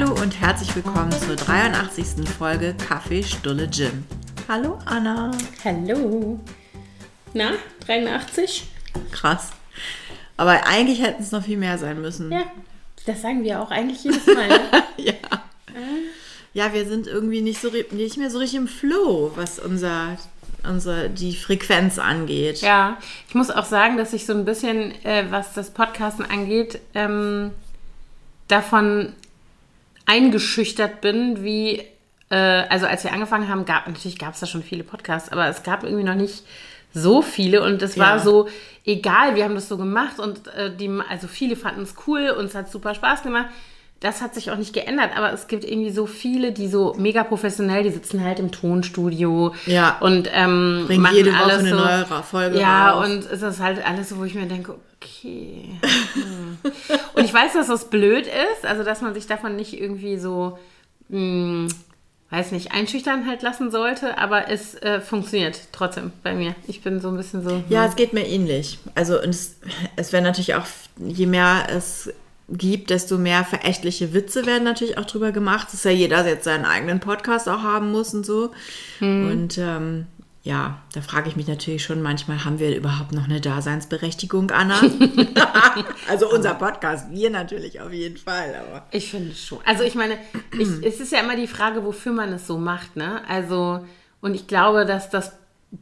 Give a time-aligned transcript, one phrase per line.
[0.00, 2.26] Hallo und herzlich willkommen zur 83.
[2.26, 4.04] Folge Kaffee Stulle Gym.
[4.48, 5.30] Hallo Anna.
[5.62, 6.40] Hallo.
[7.34, 7.50] Na,
[7.84, 8.66] 83?
[9.10, 9.50] Krass.
[10.38, 12.32] Aber eigentlich hätten es noch viel mehr sein müssen.
[12.32, 12.44] Ja,
[13.04, 14.48] das sagen wir auch eigentlich jedes Mal.
[14.48, 14.58] Ne?
[14.96, 15.12] ja.
[16.54, 20.16] Ja, wir sind irgendwie nicht, so, nicht mehr so richtig im Flow, was unser,
[20.66, 22.62] unser, die Frequenz angeht.
[22.62, 22.96] Ja,
[23.28, 27.50] ich muss auch sagen, dass ich so ein bisschen, äh, was das Podcasten angeht, ähm,
[28.48, 29.12] davon
[30.10, 31.82] eingeschüchtert bin, wie,
[32.30, 35.46] äh, also als wir angefangen haben, gab, natürlich gab es da schon viele Podcasts, aber
[35.48, 36.42] es gab irgendwie noch nicht
[36.92, 38.18] so viele und es war Ja.
[38.18, 38.48] so
[38.84, 42.46] egal, wir haben das so gemacht und äh, die, also viele fanden es cool und
[42.46, 43.46] es hat super Spaß gemacht.
[44.00, 47.22] Das hat sich auch nicht geändert, aber es gibt irgendwie so viele, die so mega
[47.22, 49.98] professionell, die sitzen halt im Tonstudio Ja.
[50.00, 53.06] und ähm, Bringen machen jede Woche alles eine so, neue Ra- Folge Ja, raus.
[53.10, 55.78] und es ist halt alles so, wo ich mir denke, okay.
[56.14, 56.58] hm.
[57.14, 60.58] und ich weiß, dass das blöd ist, also dass man sich davon nicht irgendwie so,
[61.10, 61.68] hm,
[62.30, 66.54] weiß nicht, einschüchtern halt lassen sollte, aber es äh, funktioniert trotzdem bei mir.
[66.68, 67.62] Ich bin so ein bisschen so.
[67.68, 68.78] Ja, es geht mir ähnlich.
[68.94, 69.56] Also es,
[69.96, 70.64] es wäre natürlich auch,
[70.96, 72.10] je mehr es
[72.50, 75.68] gibt, desto mehr verächtliche Witze werden natürlich auch drüber gemacht.
[75.68, 78.50] Das ist ja jeder jetzt seinen eigenen Podcast auch haben muss und so.
[79.00, 80.06] Und ähm,
[80.42, 84.80] ja, da frage ich mich natürlich schon manchmal, haben wir überhaupt noch eine Daseinsberechtigung, Anna?
[86.08, 89.58] also unser Podcast, wir natürlich auf jeden Fall, aber Ich finde schon.
[89.66, 90.16] Also ich meine,
[90.58, 93.20] ich, es ist ja immer die Frage, wofür man es so macht, ne?
[93.28, 93.84] Also,
[94.22, 95.32] und ich glaube, dass das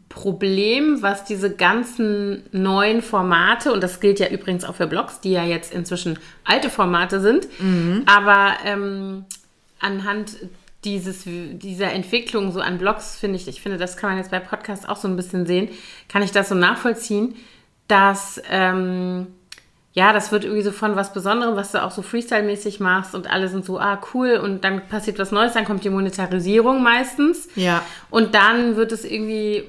[0.08, 5.32] Problem, was diese ganzen neuen Formate, und das gilt ja übrigens auch für Blogs, die
[5.32, 7.48] ja jetzt inzwischen alte Formate sind,
[8.06, 9.24] aber ähm,
[9.80, 10.36] anhand
[10.84, 14.40] dieses, dieser Entwicklung so an Blogs, finde ich, ich finde, das kann man jetzt bei
[14.40, 15.68] Podcasts auch so ein bisschen sehen,
[16.08, 17.34] kann ich das so nachvollziehen,
[17.86, 19.28] dass ähm,
[19.98, 23.28] ja, das wird irgendwie so von was Besonderem, was du auch so Freestyle-mäßig machst und
[23.28, 27.48] alle sind so, ah, cool, und dann passiert was Neues, dann kommt die Monetarisierung meistens.
[27.56, 27.82] Ja.
[28.08, 29.64] Und dann wird es irgendwie,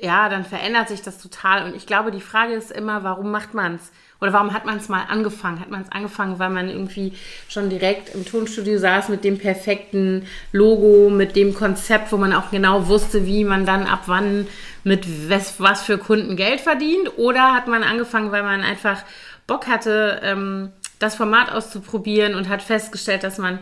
[0.00, 1.64] ja, dann verändert sich das total.
[1.64, 3.92] Und ich glaube, die Frage ist immer, warum macht man es?
[4.20, 5.60] Oder warum hat man es mal angefangen?
[5.60, 7.12] Hat man es angefangen, weil man irgendwie
[7.48, 12.50] schon direkt im Tonstudio saß mit dem perfekten Logo, mit dem Konzept, wo man auch
[12.50, 14.46] genau wusste, wie man dann ab wann
[14.84, 17.18] mit was, was für Kunden Geld verdient?
[17.18, 19.02] Oder hat man angefangen, weil man einfach
[19.46, 23.58] Bock hatte, ähm, das Format auszuprobieren und hat festgestellt, dass man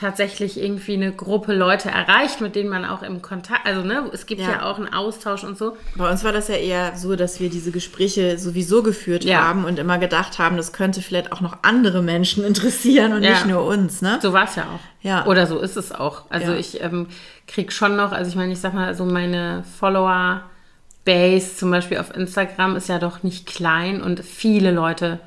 [0.00, 4.24] tatsächlich irgendwie eine Gruppe Leute erreicht, mit denen man auch im Kontakt, also ne, es
[4.26, 4.62] gibt ja, Ja.
[4.64, 5.76] auch einen Austausch und so.
[5.96, 9.42] Bei uns war das ja eher so, dass wir diese Gespräche sowieso geführt Ja.
[9.42, 13.30] haben und immer gedacht haben, das könnte vielleicht auch noch andere Menschen interessieren und Ja.
[13.30, 14.18] nicht nur uns, ne?
[14.22, 14.80] So war es ja auch.
[15.02, 15.26] Ja.
[15.26, 16.22] Oder so ist es auch.
[16.30, 17.06] Also ich ähm,
[17.46, 22.14] krieg schon noch, also ich meine, ich sag mal, so meine Follower-Base zum Beispiel auf
[22.14, 25.18] Instagram ist ja doch nicht klein und viele Leute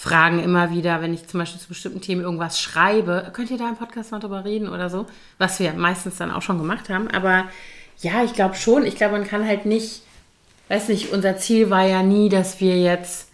[0.00, 3.68] fragen immer wieder, wenn ich zum Beispiel zu bestimmten Themen irgendwas schreibe, könnt ihr da
[3.68, 5.04] im Podcast mal drüber reden oder so,
[5.36, 7.10] was wir meistens dann auch schon gemacht haben.
[7.10, 7.44] Aber
[7.98, 10.00] ja, ich glaube schon, ich glaube, man kann halt nicht,
[10.68, 13.28] weiß nicht, unser Ziel war ja nie, dass wir jetzt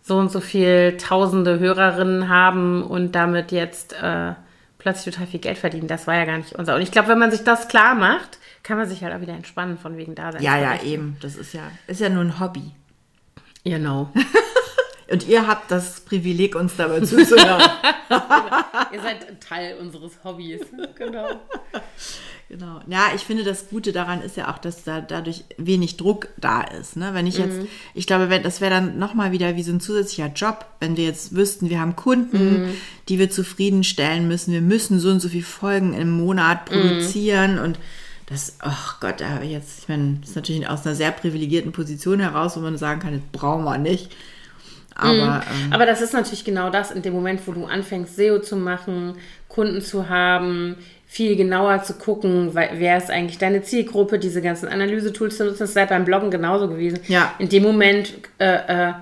[0.00, 4.34] so und so viel tausende Hörerinnen haben und damit jetzt äh,
[4.78, 5.88] plötzlich total viel Geld verdienen.
[5.88, 6.76] Das war ja gar nicht unser.
[6.76, 9.34] Und ich glaube, wenn man sich das klar macht, kann man sich halt auch wieder
[9.34, 10.40] entspannen von wegen da sein.
[10.40, 11.16] Ja, ja, eben.
[11.20, 12.70] Das ist ja, ist ja nur ein Hobby.
[13.64, 14.08] You know.
[15.12, 17.60] Und ihr habt das Privileg, uns dabei zuzuhören.
[18.92, 20.60] Ihr seid Teil unseres Hobbys.
[20.96, 21.28] genau.
[22.48, 22.80] genau.
[22.86, 26.62] Ja, ich finde, das Gute daran ist ja auch, dass da dadurch wenig Druck da
[26.62, 26.96] ist.
[26.96, 27.10] Ne?
[27.12, 27.60] Wenn ich jetzt,
[27.92, 31.04] ich glaube, wenn, das wäre dann nochmal wieder wie so ein zusätzlicher Job, wenn wir
[31.04, 32.72] jetzt wüssten, wir haben Kunden,
[33.10, 37.78] die wir zufriedenstellen müssen, wir müssen so und so viele Folgen im Monat produzieren und
[38.26, 41.10] das, ach Gott, da habe ich jetzt, ich meine, das ist natürlich aus einer sehr
[41.10, 44.10] privilegierten Position heraus, wo man sagen kann, das brauchen wir nicht.
[44.94, 48.40] Aber ähm, Aber das ist natürlich genau das, in dem Moment, wo du anfängst, SEO
[48.40, 49.14] zu machen,
[49.48, 50.76] Kunden zu haben,
[51.06, 55.70] viel genauer zu gucken, wer ist eigentlich deine Zielgruppe, diese ganzen Analyse-Tools zu nutzen, das
[55.70, 57.00] ist halt beim Bloggen genauso gewesen.
[57.08, 57.34] Ja.
[57.38, 58.92] In dem Moment äh, äh,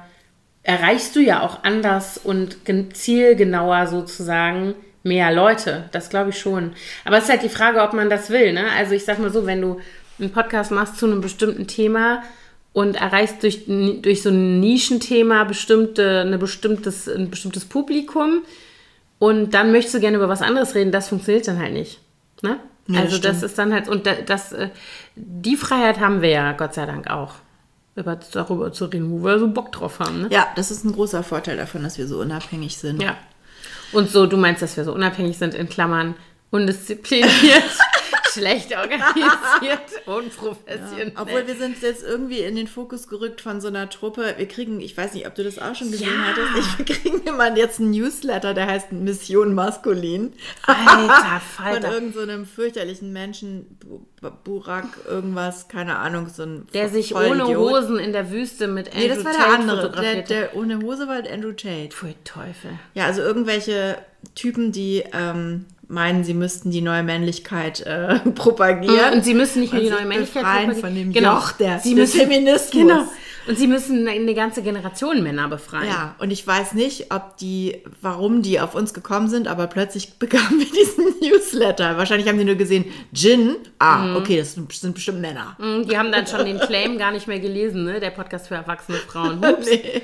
[0.64, 5.88] erreichst du ja auch anders und gen- zielgenauer sozusagen mehr Leute.
[5.92, 6.72] Das glaube ich schon.
[7.04, 8.52] Aber es ist halt die Frage, ob man das will.
[8.52, 8.64] Ne?
[8.76, 9.80] Also ich sag mal so, wenn du
[10.18, 12.22] einen Podcast machst zu einem bestimmten Thema
[12.72, 18.42] und erreichst durch, durch so ein Nischenthema bestimmte, eine bestimmtes, ein bestimmtes Publikum
[19.18, 22.00] und dann möchtest du gerne über was anderes reden, das funktioniert dann halt nicht.
[22.42, 22.58] Ne?
[22.86, 23.42] Nee, also das stimmt.
[23.50, 24.70] ist dann halt, und da- das, äh,
[25.16, 27.34] die Freiheit haben wir ja Gott sei Dank auch.
[27.96, 30.22] Über, darüber zu reden, wo wir so Bock drauf haben.
[30.22, 30.28] Ne?
[30.30, 33.02] ja, das ist ein großer Vorteil davon, dass wir so unabhängig sind.
[33.02, 33.16] Ja.
[33.92, 36.14] Und so, du meinst, dass wir so unabhängig sind, in Klammern,
[36.50, 37.30] undiszipliniert.
[38.32, 41.12] schlecht organisiert, unprofessionell.
[41.14, 44.34] Ja, obwohl wir sind jetzt irgendwie in den Fokus gerückt von so einer Truppe.
[44.36, 46.24] Wir kriegen, ich weiß nicht, ob du das auch schon gesehen Ja.
[46.28, 50.32] hattest, ich, wir kriegen immer jetzt einen Newsletter, der heißt Mission Maskulin.
[50.66, 51.92] Alter Von Falter.
[51.92, 57.14] irgendeinem so einem fürchterlichen Menschen, Bu- Bu- Burak, irgendwas, keine Ahnung, so ein Der sich
[57.14, 57.46] ohne.
[57.46, 59.90] Hosen in der Wüste mit Andrew Nee, das war Tate der andere.
[60.00, 61.88] Der, der ohne Hose war Andrew Tate.
[61.90, 62.70] Pfui Teufel.
[62.94, 63.98] Ja, also irgendwelche
[64.34, 69.14] Typen, die ähm, meinen, sie müssten die neue Männlichkeit äh, propagieren.
[69.14, 71.12] Und sie müssen nicht nur die neue Männlichkeit befreien propagieren.
[71.12, 72.70] von dem Joch der- sie des müssen, Feminismus.
[72.70, 73.04] Genau.
[73.48, 75.88] Und sie müssen eine, ganze Generation Männer befreien.
[75.88, 80.12] Ja, und ich weiß nicht, ob die, warum die auf uns gekommen sind, aber plötzlich
[80.18, 81.96] bekamen wir diesen Newsletter.
[81.96, 82.84] Wahrscheinlich haben die nur gesehen,
[83.14, 85.56] Gin, ah, okay, das sind sind bestimmt Männer.
[85.58, 87.98] Mhm, Die haben dann schon den Claim gar nicht mehr gelesen, ne?
[87.98, 89.44] Der Podcast für erwachsene Frauen.
[89.44, 89.66] Hups.
[89.70, 90.02] Nee.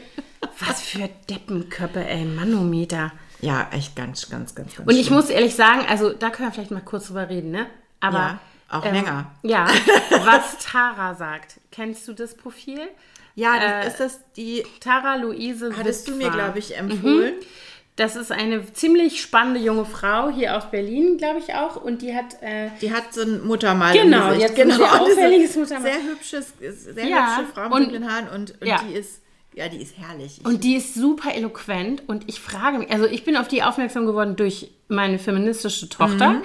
[0.68, 3.12] Was für Deppenköppe, ey, Manometer.
[3.46, 5.16] Ja, echt ganz, ganz, ganz, ganz Und ich schlimm.
[5.19, 7.66] muss ehrlich sagen, also da können wir vielleicht mal kurz drüber reden, ne?
[8.00, 8.40] Aber Ja,
[8.70, 9.31] auch länger.
[9.43, 9.66] Ja,
[10.25, 11.60] was Tara sagt.
[11.70, 12.81] Kennst du das Profil?
[13.34, 16.31] Ja, äh, das, ist das die, Tara Luise hattest du mir, Witwer.
[16.32, 17.34] glaube ich, empfohlen.
[17.96, 21.76] Das ist eine ziemlich spannende junge Frau hier aus Berlin, glaube ich auch.
[21.76, 22.43] Und die hat.
[22.43, 24.58] Äh, Die hat so ein Muttermal Genau, im Gesicht.
[24.58, 25.93] jetzt ein sehr auffälliges Muttermal.
[25.93, 28.81] Sehr hübsches, sehr Ja, hübsche Frau mit dunklen Haaren und, und ja.
[28.87, 29.22] die ist,
[29.56, 30.38] ja, die ist herrlich.
[30.38, 32.03] Ich, und die ist super eloquent.
[32.06, 36.31] Und ich frage mich, also ich bin auf die aufmerksam geworden durch meine feministische Tochter,
[36.35, 36.43] Mhm.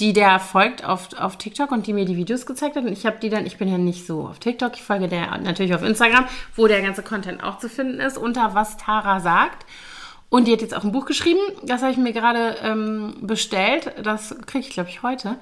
[0.00, 2.84] die der folgt auf, auf TikTok und die mir die Videos gezeigt hat.
[2.84, 5.36] Und ich habe die dann, ich bin ja nicht so auf TikTok, ich folge der
[5.38, 6.24] natürlich auf Instagram,
[6.56, 9.66] wo der ganze Content auch zu finden ist, unter was Tara sagt.
[10.30, 13.92] Und die hat jetzt auch ein Buch geschrieben, das habe ich mir gerade ähm, bestellt.
[14.02, 15.36] Das kriege ich, glaube ich, heute.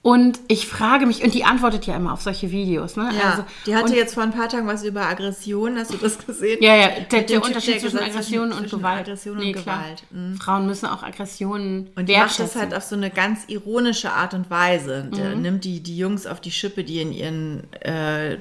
[0.00, 3.10] Und ich frage mich, und die antwortet ja immer auf solche Videos, ne?
[3.20, 5.96] ja, Also, die hatte und, jetzt vor ein paar Tagen was über Aggression, hast du
[5.98, 6.58] das gesehen?
[6.62, 9.00] Ja, ja, der, der Unterschied der zwischen Aggression und zwischen Gewalt.
[9.00, 9.64] Aggression Nee, und.
[9.64, 10.04] Gewalt.
[10.12, 10.36] Mhm.
[10.36, 14.34] Frauen müssen auch Aggressionen Und die macht das halt auf so eine ganz ironische Art
[14.34, 15.10] und Weise.
[15.16, 15.42] Der Mhm.
[15.42, 18.34] nimmt die, die Jungs auf die Schippe, die in ihren, äh,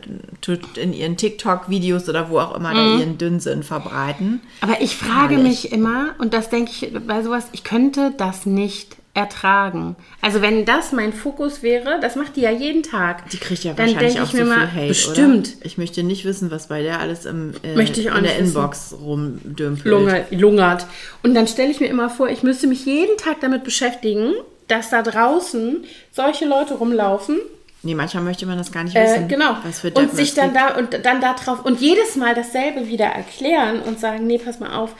[0.75, 2.75] in ihren TikTok-Videos oder wo auch immer Mhm.
[2.75, 4.42] da ihren Dünnsinn verbreiten.
[4.62, 5.63] Aber ich frage Herrlich.
[5.63, 9.95] mich immer, und das denke ich bei sowas, ich könnte das nicht ertragen.
[10.21, 13.29] Also wenn das mein Fokus wäre, das macht die ja jeden Tag.
[13.31, 15.47] Die kriegt ja dann wahrscheinlich auch ich so viel Hate, bestimmt.
[15.57, 15.65] Oder?
[15.65, 18.37] Ich möchte nicht wissen, was bei der alles im, äh, Möchte ich auch in der.
[18.37, 19.85] Inbox rumdümpelt.
[19.85, 20.85] Lunge, lungert.
[21.23, 24.33] Und dann stelle ich mir immer vor, ich müsste mich jeden Tag damit beschäftigen,
[24.67, 27.37] dass da draußen solche Leute rumlaufen,
[27.83, 29.27] Nee, manchmal möchte man das gar nicht Äh, wissen.
[29.27, 29.55] genau.
[29.63, 33.05] Was für und sich dann da und dann da drauf und jedes Mal dasselbe wieder
[33.05, 34.91] erklären und sagen, nee, pass mal auf,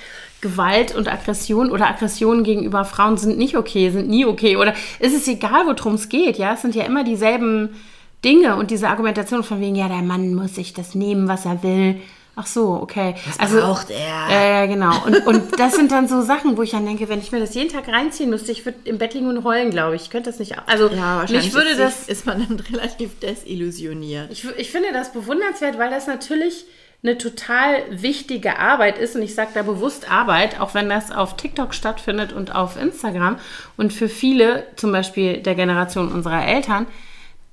[0.42, 5.14] Gewalt und Aggression oder Aggressionen gegenüber Frauen sind nicht okay, sind nie okay oder es
[5.14, 7.76] ist egal, worum es geht, ja, es sind ja immer dieselben
[8.24, 11.64] Dinge und diese Argumentation von wegen, ja, der Mann muss sich das nehmen, was er
[11.64, 12.02] will.
[12.40, 13.16] Ach so, okay.
[13.40, 13.98] Also, braucht er.
[14.30, 14.94] Ja, ja, genau.
[15.08, 17.56] Und, und das sind dann so Sachen, wo ich dann denke, wenn ich mir das
[17.56, 20.04] jeden Tag reinziehen müsste, ich würde im Bett liegen und heulen, glaube ich.
[20.04, 20.54] Ich könnte das nicht.
[20.68, 24.32] Also, Ja, wahrscheinlich mich würde ist, das ist man dann relativ desillusioniert.
[24.32, 26.66] ich, ich finde das bewundernswert, weil das natürlich
[27.04, 29.16] eine total wichtige Arbeit ist.
[29.16, 33.38] Und ich sage da bewusst Arbeit, auch wenn das auf TikTok stattfindet und auf Instagram.
[33.78, 36.88] Und für viele, zum Beispiel der Generation unserer Eltern,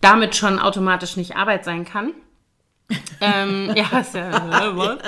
[0.01, 2.13] damit schon automatisch nicht Arbeit sein kann.
[3.21, 4.99] ähm, ja, ist ja, was?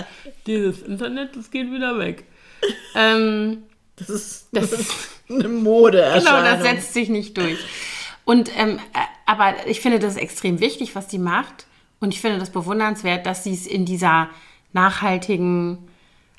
[0.47, 2.25] Dieses Internet, das geht wieder weg.
[2.95, 3.65] Ähm,
[3.97, 4.93] Das ist, Das ist
[5.29, 6.13] eine Mode.
[6.19, 7.59] Genau, das setzt sich nicht durch.
[8.25, 11.67] Und ähm, äh, aber ich finde das extrem wichtig, was sie macht.
[12.01, 14.29] Und ich finde das bewundernswert, dass sie es in dieser
[14.73, 15.79] nachhaltigen,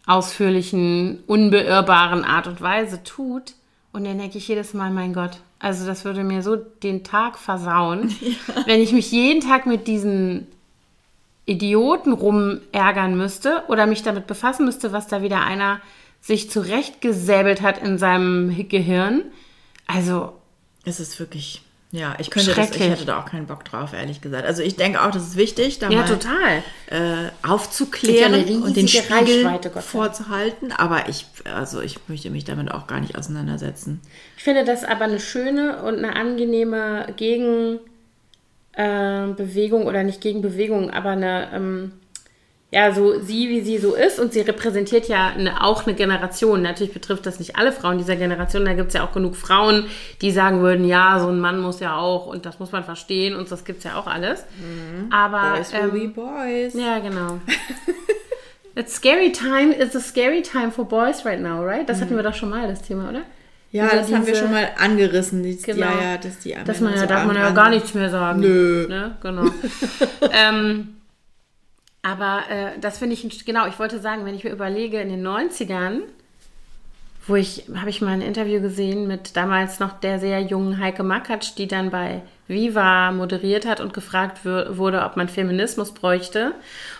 [0.06, 3.54] ausführlichen, unbeirrbaren Art und Weise tut.
[3.92, 7.38] Und dann denke ich jedes Mal, mein Gott, also das würde mir so den Tag
[7.38, 8.16] versauen,
[8.66, 10.48] wenn ich mich jeden Tag mit diesen
[11.46, 15.82] Idioten rumärgern müsste oder mich damit befassen müsste, was da wieder einer
[16.22, 19.24] sich zurechtgesäbelt hat in seinem Gehirn.
[19.88, 20.34] Also,
[20.84, 21.62] Es ist wirklich,
[21.98, 24.46] ja, ich könnte das, ich hätte da auch keinen Bock drauf, ehrlich gesagt.
[24.46, 26.64] Also ich denke auch, das ist wichtig, da ja, mal total.
[26.92, 30.72] äh, aufzuklären ja und den Spiegel vorzuhalten.
[30.72, 34.00] Aber ich, also ich möchte mich damit auch gar nicht auseinandersetzen.
[34.38, 37.82] Ich finde das aber eine schöne und eine angenehme Gegenbewegung
[39.82, 41.94] äh, oder nicht Gegenbewegung, aber eine, ähm,
[42.70, 46.62] ja, so sie, wie sie so ist und sie repräsentiert ja eine, auch eine Generation.
[46.62, 48.66] Natürlich betrifft das nicht alle Frauen dieser Generation.
[48.66, 49.86] Da gibt es ja auch genug Frauen,
[50.22, 53.36] die sagen würden, ja, so ein Mann muss ja auch und das muss man verstehen
[53.38, 54.44] und das gibt es ja auch alles.
[55.12, 56.74] Aber Boys will be ähm, boys.
[56.74, 57.40] ja, genau.
[58.76, 59.74] It's scary time.
[59.74, 61.88] It's a scary time for boys right now, right?
[61.88, 63.22] Das hatten wir doch schon mal, das Thema, oder?
[63.72, 65.42] Ja, Diese- das haben wir schon mal angerissen.
[65.42, 65.86] Die, Genau.
[65.86, 68.42] Ja, ja, dass die Dass man ja, so darf man ja gar nichts mehr sagen.
[68.42, 68.88] Nö.
[68.88, 69.18] Ne?
[69.22, 69.46] Genau.
[70.32, 70.97] ähm,
[72.08, 75.28] aber äh, das finde ich, genau, ich wollte sagen, wenn ich mir überlege, in den
[75.28, 76.04] 90ern,
[77.28, 81.04] wo ich, habe ich mal ein Interview gesehen mit damals noch der sehr jungen Heike
[81.04, 86.54] Makatsch, die dann bei Viva moderiert hat und gefragt wurde, ob man Feminismus bräuchte.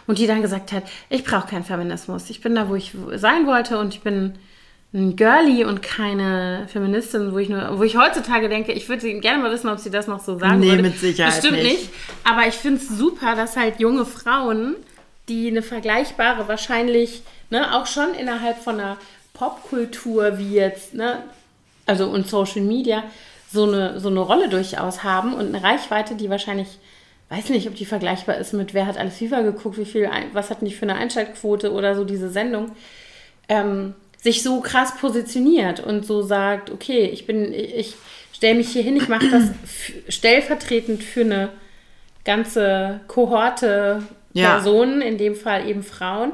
[0.08, 2.30] Und die dann gesagt hat, ich brauche keinen Feminismus.
[2.30, 4.34] Ich bin da, wo ich sein wollte und ich bin
[4.94, 9.44] ein Girlie und keine Feministin, wo ich nur, wo ich heutzutage denke, ich würde gerne
[9.44, 10.84] mal wissen, ob sie das noch so sagen nee, würde.
[10.84, 11.82] mit Sicherheit Bestimmt nicht.
[11.82, 11.90] nicht.
[12.24, 14.76] Aber ich finde es super, dass halt junge Frauen,
[15.30, 18.98] die eine vergleichbare, wahrscheinlich, ne, auch schon innerhalb von einer
[19.34, 21.24] Popkultur wie jetzt, ne,
[21.86, 23.04] also und Social Media,
[23.52, 26.68] so eine, so eine Rolle durchaus haben und eine Reichweite, die wahrscheinlich,
[27.30, 30.50] weiß nicht, ob die vergleichbar ist mit wer hat alles FIFA geguckt, wie viel, was
[30.50, 32.72] hatten die für eine Einschaltquote oder so diese Sendung,
[33.50, 37.96] ähm, sich so krass positioniert und so sagt, okay, ich bin, ich
[38.34, 39.44] stelle mich hier hin, ich mache das
[40.10, 41.50] stellvertretend für eine
[42.26, 44.04] ganze Kohorte
[44.38, 44.54] Ja.
[44.56, 46.32] Personen, in dem Fall eben Frauen.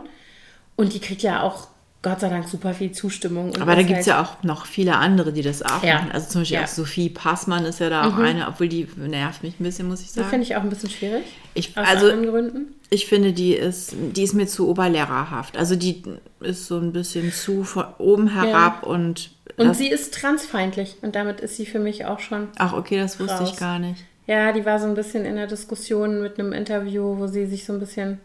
[0.75, 1.67] Und die kriegt ja auch
[2.01, 3.51] Gott sei Dank super viel Zustimmung.
[3.51, 5.95] Und Aber da gibt es ja auch noch viele andere, die das auch Ja.
[5.95, 6.11] machen.
[6.11, 6.61] Also zum Beispiel Ja.
[6.61, 6.65] Mhm.
[6.65, 10.01] auch Sophie Passmann ist ja da auch eine, obwohl die nervt mich ein bisschen, muss
[10.01, 10.29] ich Die sagen.
[10.29, 11.23] finde ich auch ein bisschen schwierig.
[11.53, 12.73] Ich, Aus also anderen Gründen.
[12.89, 15.55] ich finde, die ist, die ist mir zu oberlehrerhaft.
[15.55, 16.03] Also die
[16.41, 20.95] ist so ein bisschen zu von oben herab und, Und das, sie ist transfeindlich.
[21.03, 22.49] Und damit ist sie für mich auch schon.
[22.57, 23.51] ach okay, das wusste raus.
[23.53, 24.03] ich gar nicht.
[24.27, 27.65] Ja, die war so ein bisschen in der Diskussion mit einem Interview, wo sie sich
[27.65, 28.19] so ein bisschen.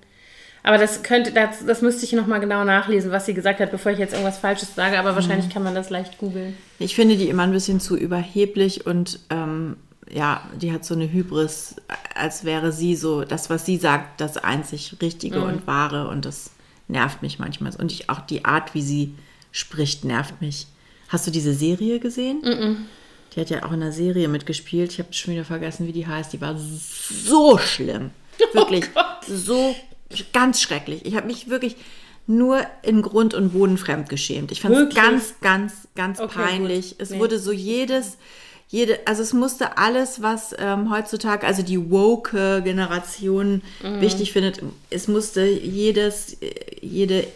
[0.62, 3.92] Aber das könnte, das, das müsste ich nochmal genau nachlesen, was sie gesagt hat, bevor
[3.92, 4.98] ich jetzt irgendwas Falsches sage.
[4.98, 5.16] Aber Mhm.
[5.16, 6.56] wahrscheinlich kann man das leicht googeln.
[6.78, 9.76] Ich finde die immer ein bisschen zu überheblich und ähm,
[10.10, 11.76] ja, die hat so eine Hybris,
[12.14, 16.50] als wäre sie so, das, was sie sagt, das einzig Richtige und Wahre und das
[16.88, 17.72] nervt mich manchmal.
[17.76, 19.14] Und ich, auch die Art, wie sie
[19.52, 20.66] spricht, nervt mich.
[21.08, 22.86] Hast du diese Serie gesehen?
[23.38, 24.90] Die hat ja auch in einer Serie mitgespielt.
[24.90, 26.32] Ich habe schon wieder vergessen, wie die heißt.
[26.32, 28.10] Die war so schlimm.
[28.52, 28.84] Wirklich.
[29.28, 29.76] so
[30.32, 31.06] ganz schrecklich.
[31.06, 31.76] Ich habe mich wirklich
[32.26, 34.50] nur in Grund und Boden fremdgeschämt.
[34.50, 36.90] Ich fand es ganz, ganz, ganz Okay, peinlich.
[36.90, 37.00] gut.
[37.00, 37.20] Es Nee.
[37.20, 38.16] wurde so jedes,
[38.70, 44.00] jede, also es musste alles, was ähm, heutzutage, also die woke Generation Mhm.
[44.00, 44.60] wichtig findet,
[44.90, 46.36] es musste jedes,
[46.80, 47.26] jede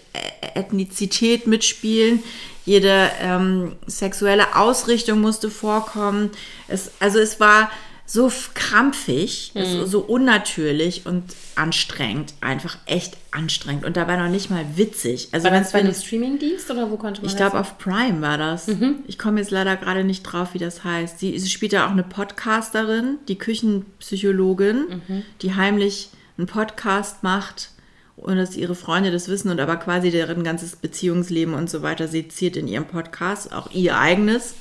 [0.54, 2.22] Ethnizität mitspielen,
[2.64, 6.30] jede ähm, sexuelle Ausrichtung musste vorkommen.
[6.68, 7.70] Es, also es war
[8.14, 9.86] so krampfig, Mhm.
[9.86, 15.28] so unnatürlich und anstrengend, einfach echt anstrengend und dabei noch nicht mal witzig.
[15.32, 18.20] Also War wenn das bei einem Streamingdienst oder wo konnte man ich glaube, auf Prime
[18.20, 18.66] war das.
[18.66, 18.96] Mhm.
[19.06, 21.20] Ich komme jetzt leider gerade nicht drauf, wie das heißt.
[21.20, 25.22] Sie, sie spielt ja auch eine Podcasterin, die Küchenpsychologin, Mhm.
[25.40, 27.70] die heimlich einen Podcast macht,
[28.16, 32.08] ohne dass ihre Freunde das wissen und aber quasi deren ganzes Beziehungsleben und so weiter
[32.08, 34.54] seziert in ihrem Podcast, auch ihr eigenes.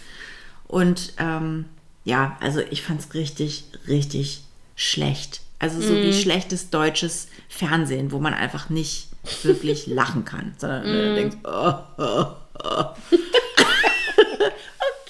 [0.68, 1.66] Und ähm,
[2.04, 4.44] ja, also ich fand es richtig, richtig
[4.76, 5.42] schlecht.
[5.60, 6.04] Also so Mhm.
[6.04, 9.10] wie schlechtes deutsches Fernsehen, wo man einfach nicht
[9.44, 12.26] wirklich lachen kann, sondern du denkst, oh, oh,
[12.64, 12.86] oh.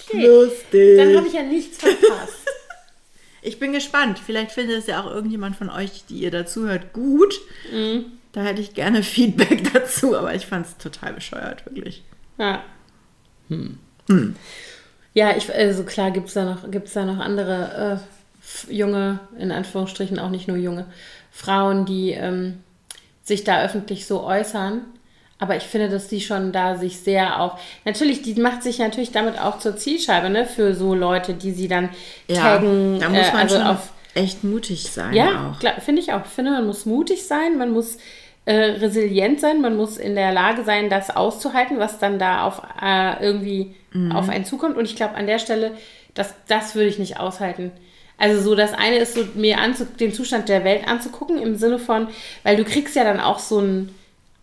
[0.08, 0.26] Okay.
[0.26, 0.96] Lustig.
[0.98, 2.38] Dann habe ich ja nichts verpasst.
[3.44, 4.20] Ich bin gespannt.
[4.24, 7.40] Vielleicht findet es ja auch irgendjemand von euch, die ihr dazuhört, gut.
[7.72, 8.04] Mhm.
[8.30, 12.04] Da hätte ich gerne Feedback dazu, aber ich fand es total bescheuert, wirklich.
[12.38, 12.62] Ja.
[15.14, 18.00] Ja, ich, also klar gibt es da, noch- gibt's da noch andere
[18.68, 20.86] äh, junge, in Anführungsstrichen auch nicht nur junge,
[21.30, 22.60] Frauen, die ähm,
[23.22, 24.82] sich da öffentlich so äußern.
[25.38, 27.58] Aber ich finde, dass die schon da sich sehr auch.
[27.84, 31.66] Natürlich, die macht sich natürlich damit auch zur Zielscheibe, ne, für so Leute, die sie
[31.66, 31.88] dann
[32.32, 33.00] taggen.
[33.00, 36.20] da muss äh, man also schon auf echt mutig sein Ja, finde ich auch.
[36.24, 37.98] Ich finde, man muss mutig sein, man muss
[38.44, 42.62] äh, resilient sein, man muss in der Lage sein, das auszuhalten, was dann da auf
[42.82, 44.12] äh, irgendwie Mhm.
[44.12, 44.76] auf einen zukommt.
[44.76, 45.72] Und ich glaube, an der Stelle,
[46.14, 47.72] das, das würde ich nicht aushalten.
[48.18, 51.78] Also so, das eine ist so, mir anzu den Zustand der Welt anzugucken, im Sinne
[51.78, 52.08] von,
[52.42, 53.94] weil du kriegst ja dann auch so einen,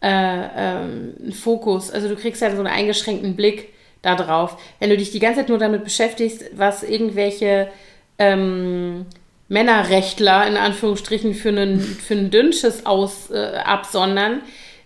[0.02, 3.70] äh, ähm, einen Fokus, also du kriegst ja so einen eingeschränkten Blick
[4.02, 4.58] da drauf.
[4.80, 7.70] Wenn du dich die ganze Zeit nur damit beschäftigst, was irgendwelche
[8.18, 9.06] ähm,
[9.50, 14.42] Männerrechtler in Anführungsstrichen für einen, für einen Dünnschiss aus, äh, absondern,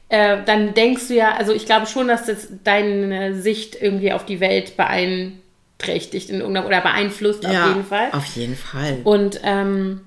[0.10, 4.26] äh, dann denkst du ja, also ich glaube schon, dass das deine Sicht irgendwie auf
[4.26, 8.10] die Welt beeinträchtigt in irgendeiner, oder beeinflusst auf jeden Fall.
[8.14, 9.00] Auf jeden Fall.
[9.04, 10.02] Und ähm,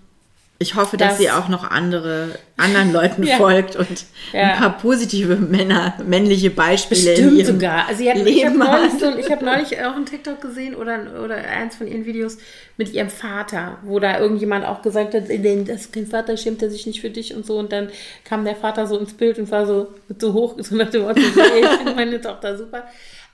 [0.59, 3.37] Ich hoffe, dass Das- sie auch noch andere, anderen Leuten Ja.
[3.37, 4.53] folgt und Ja.
[4.55, 7.87] ein paar positive Männer, männliche Beispiele in Bestimmt ihrem sogar.
[7.89, 10.75] Also sie hat, ich habe Leben neulich, so, ich hab neulich auch einen TikTok gesehen
[10.75, 12.39] oder, oder eins von ihren Videos
[12.79, 16.71] mit ihrem Vater, wo da irgendjemand auch gesagt hat, "Nee, das kein Vater schämt er
[16.71, 17.59] sich nicht für dich und so.
[17.59, 17.91] Und dann
[18.25, 21.21] kam der Vater so ins Bild und war so, so hoch, so nach dem Motto,
[21.21, 22.85] ich finde meine Tochter super.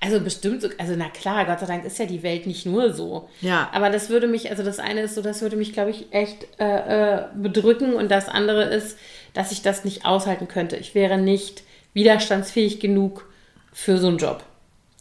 [0.04, 2.92] Also bestimmt so, also na klar, Gott sei Dank ist ja die Welt nicht nur
[2.92, 3.28] so.
[3.40, 3.70] Ja.
[3.72, 6.44] Aber das würde mich, also das eine ist so, das würde mich, glaube ich, echt
[6.58, 8.98] äh, äh, bedrücken und das andere ist,
[9.32, 10.76] dass ich das nicht aushalten könnte.
[10.76, 11.62] Ich wäre nicht
[11.94, 13.30] widerstandsfähig genug
[13.72, 14.42] für so einen Job.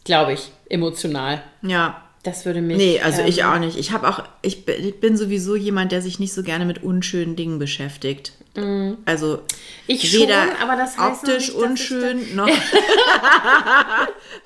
[0.04, 1.42] Glaube ich, emotional.
[1.62, 2.76] Ja, Das würde mich.
[2.76, 3.76] Nee, also ähm, ich auch nicht.
[3.76, 7.58] Ich habe auch, ich bin, sowieso jemand, der sich nicht so gerne mit unschönen Dingen
[7.58, 8.32] beschäftigt.
[9.06, 9.42] Also Mhm.
[9.86, 12.46] Ich weder schon, aber das heißt noch optisch nicht, unschön noch,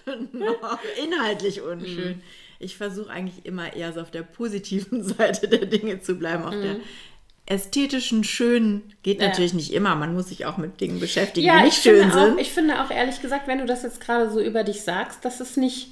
[0.32, 2.22] noch inhaltlich unschön.
[2.58, 6.44] Ich versuche eigentlich immer eher so auf der positiven Seite der Dinge zu bleiben.
[6.44, 6.76] Auf der
[7.46, 9.22] ästhetischen, schönen geht Mhm.
[9.24, 9.28] Ja.
[9.28, 9.94] natürlich nicht immer.
[9.94, 12.40] Man muss sich auch mit Dingen beschäftigen, Ja, die ich nicht schön auch, sind.
[12.40, 15.40] ich finde auch ehrlich gesagt, wenn du das jetzt gerade so über dich sagst, dass
[15.40, 15.88] es nicht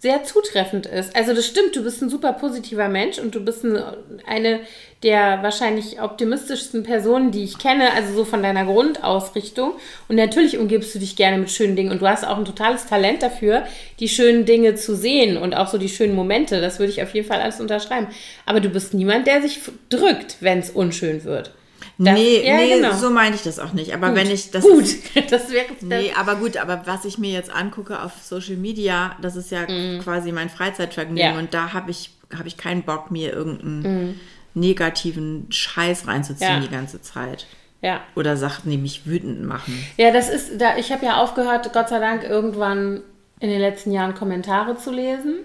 [0.00, 1.16] sehr zutreffend ist.
[1.16, 3.82] Also das stimmt, du bist ein super positiver Mensch und du bist ein,
[4.26, 4.60] eine
[5.02, 9.72] der wahrscheinlich optimistischsten Personen, die ich kenne, also so von deiner Grundausrichtung.
[10.08, 12.86] Und natürlich umgibst du dich gerne mit schönen Dingen und du hast auch ein totales
[12.86, 13.64] Talent dafür,
[13.98, 16.60] die schönen Dinge zu sehen und auch so die schönen Momente.
[16.60, 18.06] Das würde ich auf jeden Fall alles unterschreiben.
[18.46, 21.52] Aber du bist niemand, der sich drückt, wenn es unschön wird.
[22.00, 22.94] Das- nee, ja, nee, genau.
[22.94, 23.92] so meine ich das auch nicht.
[23.92, 24.86] Aber wenn ich das Gut,
[25.30, 29.34] das wäre Nee, aber gut, aber was ich mir jetzt angucke auf Social Media, das
[29.34, 29.64] ist ja
[30.02, 31.34] quasi mein Freizeitvergnügen.
[31.34, 31.38] Ja.
[31.38, 34.20] und da habe ich, hab ich keinen Bock, mir irgendeinen
[34.54, 36.60] negativen Scheiß reinzuziehen Ja.
[36.60, 37.46] die ganze Zeit.
[37.80, 38.00] ja.
[38.16, 39.84] Oder Sachen, die mich wütend machen.
[39.96, 43.02] Ja, das ist, da, ich habe ja aufgehört, Gott sei Dank, irgendwann
[43.40, 45.36] in den letzten Jahren Kommentare zu lesen.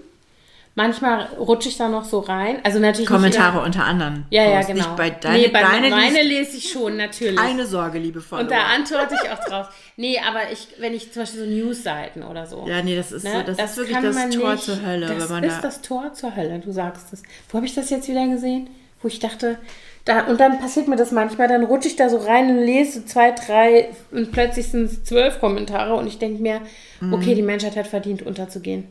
[0.76, 2.58] Manchmal rutsche ich da noch so rein.
[2.64, 4.14] Also natürlich Kommentare Nicht unter anderen.
[4.14, 4.74] immer, ja, ja, genau.
[4.74, 7.38] Nicht bei deine, nee, bei deine meine lese ich schon, natürlich.
[7.38, 8.42] eine Sorge, liebe Follower.
[8.42, 9.68] Und da antworte ich auch drauf.
[9.96, 12.64] Nee, aber ich, wenn ich zum Beispiel so Newsseiten oder so.
[12.66, 15.22] Ja, nee, das ist so, ne, das, ist wirklich das Tor nicht- zur Hölle, Das
[15.22, 15.62] wenn man ist da.
[15.62, 17.22] das Tor zur Hölle, du sagst es.
[17.50, 18.68] Wo habe ich das jetzt wieder gesehen?
[19.00, 19.58] Wo ich dachte,
[20.04, 23.04] da, und dann passiert mir das manchmal, dann rutsche ich da so rein und lese
[23.06, 26.60] zwei, drei und plötzlich sind es zwölf Kommentare und ich denke mir,
[27.00, 27.12] Mhm.
[27.14, 28.88] okay, die Menschheit hat verdient, unterzugehen.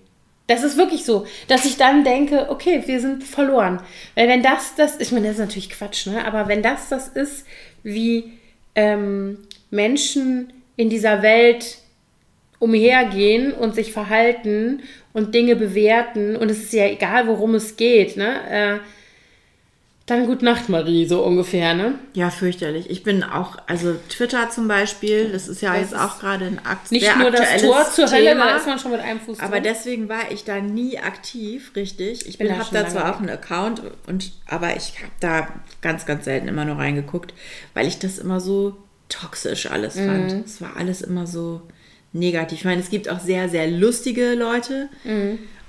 [0.54, 3.82] Das ist wirklich so, dass ich dann denke, okay, wir sind verloren.
[4.16, 6.26] Weil wenn das das, ich meine, das ist natürlich Quatsch, ne?
[6.26, 7.46] Aber wenn das das ist,
[7.82, 8.34] wie
[8.76, 9.40] ähm,
[9.72, 11.78] Menschen in dieser Welt
[12.60, 18.16] umhergehen und sich verhalten und Dinge bewerten und es ist ja egal, worum es geht,
[18.16, 18.50] ne?
[18.50, 18.80] Äh,
[20.06, 21.96] dann Gute Nacht, Marie, so ungefähr, ne?
[22.14, 22.90] Ja, fürchterlich.
[22.90, 26.60] Ich bin auch, also Twitter zum Beispiel, das ist ja Das jetzt auch gerade ein
[26.66, 29.40] Akt Nicht sehr nur das Tor zur Hölle, da ist man schon mit einem Fuß
[29.40, 29.64] Aber drin.
[29.64, 32.28] deswegen war ich da nie aktiv, richtig.
[32.28, 35.48] Ich bin bin, da habe da zwar auch einen Account, und, aber ich habe da
[35.82, 37.34] ganz, ganz selten immer nur reingeguckt,
[37.74, 38.76] weil ich das immer so
[39.08, 40.06] toxisch alles Mhm.
[40.06, 40.46] fand.
[40.46, 41.62] Es war alles immer so
[42.12, 42.60] negativ.
[42.60, 44.90] Ich meine, es gibt auch sehr, sehr lustige Leute,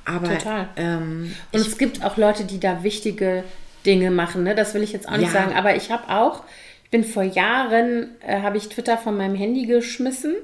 [0.04, 0.38] aber Mhm.
[0.38, 0.68] Total.
[0.76, 3.44] Ähm, Und es gibt auch Leute, die da wichtige
[3.86, 4.54] Dinge machen, ne?
[4.54, 5.40] Das will ich jetzt auch nicht Ja.
[5.42, 5.54] sagen.
[5.54, 6.42] Aber ich habe auch,
[6.84, 10.34] ich bin vor Jahren, äh, habe ich Twitter von meinem Handy geschmissen.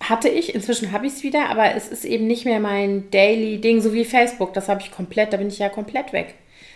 [0.00, 3.80] Hatte ich, inzwischen habe ich es wieder, aber es ist eben nicht mehr mein Daily-Ding,
[3.80, 4.52] so wie Facebook.
[4.52, 6.34] Das habe ich komplett, da bin ich ja komplett weg.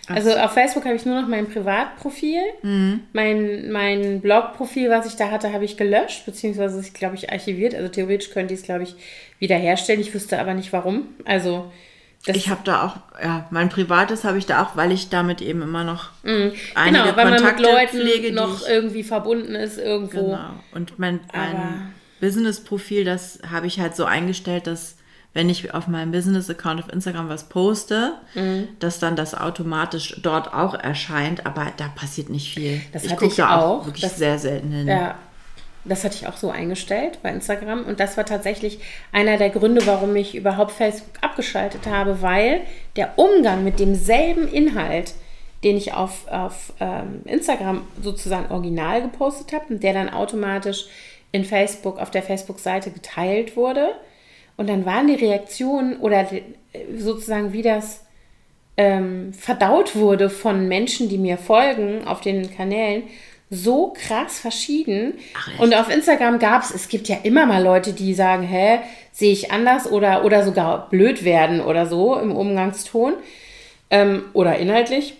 [0.08, 2.38] Also auf Facebook habe ich nur noch mein Privatprofil.
[3.12, 7.74] Mein, mein Blogprofil, was ich da hatte, habe ich gelöscht, beziehungsweise ist, glaube ich, archiviert.
[7.74, 8.94] Also theoretisch könnte ich es, glaube ich,
[9.40, 10.00] wiederherstellen.
[10.00, 11.08] Ich wüsste aber nicht warum.
[11.24, 11.72] Also
[12.24, 15.40] das ich habe da auch, ja, mein privates habe ich da auch, weil ich damit
[15.42, 16.52] eben immer noch einige
[17.04, 20.30] Genau, weil man mit Kontakte Leuten pflege, noch irgendwie verbunden ist irgendwo.
[20.30, 20.50] Genau.
[20.72, 24.96] Und mein, mein Business-Profil, das habe ich halt so eingestellt, dass
[25.34, 28.68] wenn ich auf meinem Business-Account auf Instagram was poste, Mhm.
[28.78, 32.80] dass dann das automatisch dort auch erscheint, aber da passiert nicht viel.
[32.92, 33.84] Das ich gucke ich da auch, auch.
[33.86, 34.88] wirklich Das- sehr selten hin.
[34.88, 35.16] Ja,
[35.84, 37.84] das hatte ich auch so eingestellt bei Instagram.
[37.84, 38.80] Und das war tatsächlich
[39.12, 42.62] einer der Gründe, warum ich überhaupt Facebook abgeschaltet habe, weil
[42.96, 45.12] der Umgang mit demselben Inhalt,
[45.62, 50.86] den ich auf, auf ähm, Instagram sozusagen original gepostet habe und der dann automatisch
[51.32, 53.94] in Facebook, auf der Facebook-Seite geteilt wurde.
[54.56, 56.42] Und dann waren die Reaktionen oder die,
[56.96, 58.04] sozusagen wie das
[58.78, 63.02] ähm, verdaut wurde von Menschen, die mir folgen auf den Kanälen,
[63.50, 65.14] so krass verschieden.
[65.34, 68.80] Ach, und auf Instagram gab es, es gibt ja immer mal Leute, die sagen, hä,
[69.12, 73.14] sehe ich anders oder, oder sogar blöd werden oder so im Umgangston
[73.90, 75.14] ähm, oder inhaltlich.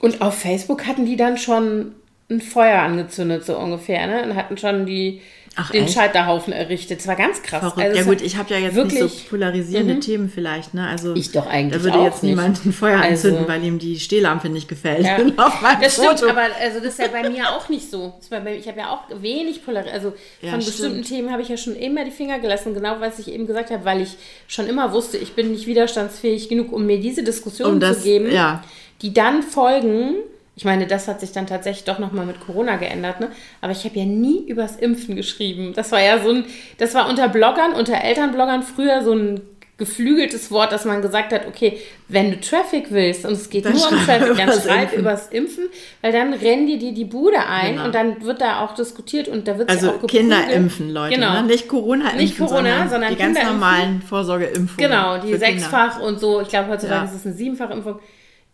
[0.00, 1.94] Und auf Facebook hatten die dann schon
[2.30, 4.22] ein Feuer angezündet, so ungefähr, ne?
[4.22, 5.22] Und hatten schon die,
[5.56, 5.94] Ach, den echt?
[5.94, 7.00] Scheiterhaufen errichtet.
[7.00, 7.60] Es war ganz krass.
[7.60, 7.78] Verrückt.
[7.80, 9.04] Also ja gut, ich habe ja jetzt wirklich, Mhm.
[9.06, 10.86] nicht so polarisierende Themen vielleicht, ne?
[10.86, 13.98] Also Ich doch eigentlich Da würde jetzt niemand ein Feuer Also- anzünden, weil ihm die
[13.98, 15.04] Stehlampe nicht gefällt.
[15.04, 15.18] Ja.
[15.80, 16.30] Das stimmt, Foto.
[16.30, 18.14] aber also das ist ja bei mir auch nicht so.
[18.18, 18.26] Das
[18.58, 19.94] Ich habe ja auch wenig Polarisierung.
[19.94, 20.76] Also Ja, von stimmt.
[20.76, 23.70] bestimmten Themen habe ich ja schon immer die Finger gelassen, genau was ich eben gesagt
[23.70, 27.72] habe, weil ich schon immer wusste, ich bin nicht widerstandsfähig genug, um mir diese Diskussion
[27.72, 28.62] Um das- zu geben, ja.
[29.02, 30.14] die dann folgen.
[30.58, 33.28] Ich meine, das hat sich dann tatsächlich doch nochmal mit Corona geändert, ne?
[33.60, 35.72] Aber ich habe ja nie übers Impfen geschrieben.
[35.72, 36.44] Das war ja so ein,
[36.78, 39.40] das war unter Bloggern, unter Elternbloggern früher so ein
[39.76, 43.74] geflügeltes Wort, dass man gesagt hat, okay, wenn du Traffic willst und es geht Dann
[43.74, 44.98] nur um Traffic, dann schreib Impfen.
[44.98, 45.64] übers Impfen,
[46.02, 47.84] weil dann rennen dir die die Bude ein Genau.
[47.84, 50.10] und dann wird da auch diskutiert und da wird Also auch geprügelt.
[50.22, 51.14] Kinder impfen, Leute.
[51.14, 51.34] Genau.
[51.34, 51.42] Ne?
[51.44, 53.54] Nicht Corona impfen, Nicht Corona, sondern die ganz Kinder impfen.
[53.60, 54.76] normalen Vorsorgeimpfungen.
[54.90, 55.46] Genau, die für Kinder.
[55.46, 56.40] sechsfach und so.
[56.40, 57.10] Ich glaube, heutzutage Ja.
[57.12, 58.00] ist es eine siebenfach Impfung.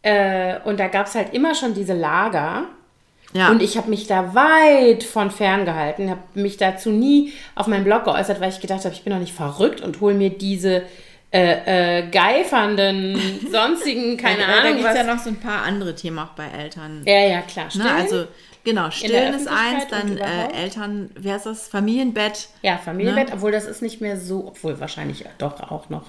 [0.05, 2.65] Äh, und da gab es halt immer schon diese Lager.
[3.33, 3.49] Ja.
[3.51, 7.83] Und ich habe mich da weit von fern gehalten, habe mich dazu nie auf meinem
[7.85, 10.83] Blog geäußert, weil ich gedacht habe, ich bin doch nicht verrückt und hole mir diese
[11.33, 13.19] äh, äh, geifernden,
[13.51, 16.33] sonstigen, keine Ja, Da Ahnung gibt es ja noch so ein paar andere Themen auch
[16.37, 17.03] bei Eltern.
[17.07, 17.65] ja, ja, klar.
[17.65, 17.71] Ne?
[17.73, 17.89] Stillen.
[17.89, 18.25] Also,
[18.63, 21.67] genau, Stillen ist eins, dann äh, Eltern, wie heißt das?
[21.67, 22.51] Familienbett.
[22.63, 23.35] ja, Familienbett, ne?
[23.35, 26.05] obwohl das ist nicht mehr so, obwohl wahrscheinlich doch auch noch.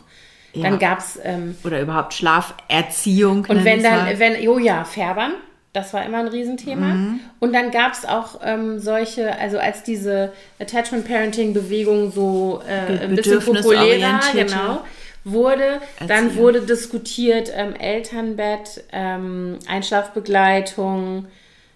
[0.55, 0.63] Ja.
[0.69, 3.45] Dann gab es ähm, Oder überhaupt Schlaferziehung.
[3.47, 4.19] Und wenn dann, mal.
[4.19, 5.33] wenn, oh ja, Färbern,
[5.73, 6.85] das war immer ein Riesenthema.
[6.87, 7.19] Mhm.
[7.39, 13.03] Und dann gab es auch ähm, solche, also als diese Attachment Parenting Bewegung so äh,
[13.03, 14.83] ein bisschen populärer, genau,
[15.25, 16.37] wurde, dann Erziehung.
[16.37, 21.27] wurde diskutiert ähm, Elternbett, ähm, Einschlafbegleitung,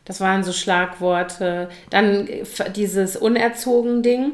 [0.06, 1.70] das waren so Schlagworte.
[1.90, 4.32] Dann äh, dieses Unerzogen-Ding,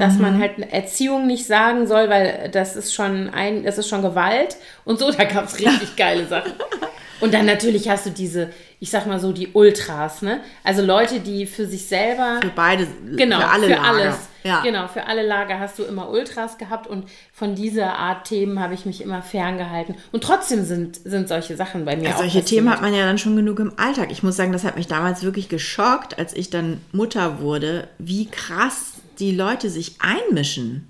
[0.00, 0.40] dass man Mhm.
[0.40, 4.98] halt Erziehung nicht sagen soll, weil das ist schon ein, das ist schon Gewalt und
[4.98, 6.52] so, da gab es richtig geile Sachen.
[7.20, 8.48] Und dann natürlich hast du diese,
[8.80, 10.40] ich sag mal so, die Ultras, ne?
[10.64, 13.84] Also Leute, die für sich selber für beide, genau, für alle Lager.
[13.84, 14.16] alles.
[14.42, 14.62] Ja.
[14.62, 18.72] Genau, für alle Lager hast du immer Ultras gehabt und von dieser Art Themen habe
[18.72, 19.96] ich mich immer ferngehalten.
[20.12, 22.42] Und trotzdem sind, sind solche Sachen bei mir Ja, auch solche.
[22.42, 24.10] Themen hat man ja dann schon genug im Alltag.
[24.10, 28.30] Ich muss sagen, das hat mich damals wirklich geschockt, als ich dann Mutter wurde, wie
[28.30, 30.86] krass die Leute sich einmischen.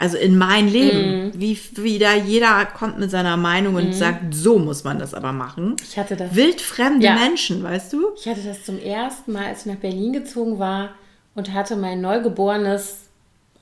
[0.00, 0.72] Also in mein Mhm.
[0.72, 1.32] Leben.
[1.34, 5.32] Wie, wie da jeder kommt mit seiner Meinung und sagt, so muss man das aber
[5.32, 5.74] machen.
[5.82, 7.14] Ich hatte das- Wildfremde Ja.
[7.16, 8.10] Menschen, weißt du?
[8.16, 10.90] Ich hatte das zum ersten Mal, als ich nach Berlin gezogen war
[11.34, 13.08] und hatte mein neugeborenes,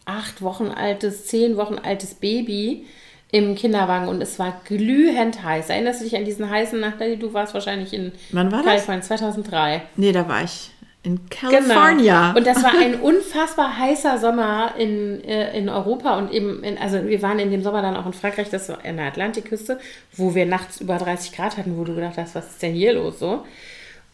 [0.04, 2.84] acht Wochen altes, zehn Wochen altes Baby
[3.32, 5.70] im Kinderwagen und es war glühend heiß.
[5.70, 6.96] Erinnerst du dich an diesen heißen Nacht?
[7.18, 8.66] Du warst wahrscheinlich in Wann war das?
[8.66, 9.82] Kalifornien, 2003.
[9.96, 10.70] Nee, da war ich
[11.06, 12.32] in California.
[12.32, 12.38] Genau.
[12.38, 17.06] Und das war ein unfassbar heißer Sommer in, äh, in Europa und eben, in, also
[17.06, 19.78] wir waren in dem Sommer dann auch in Frankreich, das war in der Atlantikküste,
[20.14, 22.94] wo wir nachts über 30 Grad hatten, wo du gedacht hast, was ist denn hier
[22.94, 23.44] los so?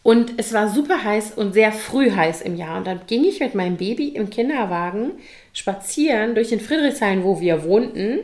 [0.03, 2.77] Und es war super heiß und sehr früh heiß im Jahr.
[2.77, 5.13] Und dann ging ich mit meinem Baby im Kinderwagen
[5.53, 8.19] spazieren durch den Friedrichshain, wo wir wohnten.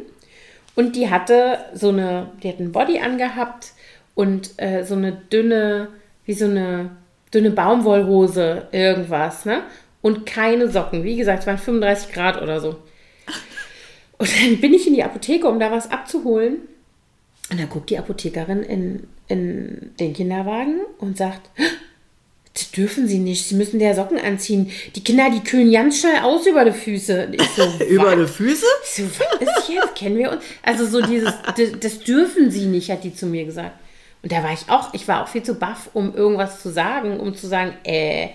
[0.76, 3.74] Und die hatte so eine, die hat einen Body angehabt
[4.14, 5.88] und äh, so eine dünne,
[6.26, 6.92] wie so eine
[7.34, 9.64] dünne Baumwollhose, irgendwas, ne?
[10.02, 11.04] Und keine Socken.
[11.04, 12.78] Wie gesagt, es waren 35 Grad oder so.
[14.18, 16.58] Und dann bin ich in die Apotheke, um da was abzuholen.
[17.52, 21.50] Und dann guckt die Apothekerin in, in den Kinderwagen und sagt,
[22.54, 24.72] das dürfen sie nicht, sie müssen der Socken anziehen.
[24.96, 27.32] Die Kinder, die kühlen ganz schnell aus über die Füße.
[27.56, 28.66] So, Über die Füße?
[28.84, 29.04] Ich so,
[29.40, 29.96] was ist jetzt?
[29.96, 30.44] Kennen wir uns?
[30.64, 33.80] Also so dieses, das, das dürfen sie nicht, hat die zu mir gesagt.
[34.22, 37.20] Und da war ich auch, ich war auch viel zu baff, um irgendwas zu sagen,
[37.20, 38.30] um zu sagen, äh,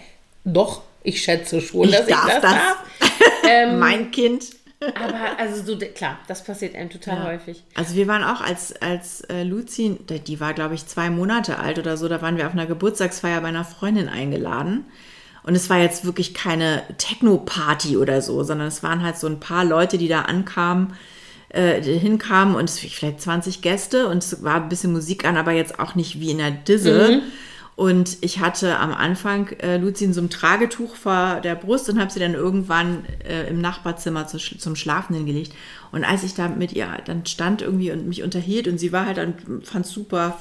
[0.44, 2.52] doch, ich schätze schon, Ich dass darf ich das, das.
[2.52, 3.72] darf.
[3.78, 4.44] mein Kind.
[4.80, 7.62] Aber also so, klar, das passiert einem total häufig.
[7.74, 11.58] Also wir waren auch als, als äh, Luzi, die- die war glaube ich zwei Monate
[11.58, 14.84] alt oder so, da waren wir auf einer Geburtstagsfeier bei einer Freundin eingeladen.
[15.42, 19.40] Und es war jetzt wirklich keine Techno-Party oder so, sondern es waren halt so ein
[19.40, 20.94] paar Leute, die da ankamen,
[21.54, 25.52] äh, hinkamen und es vielleicht 20 Gäste und es war ein bisschen Musik an, aber
[25.52, 27.22] jetzt auch nicht wie in der Disse.
[27.76, 31.98] Und ich hatte am Anfang äh, Luzi in so einem Tragetuch vor der Brust und
[31.98, 35.52] habe sie dann irgendwann äh, im Nachbarzimmer zu, zum Schlafen hingelegt.
[35.90, 39.06] Und als ich da mit ihr dann stand irgendwie und mich unterhielt und sie war
[39.06, 40.38] halt dann, fand super,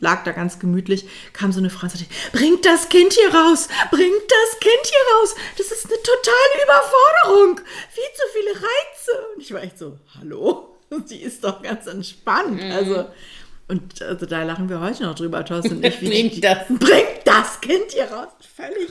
[0.00, 3.68] lag da ganz gemütlich, kam so eine Frau und sagte, bringt das Kind hier raus,
[3.90, 5.34] bringt das Kind hier raus.
[5.58, 7.60] Das ist eine totale Überforderung.
[7.90, 9.34] Viel zu viele Reize.
[9.34, 10.68] Und ich war echt so, hallo?
[11.06, 12.60] Sie ist doch ganz entspannt.
[12.60, 13.06] Also,
[13.68, 16.00] und also da lachen wir heute noch drüber, Thorsten und ich.
[16.00, 16.66] Bringt das.
[16.68, 18.28] Bringt das Kind hier raus.
[18.54, 18.88] Völlig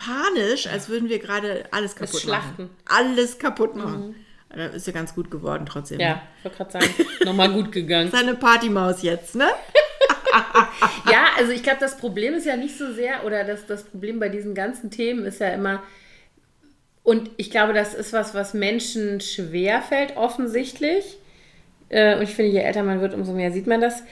[0.00, 2.62] panisch, als würden wir gerade alles kaputt Schlachten.
[2.64, 2.76] machen.
[2.86, 4.16] Alles kaputt machen.
[4.48, 6.00] Da ist ja ganz gut geworden trotzdem.
[6.00, 8.10] Ja, ich wollte gerade sagen, nochmal gut gegangen.
[8.12, 9.48] Seine Partymaus jetzt, ne?
[11.10, 14.20] Ja, also ich glaube, das Problem ist ja nicht so sehr, oder das, das Problem
[14.20, 15.82] bei diesen ganzen Themen ist ja immer,
[17.02, 21.18] und ich glaube, das ist was, was Menschen schwerfällt, offensichtlich.
[21.90, 24.02] Äh, Und ich finde, je älter man wird, umso mehr sieht man das,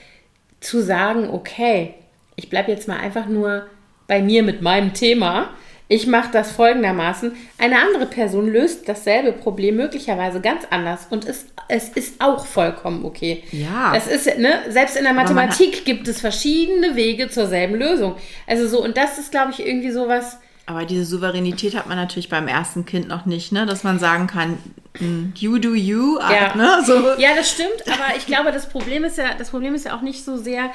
[0.59, 1.95] zu sagen, okay,
[2.35, 3.65] ich bleibe jetzt mal einfach nur
[4.07, 5.49] bei mir mit meinem Thema.
[5.91, 7.31] Ich mache das folgendermaßen.
[7.57, 13.03] Eine andere Person löst dasselbe Problem möglicherweise ganz anders und es, es ist auch vollkommen
[13.05, 13.43] okay.
[13.51, 13.91] Ja.
[13.95, 17.75] Das ist, ne, selbst in der man hat- Mathematik gibt es verschiedene Wege zur selben
[17.75, 18.15] Lösung.
[18.45, 20.37] Also so, und das ist, glaube ich, irgendwie sowas,
[20.69, 23.65] Aber diese Souveränität hat man natürlich beim ersten Kind noch nicht, ne?
[23.65, 24.59] Dass man sagen kann,
[24.99, 26.55] mm, you do you, Ja.
[26.55, 26.83] ne?
[26.85, 26.93] So.
[27.17, 30.01] Ja, das stimmt, aber ich glaube, das Problem ist ja, das Problem ist ja auch
[30.01, 30.69] nicht so sehr,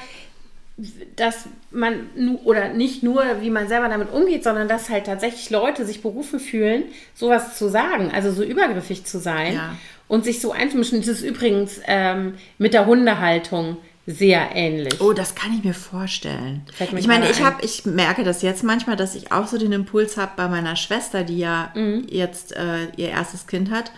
[1.15, 2.07] dass man
[2.43, 6.41] oder nicht nur, wie man selber damit umgeht, sondern dass halt tatsächlich Leute sich berufen
[6.41, 9.75] fühlen, sowas zu sagen, also so übergriffig zu sein Ja.
[10.09, 10.99] und sich so einzumischen.
[10.99, 15.01] Das ist übrigens ähm, mit der Hundehaltung sehr ähnlich.
[15.01, 16.61] Oh, das kann ich mir vorstellen.
[16.95, 20.15] Ich meine, ich habe, ich merke das jetzt manchmal, dass ich auch so den Impuls
[20.17, 22.05] habe bei meiner Schwester, die ja Mhm.
[22.09, 23.91] jetzt äh, ihr erstes Kind hat.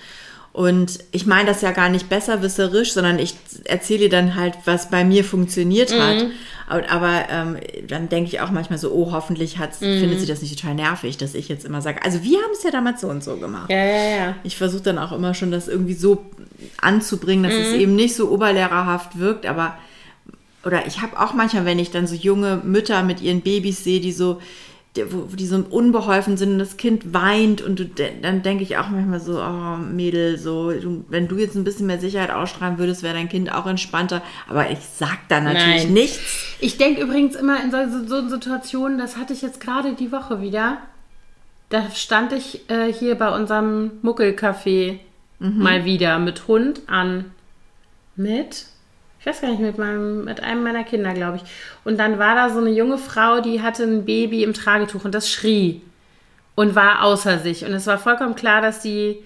[0.53, 4.89] Und ich meine das ja gar nicht besserwisserisch, sondern ich erzähle ihr dann halt, was
[4.89, 6.01] bei mir funktioniert Mhm.
[6.01, 6.25] hat.
[6.69, 9.99] Aber, aber ähm, dann denke ich auch manchmal so, oh, hoffentlich hat's, Mhm.
[9.99, 12.63] findet sie das nicht total nervig, dass ich jetzt immer sage, also wir haben es
[12.63, 13.69] ja damals so und so gemacht.
[13.69, 14.35] Ja, ja, ja.
[14.43, 16.25] Ich versuche dann auch immer schon, das irgendwie so
[16.81, 17.61] anzubringen, dass Mhm.
[17.61, 19.77] es eben nicht so oberlehrerhaft wirkt, aber
[20.65, 23.99] oder ich habe auch manchmal, wenn ich dann so junge Mütter mit ihren Babys sehe,
[23.99, 24.39] die so
[24.97, 28.77] die, wo, die so unbeholfen sind und das Kind weint und du, dann denke ich
[28.77, 32.77] auch manchmal so, oh Mädel, so du, wenn du jetzt ein bisschen mehr Sicherheit ausstrahlen
[32.77, 34.21] würdest, wäre dein Kind auch entspannter.
[34.49, 35.93] Aber ich sag da natürlich Nein.
[35.93, 36.55] nichts.
[36.59, 40.41] Ich denke übrigens immer in so, so Situationen, das hatte ich jetzt gerade die Woche
[40.41, 40.79] wieder.
[41.69, 44.99] Da stand ich äh, hier bei unserem Muckelcafé
[45.39, 47.25] mal wieder mit Hund an.
[48.15, 48.65] Mit?
[49.27, 51.43] Ich weiß gar nicht, mit, meinem, mit einem meiner Kinder, glaube ich.
[51.83, 55.13] Und dann war da so eine junge Frau, die hatte ein Baby im Tragetuch und
[55.13, 55.81] das schrie
[56.55, 57.65] und war außer sich.
[57.65, 59.21] Und es war vollkommen klar, dass sie,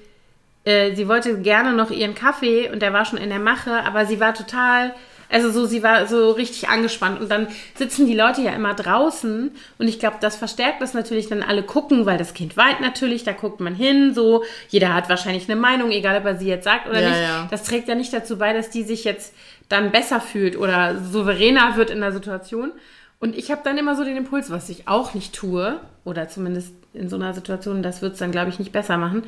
[0.63, 4.07] äh, sie wollte gerne noch ihren Kaffee und der war schon in der Mache, aber
[4.07, 4.95] sie war total,
[5.31, 7.21] also so, sie war so richtig angespannt.
[7.21, 11.27] Und dann sitzen die Leute ja immer draußen und ich glaube, das verstärkt das natürlich,
[11.27, 15.09] dann alle gucken, weil das Kind weint natürlich, da guckt man hin, so, jeder hat
[15.09, 17.21] wahrscheinlich eine Meinung, egal ob er sie jetzt sagt oder Ja, nicht.
[17.21, 17.47] ja.
[17.49, 19.33] Das trägt ja nicht dazu bei, dass die sich jetzt
[19.69, 22.71] dann besser fühlt oder souveräner wird in der Situation.
[23.19, 26.73] Und ich habe dann immer so den Impuls, was ich auch nicht tue, oder zumindest
[26.93, 29.23] in so einer Situation, das wird es dann, glaube ich, nicht besser machen,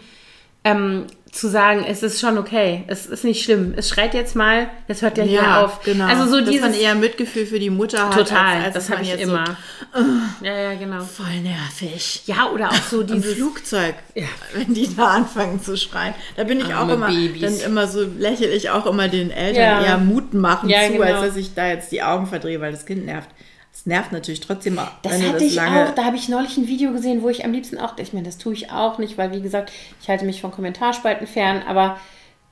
[0.64, 4.70] ähm, zu sagen, es ist schon okay, es ist nicht schlimm, es schreit jetzt mal,
[4.88, 5.82] es hört ja, hier auf.
[5.84, 6.06] genau.
[6.06, 8.14] Also so dass dieses, man eher Mitgefühl für die Mutter hat.
[8.14, 9.44] total, als, als das habe ich jetzt immer.
[9.94, 11.02] So, ja, ja, genau.
[11.04, 12.22] voll nervig.
[12.28, 14.28] Ja, oder auch so Im dieses, Flugzeug, Ja.
[14.54, 16.14] wenn die da anfangen zu schreien.
[16.38, 17.42] Da bin ich auch Arme immer, Babys.
[17.42, 19.84] dann immer so lächle ich auch immer den Eltern Ja.
[19.84, 21.04] eher Mut machen zu, genau.
[21.04, 23.30] als dass ich da jetzt die Augen verdrehe, weil das Kind nervt.
[23.84, 25.94] Es nervt natürlich trotzdem, auch, Das hatte das ich auch.
[25.94, 28.38] Da habe ich neulich ein Video gesehen, wo ich am liebsten auch, ich meine, das
[28.38, 32.00] tue ich auch nicht, weil wie gesagt, ich halte mich von Kommentarspalten fern, aber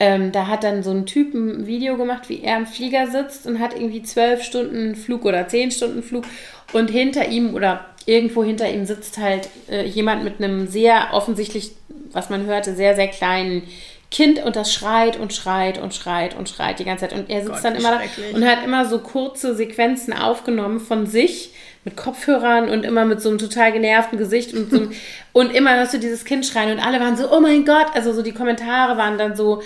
[0.01, 3.47] ähm, da hat dann so ein Typ ein Video gemacht, wie er im Flieger sitzt
[3.47, 6.25] und hat irgendwie zwölf Stunden Flug oder zehn Stunden Flug
[6.73, 11.71] und hinter ihm oder irgendwo hinter ihm sitzt halt äh, jemand mit einem sehr offensichtlich,
[12.11, 13.63] was man hörte, sehr, sehr kleinen
[14.11, 17.17] Kind und das schreit und schreit und schreit und schreit die ganze Zeit.
[17.17, 18.01] Und er sitzt Gott, dann immer da
[18.35, 21.53] und hat immer so kurze Sequenzen aufgenommen von sich
[21.85, 24.91] mit Kopfhörern und immer mit so einem total genervten Gesicht und, so einem,
[25.33, 28.13] und immer hörst du dieses Kind schreien und alle waren so, oh mein Gott, also
[28.13, 29.63] so die Kommentare waren dann so,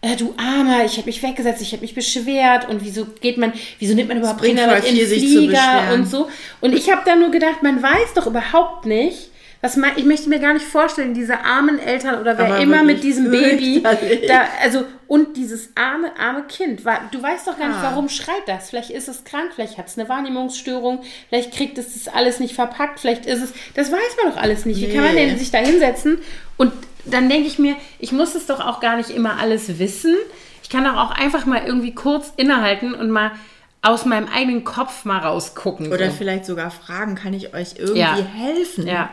[0.00, 3.52] äh, du Armer, ich habe mich weggesetzt, ich habe mich beschwert und wieso geht man,
[3.78, 6.28] wieso nimmt man überhaupt Kinder mit in Flieger und so.
[6.60, 9.30] Und ich habe dann nur gedacht, man weiß doch überhaupt nicht,
[9.64, 12.82] was man, ich möchte mir gar nicht vorstellen, diese armen Eltern oder wer Aber immer
[12.82, 13.82] mit diesem Baby,
[14.28, 16.80] da, also und dieses arme, arme Kind,
[17.12, 17.84] du weißt doch gar nicht, Ah.
[17.84, 18.68] warum schreit das.
[18.68, 22.54] Vielleicht ist es krank, vielleicht hat es eine Wahrnehmungsstörung, vielleicht kriegt es das alles nicht
[22.54, 24.82] verpackt, vielleicht ist es, das weiß man doch alles nicht.
[24.82, 26.18] Wie kann man denn sich da hinsetzen?
[26.58, 26.70] Und
[27.06, 30.14] dann denke ich mir, ich muss es doch auch gar nicht immer alles wissen.
[30.62, 33.30] Ich kann doch auch einfach mal irgendwie kurz innehalten und mal
[33.80, 35.92] aus meinem eigenen Kopf mal rausgucken.
[35.92, 36.16] Oder so.
[36.16, 38.16] vielleicht sogar fragen, kann ich euch irgendwie Ja.
[38.16, 38.86] helfen?
[38.86, 39.10] Ja.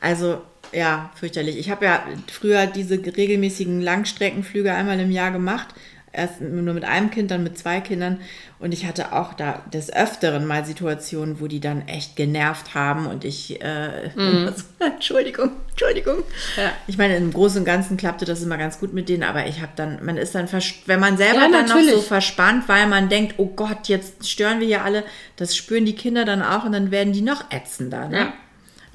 [0.00, 0.40] Also,
[0.72, 1.58] ja, fürchterlich.
[1.58, 5.68] Ich habe ja früher diese regelmäßigen Langstreckenflüge einmal im Jahr gemacht.
[6.10, 8.20] Erst nur mit einem Kind, dann mit zwei Kindern.
[8.58, 13.06] Und ich hatte auch da des Öfteren mal Situationen, wo die dann echt genervt haben
[13.06, 16.24] und ich, äh, so, Entschuldigung, Entschuldigung.
[16.56, 16.72] Ja.
[16.86, 19.60] Ich meine, im Großen und Ganzen klappte das immer ganz gut mit denen, aber ich
[19.60, 20.48] habe dann, man ist dann,
[20.86, 21.94] wenn man selber Ja, dann noch natürlich.
[21.94, 25.04] so verspannt, weil man denkt, oh Gott, jetzt stören wir hier alle,
[25.36, 28.08] das spüren die Kinder dann auch und dann werden die noch ätzender.
[28.08, 28.16] Ne?
[28.16, 28.32] Ja.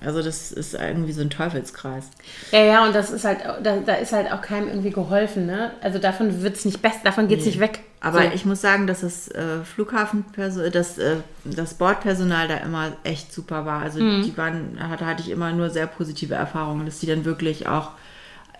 [0.05, 2.05] Also das ist irgendwie so ein Teufelskreis.
[2.51, 5.71] Ja, ja, und das ist halt, da, da ist halt auch keinem irgendwie geholfen, ne?
[5.81, 7.81] Also davon wird es nicht besser, davon geht es nicht weg.
[8.01, 8.29] Aber so.
[8.33, 13.65] ich muss sagen, dass das äh, Flughafenpersonal, das, äh, das Bordpersonal da immer echt super
[13.65, 13.81] war.
[13.81, 14.23] Also Mhm.
[14.23, 17.91] die waren, hatte, hatte ich immer nur sehr positive Erfahrungen, dass die dann wirklich auch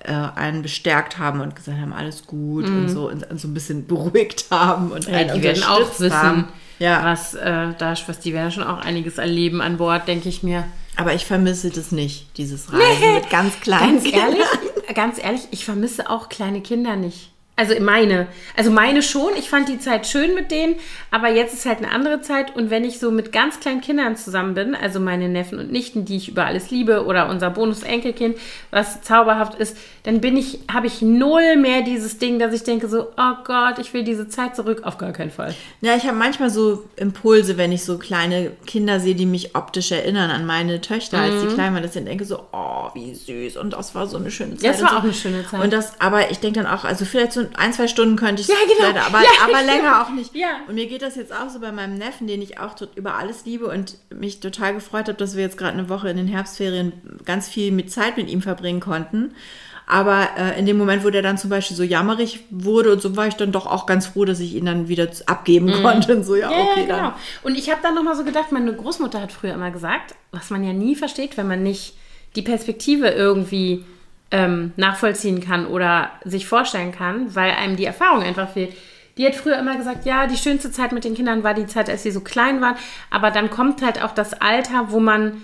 [0.06, 3.54] äh, einen bestärkt haben und gesagt haben, alles gut und so und, und so ein
[3.54, 5.14] bisschen beruhigt haben und Mhm.
[5.14, 6.48] Ja, einen die werden auch wissen, haben.
[6.80, 10.44] Ja, was, äh, da, was die werden schon auch einiges erleben an Bord, denke ich
[10.44, 10.66] mir.
[10.96, 14.36] Aber ich vermisse das nicht, dieses Reisen mit ganz kleinen Ganz Kindern.
[14.36, 17.33] ehrlich, ganz ehrlich, ich vermisse auch kleine Kinder nicht.
[17.56, 18.26] Also meine.
[18.58, 19.36] Also meine schon.
[19.38, 20.76] Ich fand die Zeit schön mit denen,
[21.12, 22.56] aber jetzt ist halt eine andere Zeit.
[22.56, 26.04] Und wenn ich so mit ganz kleinen Kindern zusammen bin, also meine Neffen und Nichten,
[26.04, 28.38] die ich über alles liebe, oder unser Bonus-Enkelkind,
[28.72, 32.88] was zauberhaft ist, dann bin ich, habe ich null mehr dieses Ding, dass ich denke
[32.88, 34.82] so, oh Gott, ich will diese Zeit zurück.
[34.84, 35.54] Auf gar keinen Fall.
[35.82, 39.92] Ja, ich habe manchmal so Impulse, wenn ich so kleine Kinder sehe, die mich optisch
[39.92, 43.58] erinnern an meine Töchter, als die klein waren, dass ich denke so, oh, wie süß.
[43.58, 44.64] Und das war so eine schöne Zeit.
[44.64, 44.96] Ja, es war so.
[44.98, 45.62] auch eine schöne Zeit.
[45.62, 48.48] Und das, aber ich denke dann auch, also vielleicht so ein, zwei Stunden könnte ich
[48.48, 48.90] Ja, genau.
[48.92, 49.74] vielleicht, aber, Ja, aber genau.
[49.74, 50.36] länger auch nicht.
[50.36, 50.62] Ja.
[50.68, 53.46] Und mir geht das jetzt auch so bei meinem Neffen, den ich auch über alles
[53.46, 56.94] liebe und mich total gefreut habe, dass wir jetzt gerade eine Woche in den Herbstferien
[57.26, 59.34] ganz viel mit Zeit mit ihm verbringen konnten.
[59.86, 63.18] Aber äh, in dem Moment, wo der dann zum Beispiel so jammerig wurde und so,
[63.18, 66.16] war ich dann doch auch ganz froh, dass ich ihn dann wieder abgeben konnte.
[66.16, 66.50] Und so, ja.
[66.50, 66.98] Ja, okay, ja, genau.
[66.98, 67.14] dann.
[67.44, 70.64] Und ich habe dann nochmal so gedacht, meine Großmutter hat früher immer gesagt, was man
[70.64, 71.96] ja nie versteht, wenn man nicht
[72.36, 73.84] die Perspektive irgendwie
[74.34, 78.76] ähm, nachvollziehen kann oder sich vorstellen kann, weil einem die Erfahrung einfach fehlt.
[79.16, 81.88] Die hat früher immer gesagt, ja, die schönste Zeit mit den Kindern war die Zeit,
[81.88, 82.76] als sie so klein waren.
[83.12, 85.44] Aber dann kommt halt auch das Alter, wo man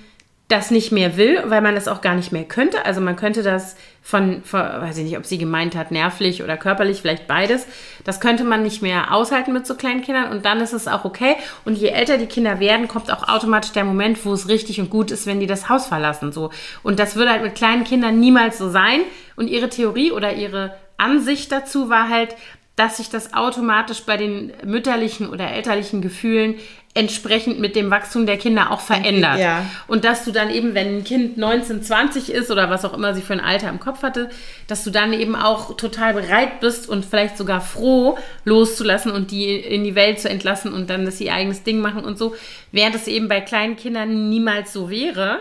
[0.49, 2.83] das nicht mehr will, weil man das auch gar nicht mehr könnte.
[2.83, 6.57] Also man könnte das von, von, weiß ich nicht, ob sie gemeint hat, nervlich oder
[6.57, 7.67] körperlich, vielleicht beides.
[8.03, 11.05] Das könnte man nicht mehr aushalten mit so kleinen Kindern und dann ist es auch
[11.05, 11.35] okay.
[11.65, 14.89] Und je älter die Kinder werden, kommt auch automatisch der Moment, wo es richtig und
[14.89, 16.31] gut ist, wenn die das Haus verlassen.
[16.31, 16.49] So.
[16.81, 19.01] Und das würde halt mit kleinen Kindern niemals so sein.
[19.35, 22.35] Und ihre Theorie oder ihre Ansicht dazu war halt,
[22.79, 26.55] dass sich das automatisch bei den mütterlichen oder elterlichen Gefühlen
[26.95, 29.39] entsprechend mit dem Wachstum der Kinder auch verändert.
[29.39, 29.65] Ja.
[29.87, 33.13] Und dass du dann eben, wenn ein Kind 19, 20 ist oder was auch immer
[33.13, 34.29] sie für ein Alter im Kopf hatte,
[34.67, 39.55] dass du dann eben auch total bereit bist und vielleicht sogar froh loszulassen und die
[39.55, 42.35] in die Welt zu entlassen und dann, dass sie ihr eigenes Ding machen und so,
[42.71, 45.39] während es eben bei kleinen Kindern niemals so wäre.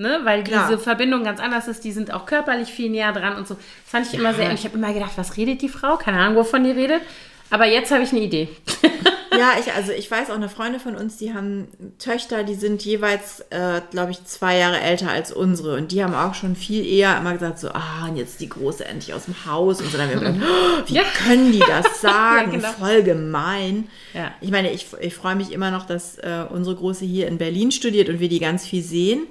[0.00, 0.68] Ne, weil Klar.
[0.68, 3.54] diese Verbindung ganz anders ist, die sind auch körperlich viel näher dran und so.
[3.54, 5.96] Das fand ich immer sehr, und ich habe immer gedacht, was redet die Frau?
[5.96, 7.02] Keine Ahnung, wovon die redet.
[7.50, 8.48] Aber jetzt habe ich eine Idee.
[9.38, 12.84] Ja, ich, also ich weiß auch, eine Freundin von uns, die haben Töchter, die sind
[12.84, 15.76] jeweils, äh, glaube ich, zwei Jahre älter als unsere.
[15.76, 18.84] Und die haben auch schon viel eher immer gesagt, so, ah, und jetzt die Große
[18.84, 19.80] endlich aus dem Haus.
[19.80, 21.02] Und so dann haben wir gedacht, oh, wie Ja.
[21.26, 22.52] können die das sagen?
[22.52, 22.68] genau.
[22.72, 23.88] Voll gemein.
[24.14, 24.32] Ja.
[24.40, 27.70] Ich meine, ich, ich freue mich immer noch, dass äh, unsere Große hier in Berlin
[27.72, 29.26] studiert und wir die ganz viel sehen.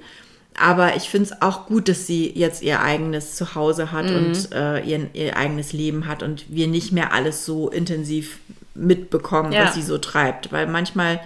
[0.60, 4.16] Aber ich finde es auch gut, dass sie jetzt ihr eigenes Zuhause hat Mhm.
[4.16, 8.38] und äh, ihr, ihr eigenes Leben hat und wir nicht mehr alles so intensiv
[8.78, 9.64] mitbekommen, Ja.
[9.64, 10.52] was sie so treibt.
[10.52, 11.20] Weil manchmal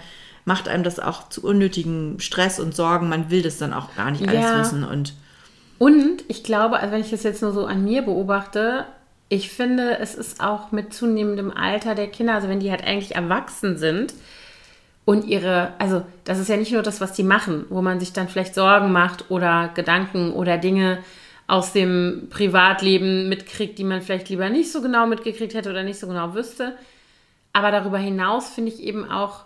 [0.45, 3.07] macht einem das auch zu unnötigen Stress und Sorgen.
[3.09, 4.59] Man will das dann auch gar nicht alles Ja.
[4.59, 4.83] wissen.
[4.83, 5.13] Und
[5.79, 8.85] Und ich glaube, also wenn ich das jetzt nur so an mir beobachte,
[9.29, 13.15] ich finde, es ist auch mit zunehmendem Alter der Kinder, also wenn die halt eigentlich
[13.15, 14.13] erwachsen sind
[15.05, 18.13] und ihre, also das ist ja nicht nur das, was die machen, wo man sich
[18.13, 20.99] dann vielleicht Sorgen macht oder Gedanken oder Dinge
[21.47, 25.99] aus dem Privatleben mitkriegt, die man vielleicht lieber nicht so genau mitgekriegt hätte oder nicht
[25.99, 26.73] so genau wüsste.
[27.53, 29.45] Aber darüber hinaus finde ich eben auch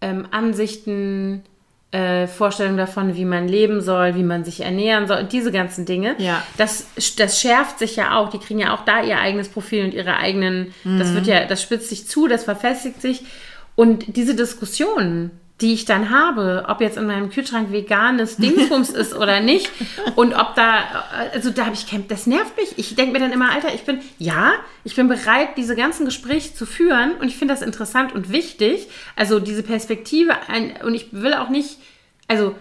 [0.00, 1.42] ähm, Ansichten,
[1.90, 5.86] äh, Vorstellungen davon, wie man leben soll, wie man sich ernähren soll, und diese ganzen
[5.86, 6.14] Dinge.
[6.18, 6.42] Ja.
[6.58, 8.28] Das, das schärft sich ja auch.
[8.28, 11.62] Die kriegen ja auch da ihr eigenes Profil und ihre eigenen, das wird ja, das
[11.62, 13.24] spitzt sich zu, das verfestigt sich.
[13.76, 19.14] Und diese Diskussionen, die ich dann habe, ob jetzt in meinem Kühlschrank veganes Dingsbums ist
[19.14, 19.70] oder nicht
[20.14, 22.74] und ob da, also da habe ich kein, das nervt mich.
[22.76, 24.52] Ich denke mir dann immer, Alter, ich bin, ja,
[24.84, 28.88] ich bin bereit, diese ganzen Gespräche zu führen und ich finde das interessant und wichtig.
[29.16, 31.78] Also diese Perspektive ein, und ich will auch nicht,
[32.28, 32.54] also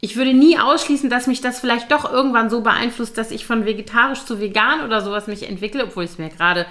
[0.00, 3.66] ich würde nie ausschließen, dass mich das vielleicht doch irgendwann so beeinflusst, dass ich von
[3.66, 6.64] vegetarisch zu vegan oder sowas mich entwickle, obwohl ich es mir gerade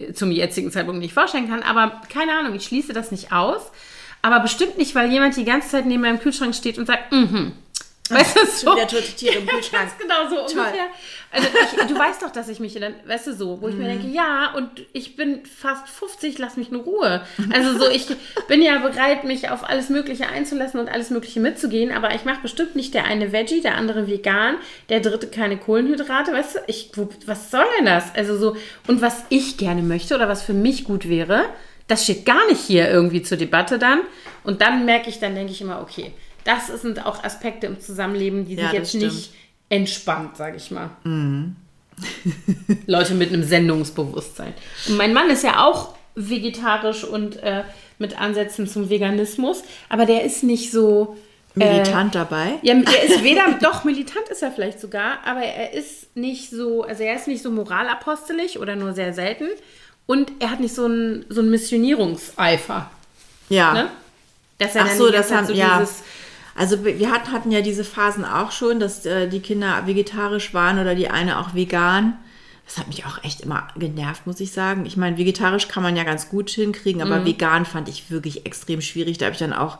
[0.00, 1.62] äh, zum jetzigen Zeitpunkt nicht vorstellen kann.
[1.62, 3.70] Aber keine Ahnung, ich schließe das nicht aus.
[4.22, 7.52] Aber bestimmt nicht, weil jemand die ganze Zeit neben meinem Kühlschrank steht und sagt, mhm.
[8.12, 8.74] Weißt du, so.
[8.74, 9.84] wieder tote Tiere im Kühlschrank.
[9.84, 10.86] Ganz genau so ungefähr.
[11.30, 13.86] Also ich, du weißt doch, dass ich mich dann, weißt du so, wo ich mir
[13.86, 17.22] denke, ja, und ich bin fast 50, lass mich in Ruhe.
[17.52, 18.06] Also so, ich
[18.48, 22.42] bin ja bereit, mich auf alles Mögliche einzulassen und alles Mögliche mitzugehen, aber ich mache
[22.42, 24.56] bestimmt nicht der eine Veggie, der andere vegan,
[24.90, 28.14] der dritte keine Kohlenhydrate, weißt du, ich, wo, was soll denn das?
[28.14, 28.56] Also so,
[28.88, 31.46] und was ich gerne möchte oder was für mich gut wäre,
[31.88, 34.00] das steht gar nicht hier irgendwie zur Debatte dann.
[34.44, 36.12] Und dann merke ich, dann denke ich immer, okay,
[36.44, 39.04] das sind auch Aspekte im Zusammenleben, die Ja, sind jetzt stimmt.
[39.04, 39.32] nicht
[39.68, 40.90] entspannt, sage ich mal.
[42.86, 44.54] Leute mit einem Sendungsbewusstsein.
[44.88, 47.62] Und mein Mann ist ja auch vegetarisch und äh,
[47.98, 51.16] mit Ansätzen zum Veganismus, aber der ist nicht so.
[51.54, 52.54] Militant dabei.
[52.62, 56.82] Ja, er ist weder, doch, militant ist er vielleicht sogar, aber er ist nicht so,
[56.82, 59.48] also er ist nicht so moralapostelig oder nur sehr selten
[60.06, 62.90] und er hat nicht so einen so einen Missionierungseifer.
[63.48, 63.72] Ja.
[63.74, 63.88] Ne?
[64.58, 65.78] Dass er Ach so, das Zeit haben, ja.
[65.80, 66.02] dieses-
[66.54, 70.78] Also wir hat, hatten ja diese Phasen auch schon, dass äh, die Kinder vegetarisch waren
[70.78, 72.18] oder die eine auch vegan.
[72.64, 74.86] Das hat mich auch echt immer genervt, muss ich sagen.
[74.86, 78.80] Ich meine, vegetarisch kann man ja ganz gut hinkriegen, aber vegan fand ich wirklich extrem
[78.80, 79.18] schwierig.
[79.18, 79.78] Da habe ich dann auch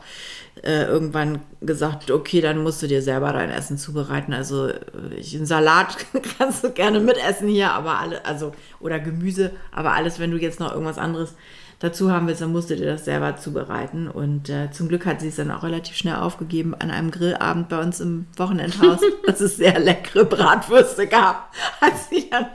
[0.61, 4.33] äh, irgendwann gesagt, okay, dann musst du dir selber dein Essen zubereiten.
[4.33, 4.81] Also äh,
[5.17, 5.97] ich, einen Salat
[6.37, 10.59] kannst du gerne mitessen hier, aber alle, also oder Gemüse, aber alles, wenn du jetzt
[10.59, 11.33] noch irgendwas anderes
[11.79, 14.07] dazu haben willst, dann musst du dir das selber zubereiten.
[14.07, 17.69] Und äh, zum Glück hat sie es dann auch relativ schnell aufgegeben an einem Grillabend
[17.69, 21.53] bei uns im Wochenendhaus, dass es sehr leckere Bratwürste gab.
[21.81, 22.45] Hat sie dann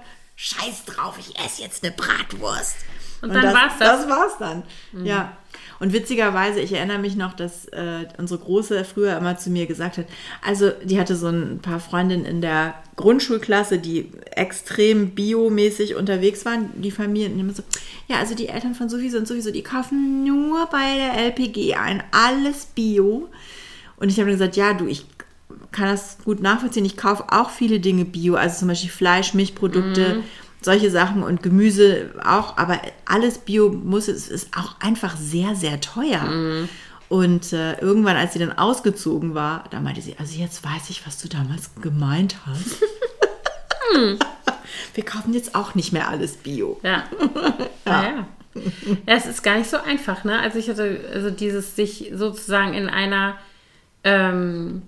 [0.41, 2.77] Scheiß drauf, ich esse jetzt eine Bratwurst.
[3.23, 4.07] Und dann war's das?
[4.07, 4.63] Das war's dann,
[5.05, 5.37] ja.
[5.81, 9.99] Und witzigerweise, ich erinnere mich noch, dass äh, unsere Große früher immer zu mir gesagt
[9.99, 10.07] hat,
[10.41, 16.71] also die hatte so ein paar Freundinnen in der Grundschulklasse, die extrem biomäßig unterwegs waren,
[16.81, 17.65] die Familien, und immer so,
[18.07, 22.05] ja, also die Eltern von sowieso und sowieso, die kaufen nur bei der LPG ein,
[22.13, 23.29] alles Bio.
[23.97, 25.05] Und ich habe gesagt, ja, du, ich
[25.73, 26.85] kann das gut nachvollziehen.
[26.85, 30.23] Ich kaufe auch viele Dinge bio, also zum Beispiel Fleisch, Milchprodukte,
[30.61, 35.81] solche Sachen und Gemüse auch, aber alles bio muss, es ist auch einfach sehr, sehr
[35.81, 36.67] teuer.
[37.09, 41.07] Und äh, irgendwann, als sie dann ausgezogen war, da meinte sie, also jetzt weiß ich,
[41.07, 42.83] was du damals gemeint hast.
[44.95, 46.79] Wir kaufen jetzt auch nicht mehr alles bio.
[46.83, 47.05] Ja.
[47.87, 48.03] ja.
[48.03, 48.27] ja.
[49.07, 50.39] Ja, es ist gar nicht so einfach, ne?
[50.41, 53.37] Also ich hatte, also dieses sich sozusagen in einer
[54.05, 54.83] ähm,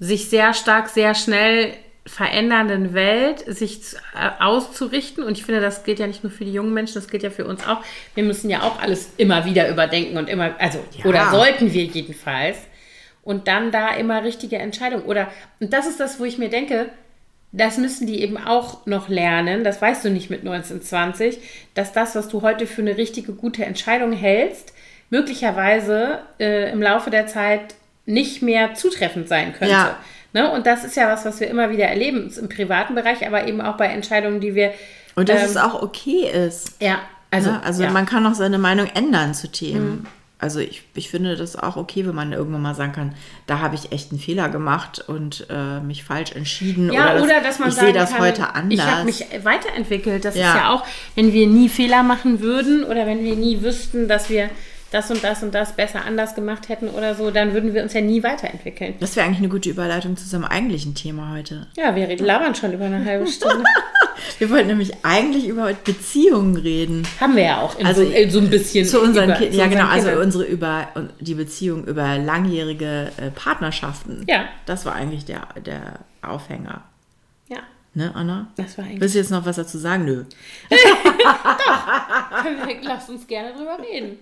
[0.00, 1.74] sich sehr stark, sehr schnell
[2.06, 3.80] verändernden Welt sich
[4.14, 5.24] äh, auszurichten.
[5.24, 7.30] Und ich finde, das gilt ja nicht nur für die jungen Menschen, das gilt ja
[7.30, 7.78] für uns auch.
[8.14, 11.06] Wir müssen ja auch alles immer wieder überdenken und immer, also, Ja.
[11.06, 12.58] oder sollten wir jedenfalls.
[13.22, 15.04] Und dann da immer richtige Entscheidungen.
[15.04, 15.28] Oder,
[15.60, 16.90] und das ist das, wo ich mir denke,
[17.52, 21.38] das müssen die eben auch noch lernen, das weißt du nicht mit 1920,
[21.74, 24.74] dass das, was du heute für eine richtige, gute Entscheidung hältst,
[25.08, 27.74] möglicherweise äh, im Laufe der Zeit
[28.06, 29.72] nicht mehr zutreffend sein könnte.
[29.72, 29.96] Ja.
[30.32, 30.50] Ne?
[30.50, 33.60] Und das ist ja was, was wir immer wieder erleben, im privaten Bereich, aber eben
[33.60, 34.72] auch bei Entscheidungen, die wir.
[35.14, 36.76] Und dass ähm, es auch okay ist.
[36.80, 36.98] Ja,
[37.30, 37.88] also, Also, also ja.
[37.88, 37.94] Mhm.
[37.94, 40.06] man kann auch seine Meinung ändern zu Themen.
[40.40, 43.14] Also ich, ich finde das auch okay, wenn man irgendwann mal sagen kann,
[43.46, 46.92] da habe ich echt einen Fehler gemacht und äh, mich falsch entschieden.
[46.92, 48.78] Ja, oder, oder, dass man ich sehe das kann, heute anders.
[48.78, 50.24] Ich habe mich weiterentwickelt.
[50.24, 50.50] Das Ja.
[50.50, 50.84] ist ja auch,
[51.14, 54.50] wenn wir nie Fehler machen würden oder wenn wir nie wüssten, dass wir
[54.94, 57.92] das und das und das besser anders gemacht hätten oder so, dann würden wir uns
[57.92, 58.94] ja nie weiterentwickeln.
[59.00, 61.66] das wäre eigentlich eine gute Überleitung zu unserem eigentlichen Thema heute.
[61.76, 63.64] Ja, wir labern schon über eine halbe Stunde.
[64.38, 67.06] Wir wollten nämlich eigentlich über Beziehungen reden.
[67.20, 68.84] Haben wir ja auch Also so, so ein bisschen.
[68.86, 69.52] Zu unseren über- Kindern.
[69.52, 69.86] zu Ja, genau.
[69.86, 70.24] Also Kindern.
[70.24, 70.88] unsere über
[71.20, 74.24] die Beziehung über langjährige äh, Partnerschaften.
[74.28, 74.46] Ja.
[74.66, 76.82] Das war eigentlich der, der Aufhänger.
[77.48, 77.58] Ja,
[77.94, 78.48] Ne, Anna?
[78.56, 79.00] das war eigentlich.
[79.00, 80.04] Willst du jetzt noch was dazu sagen?
[80.04, 80.24] Nö.
[82.82, 84.18] Lass uns gerne drüber reden.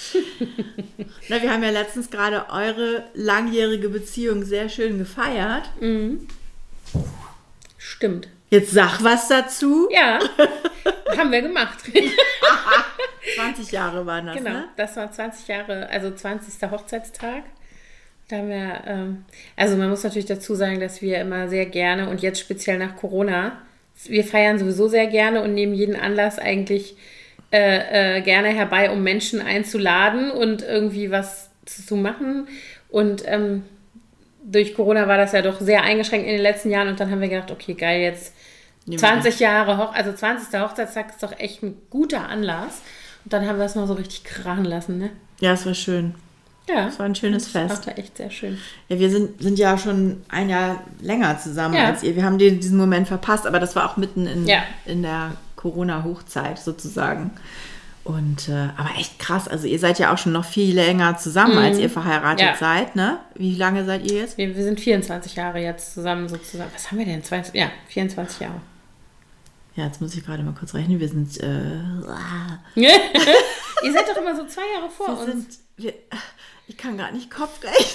[1.28, 5.70] Na, wir haben ja letztens gerade eure langjährige Beziehung sehr schön gefeiert.
[7.78, 8.28] Stimmt.
[8.50, 9.88] Jetzt sag was dazu.
[9.90, 10.18] Ja,
[11.16, 11.78] haben wir gemacht.
[13.36, 14.68] 20 Jahre waren das, Genau, ne?
[14.76, 16.70] das war 20 Jahre, also 20.
[16.70, 17.44] Hochzeitstag.
[18.28, 19.24] Da haben wir, ähm,
[19.56, 22.96] also man muss natürlich dazu sagen, dass wir immer sehr gerne und jetzt speziell nach
[22.96, 23.62] Corona,
[24.04, 26.96] wir feiern sowieso sehr gerne und nehmen jeden Anlass eigentlich
[27.52, 32.48] äh, äh, gerne herbei, um Menschen einzuladen und irgendwie was zu, machen.
[32.88, 33.62] Und ähm,
[34.44, 37.20] durch Corona war das ja doch sehr eingeschränkt in den letzten Jahren und dann haben
[37.20, 38.34] wir gedacht, okay, geil, jetzt
[38.86, 40.58] Nehmen wir 20 Jahre, Hoch also 20.
[40.60, 42.82] Hochzeitstag ist doch echt ein guter Anlass.
[43.24, 45.10] Und dann haben wir es mal so richtig krachen lassen, ne?
[45.40, 46.14] Ja, es war schön.
[46.68, 46.88] Ja.
[46.88, 47.86] Es war ein schönes Das Fest.
[47.86, 48.58] war echt sehr schön.
[48.88, 51.86] Ja, wir sind, sind ja schon ein Jahr länger zusammen Ja.
[51.86, 52.16] als ihr.
[52.16, 54.62] Wir haben den, diesen Moment verpasst, aber das war auch mitten in, Ja.
[54.86, 55.32] in der
[55.62, 57.30] Corona-Hochzeit sozusagen.
[58.04, 59.46] Und äh, aber echt krass.
[59.46, 62.46] Also ihr seid ja auch schon noch viel länger zusammen, als ihr verheiratet Mhm.
[62.46, 62.56] Ja.
[62.56, 63.18] seid, ne?
[63.36, 64.36] Wie lange seid ihr jetzt?
[64.38, 66.68] Wir, wir sind 24 Jahre jetzt zusammen sozusagen.
[66.74, 67.22] Was haben wir denn?
[67.22, 68.60] 22, ja, 24 Jahre.
[69.76, 70.98] Ja, jetzt muss ich gerade mal kurz rechnen.
[70.98, 71.46] Wir sind, äh,
[72.74, 75.26] Ihr seid doch immer so zwei Jahre vor wir uns.
[75.30, 75.46] sind
[75.76, 75.94] wir,
[76.66, 77.78] ich kann gar nicht Kopf rechnen.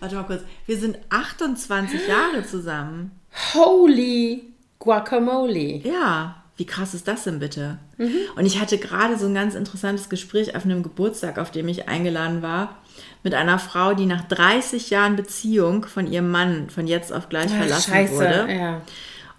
[0.00, 0.42] Warte mal kurz.
[0.66, 3.10] Wir sind 28 Jahre zusammen.
[3.54, 4.44] Holy
[4.78, 5.78] Guacamole.
[5.78, 7.78] Ja, wie krass ist das denn bitte?
[7.96, 8.16] Mhm.
[8.36, 11.88] Und ich hatte gerade so ein ganz interessantes Gespräch auf einem Geburtstag, auf dem ich
[11.88, 12.76] eingeladen war,
[13.22, 17.50] mit einer Frau, die nach 30 Jahren Beziehung von ihrem Mann von jetzt auf gleich
[17.50, 18.14] verlassen Scheiße.
[18.14, 18.46] wurde.
[18.52, 18.80] Ja.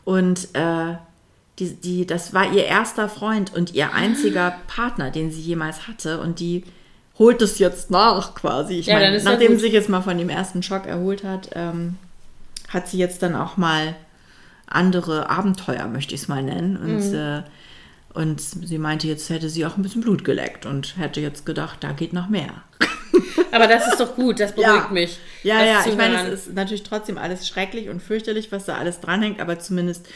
[0.06, 0.96] Und äh,
[1.60, 6.22] die, die, das war ihr erster Freund und ihr einziger Partner, den sie jemals hatte.
[6.22, 6.64] Und die
[7.18, 8.76] holt es jetzt nach quasi.
[8.76, 11.98] Ich Ja, meine, nachdem sie sich jetzt mal von dem ersten Schock erholt hat, ähm,
[12.70, 13.96] hat sie jetzt dann auch mal
[14.70, 16.78] andere Abenteuer, möchte ich es mal nennen.
[16.78, 17.18] Und, Mhm.
[17.18, 17.44] äh,
[18.14, 21.78] und sie meinte, jetzt hätte sie auch ein bisschen Blut geleckt und hätte jetzt gedacht,
[21.82, 22.64] da geht noch mehr.
[23.52, 24.90] Aber das ist doch gut, das beruhigt Ja.
[24.92, 25.20] mich.
[25.44, 29.00] Ja, ja, ich meine, es ist natürlich trotzdem alles schrecklich und fürchterlich, was da alles
[29.00, 30.08] dranhängt, aber zumindest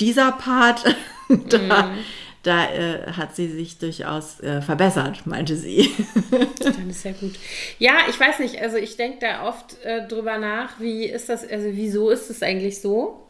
[0.00, 0.84] dieser Part,
[1.48, 1.98] da, Mhm.
[2.44, 5.90] da äh, hat sie sich durchaus äh, verbessert, meinte sie.
[6.62, 7.34] Dann ist ja gut.
[7.78, 11.42] Ja, ich weiß nicht, also ich denke da oft äh, drüber nach, wie ist das,
[11.48, 13.24] also wieso ist es eigentlich so?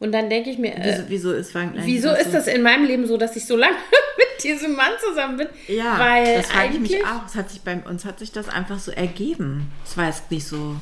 [0.00, 1.54] Und dann denke ich mir, äh, wieso, wieso ist
[1.86, 3.76] wieso ist das in meinem Leben so, dass ich so lange
[4.18, 5.46] mit diesem Mann zusammen bin?
[5.68, 7.24] Ja, weil das frage ich mich auch.
[7.26, 9.70] Es hat sich bei uns hat sich das einfach so ergeben.
[9.86, 10.76] Es war jetzt nicht so.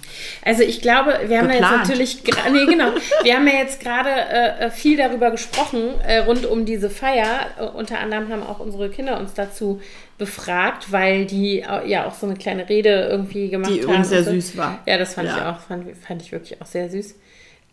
[0.44, 2.92] Also ich glaube, wir haben ja jetzt natürlich, nee, genau,
[3.22, 7.46] wir haben ja jetzt gerade äh, äh, viel darüber gesprochen, äh, rund um diese Feier.
[7.60, 9.80] Äh, unter anderem haben auch unsere Kinder uns dazu
[10.18, 13.84] befragt, weil die au- ja auch so eine kleine Rede irgendwie gemacht Die haben.
[13.84, 14.30] übrigens sehr und so.
[14.32, 14.80] süß war.
[14.86, 15.52] Ja, das fand ich Ja.
[15.52, 17.14] auch, fand, fand ich wirklich auch sehr süß.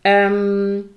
[0.04, 0.90] Ähm,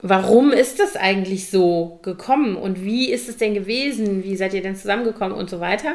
[0.00, 4.22] warum ist das eigentlich so gekommen und wie ist es denn gewesen?
[4.24, 5.94] Wie seid ihr denn zusammengekommen und so weiter?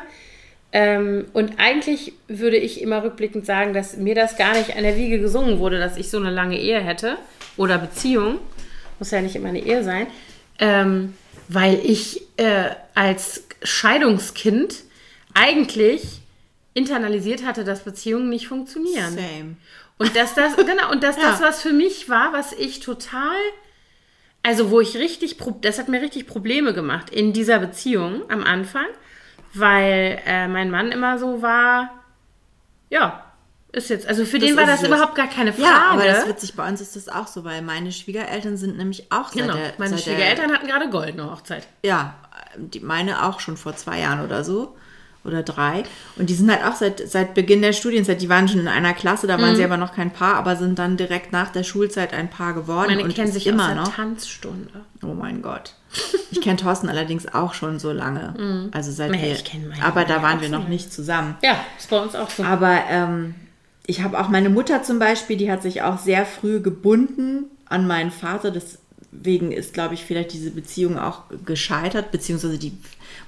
[0.72, 4.98] Ähm, und eigentlich würde ich immer rückblickend sagen, dass mir das gar nicht an der
[4.98, 7.18] Wiege gesungen wurde, dass ich so eine lange Ehe hätte
[7.58, 8.40] oder Beziehung.
[9.00, 10.08] Muss ja nicht immer eine Ehe sein.
[10.60, 11.14] Ähm,
[11.48, 14.84] weil ich äh, als Scheidungskind
[15.34, 16.22] eigentlich
[16.74, 19.14] internalisiert hatte, dass Beziehungen nicht funktionieren.
[19.14, 19.56] Same.
[20.00, 21.48] Und dass das, genau, und dass das Ja.
[21.48, 23.36] was für mich war, was ich total,
[24.44, 28.86] also wo ich richtig, das hat mir richtig Probleme gemacht in dieser Beziehung am Anfang,
[29.54, 31.90] weil äh, mein Mann immer so war,
[32.90, 33.24] ja,
[33.72, 34.88] ist jetzt, also für den war das es.
[34.88, 35.68] überhaupt gar keine Frage.
[35.68, 36.56] Ja, aber das ist witzig.
[36.56, 39.74] Bei uns ist das auch so, weil meine Schwiegereltern sind nämlich auch seit genau, der,
[39.80, 41.68] meine seit der- Schwiegereltern hatten gerade goldene Hochzeit.
[41.84, 42.14] Ja,
[42.56, 44.76] die meine auch schon vor zwei Jahren oder so.
[45.26, 45.84] Oder drei.
[46.18, 48.94] Und die sind halt auch seit, seit Beginn der Studienzeit, die waren schon in einer
[48.94, 49.56] Klasse, da waren Mhm.
[49.56, 52.88] sie aber noch kein Paar, aber sind dann direkt nach der Schulzeit ein Paar geworden.
[52.90, 53.96] Meine und kennen sich immer aus der noch.
[53.96, 54.70] Tanzstunde.
[55.02, 55.76] Oh mein Gott.
[56.32, 58.70] Ich kenne Thorsten allerdings auch schon so lange.
[58.74, 59.34] Also seit Nee, wir, Mhm.
[59.36, 61.38] ich kenn meinen aber da waren wir noch nicht zusammen.
[61.42, 62.44] Ja, ist bei uns auch so.
[62.44, 63.36] Aber ähm,
[63.86, 67.88] ich habe auch meine Mutter zum Beispiel, die hat sich auch sehr früh gebunden an
[67.88, 68.52] meinen Vater.
[68.52, 72.74] Deswegen ist, glaube ich, vielleicht diese Beziehung auch gescheitert, beziehungsweise die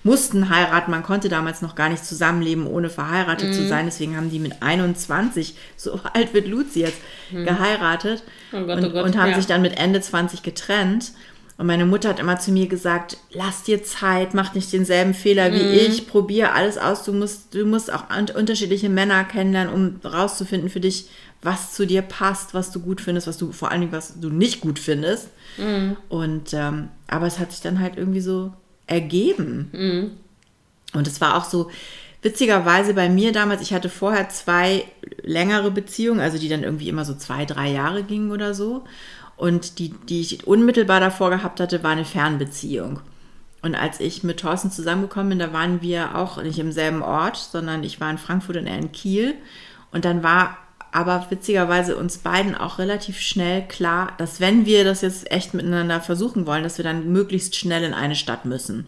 [0.06, 0.91] mussten heiraten.
[0.91, 3.53] Man konnte damals noch gar nicht zusammenleben, ohne verheiratet Mhm.
[3.53, 3.86] zu sein.
[3.86, 6.97] Deswegen haben die mit 21, so alt wird Luzi jetzt,
[7.32, 8.58] geheiratet Mhm.
[8.64, 9.36] Oh Gott, und, oh Gott, und haben ja.
[9.36, 11.12] sich dann mit Ende 20 getrennt.
[11.58, 15.53] Und meine Mutter hat immer zu mir gesagt, lass dir Zeit, mach nicht denselben Fehler
[15.53, 15.72] wie Mhm.
[15.74, 17.03] ich, probier alles aus.
[17.03, 21.08] Du musst, du musst auch un- unterschiedliche Männer kennenlernen, um rauszufinden für dich,
[21.41, 24.30] was zu dir passt, was du gut findest, was du vor allen Dingen, was du
[24.30, 25.30] nicht gut findest.
[25.58, 25.95] Mhm.
[26.10, 28.51] Und ähm, aber es hat sich dann halt irgendwie so
[28.88, 29.70] ergeben.
[29.72, 30.12] Mhm.
[30.94, 31.70] Und es war auch so,
[32.22, 34.86] witzigerweise bei mir damals, ich hatte vorher zwei
[35.22, 38.84] längere Beziehungen, also die dann irgendwie immer so zwei, drei Jahre gingen oder so.
[39.38, 43.00] Und die, die ich unmittelbar davor gehabt hatte, war eine Fernbeziehung.
[43.62, 47.38] Und als ich mit Thorsten zusammengekommen bin, da waren wir auch nicht im selben Ort,
[47.38, 49.34] sondern ich war in Frankfurt und er in Kiel.
[49.92, 50.58] Und dann war
[50.96, 56.00] aber witzigerweise uns beiden auch relativ schnell klar, dass wenn wir das jetzt echt miteinander
[56.00, 58.86] versuchen wollen, dass wir dann möglichst schnell in eine Stadt müssen.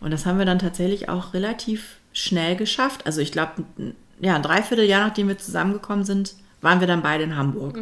[0.00, 3.04] Und das haben wir dann tatsächlich auch relativ schnell geschafft.
[3.04, 3.64] Also ich glaube,
[4.20, 7.76] ja, ein Dreivierteljahr nachdem wir zusammengekommen sind, waren wir dann beide in Hamburg.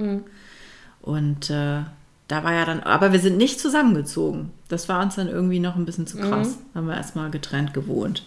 [1.03, 1.81] Und äh,
[2.29, 4.51] da war ja dann, aber wir sind nicht zusammengezogen.
[4.69, 6.57] Das war uns dann irgendwie noch ein bisschen zu krass.
[6.75, 8.25] Haben wir erstmal getrennt gewohnt.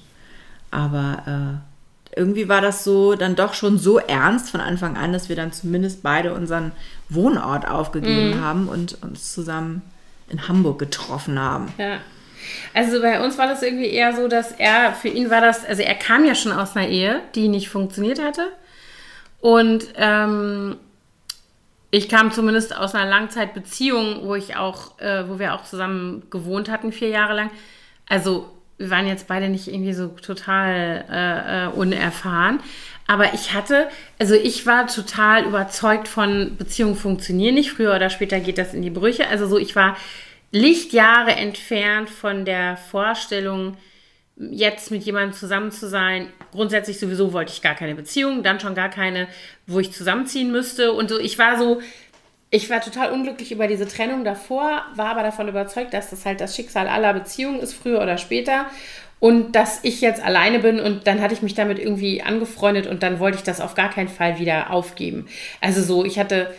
[0.69, 1.72] Aber äh,
[2.15, 5.51] irgendwie war das so dann doch schon so ernst von Anfang an, dass wir dann
[5.51, 6.71] zumindest beide unseren
[7.09, 9.81] Wohnort aufgegeben haben und uns zusammen
[10.29, 11.73] in Hamburg getroffen haben.
[11.77, 11.99] Ja.
[12.73, 15.81] Also bei uns war das irgendwie eher so, dass er, für ihn war das, also
[15.81, 18.51] er kam ja schon aus einer Ehe, die nicht funktioniert hatte.
[19.39, 20.77] Und ähm,
[21.91, 26.69] ich kam zumindest aus einer Langzeitbeziehung, wo ich auch, äh, wo wir auch zusammen gewohnt
[26.69, 27.51] hatten, vier Jahre lang.
[28.09, 32.59] Also wir waren jetzt beide nicht irgendwie so total äh, äh, unerfahren.
[33.07, 37.71] Aber ich hatte, also ich war total überzeugt von Beziehungen funktionieren nicht.
[37.71, 39.27] Früher oder später geht das in die Brüche.
[39.27, 39.97] Also so, ich war
[40.51, 43.77] Lichtjahre entfernt von der Vorstellung,
[44.35, 46.27] jetzt mit jemandem zusammen zu sein.
[46.51, 49.27] Grundsätzlich sowieso wollte ich gar keine Beziehung, dann schon gar keine,
[49.67, 50.93] wo ich zusammenziehen müsste.
[50.93, 51.81] Und so, ich war so,
[52.53, 56.39] ich war total unglücklich über diese Trennung davor, war aber davon überzeugt, dass das halt
[56.39, 58.67] das Schicksal aller Beziehungen ist, früher oder später.
[59.19, 63.01] Und dass ich jetzt alleine bin und dann hatte ich mich damit irgendwie angefreundet und
[63.01, 65.25] dann wollte ich das auf gar keinen Fall wieder aufgeben.
[65.61, 66.53] Also so, ich hatte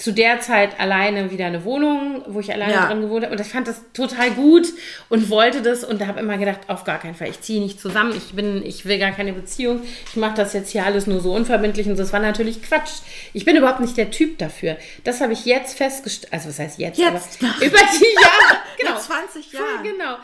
[0.00, 2.86] zu der Zeit alleine wieder eine Wohnung, wo ich alleine Ja.
[2.86, 3.34] drin gewohnt habe.
[3.34, 4.66] Und ich fand das total gut
[5.10, 8.14] und wollte das und habe immer gedacht, auf gar keinen Fall, ich ziehe nicht zusammen,
[8.16, 11.34] ich bin, ich will gar keine Beziehung, ich mache das jetzt hier alles nur so
[11.34, 12.02] unverbindlich und so.
[12.02, 13.02] Das war natürlich Quatsch.
[13.34, 14.78] Ich bin überhaupt nicht der Typ dafür.
[15.04, 16.98] Das habe ich jetzt festgestellt, also was heißt jetzt?
[16.98, 17.64] Jetzt, über die
[18.22, 18.92] Jahre, genau.
[18.92, 19.82] Nach 20 Voll Jahren.
[19.84, 20.16] Genau.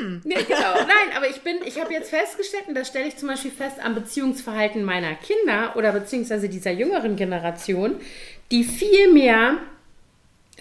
[0.00, 0.20] hm.
[0.24, 0.74] Nee, genau.
[0.74, 3.76] Nein, aber ich bin, ich habe jetzt festgestellt, und das stelle ich zum Beispiel fest
[3.82, 7.96] am Beziehungsverhalten meiner Kinder oder beziehungsweise dieser jüngeren Generation,
[8.50, 9.58] die viel mehr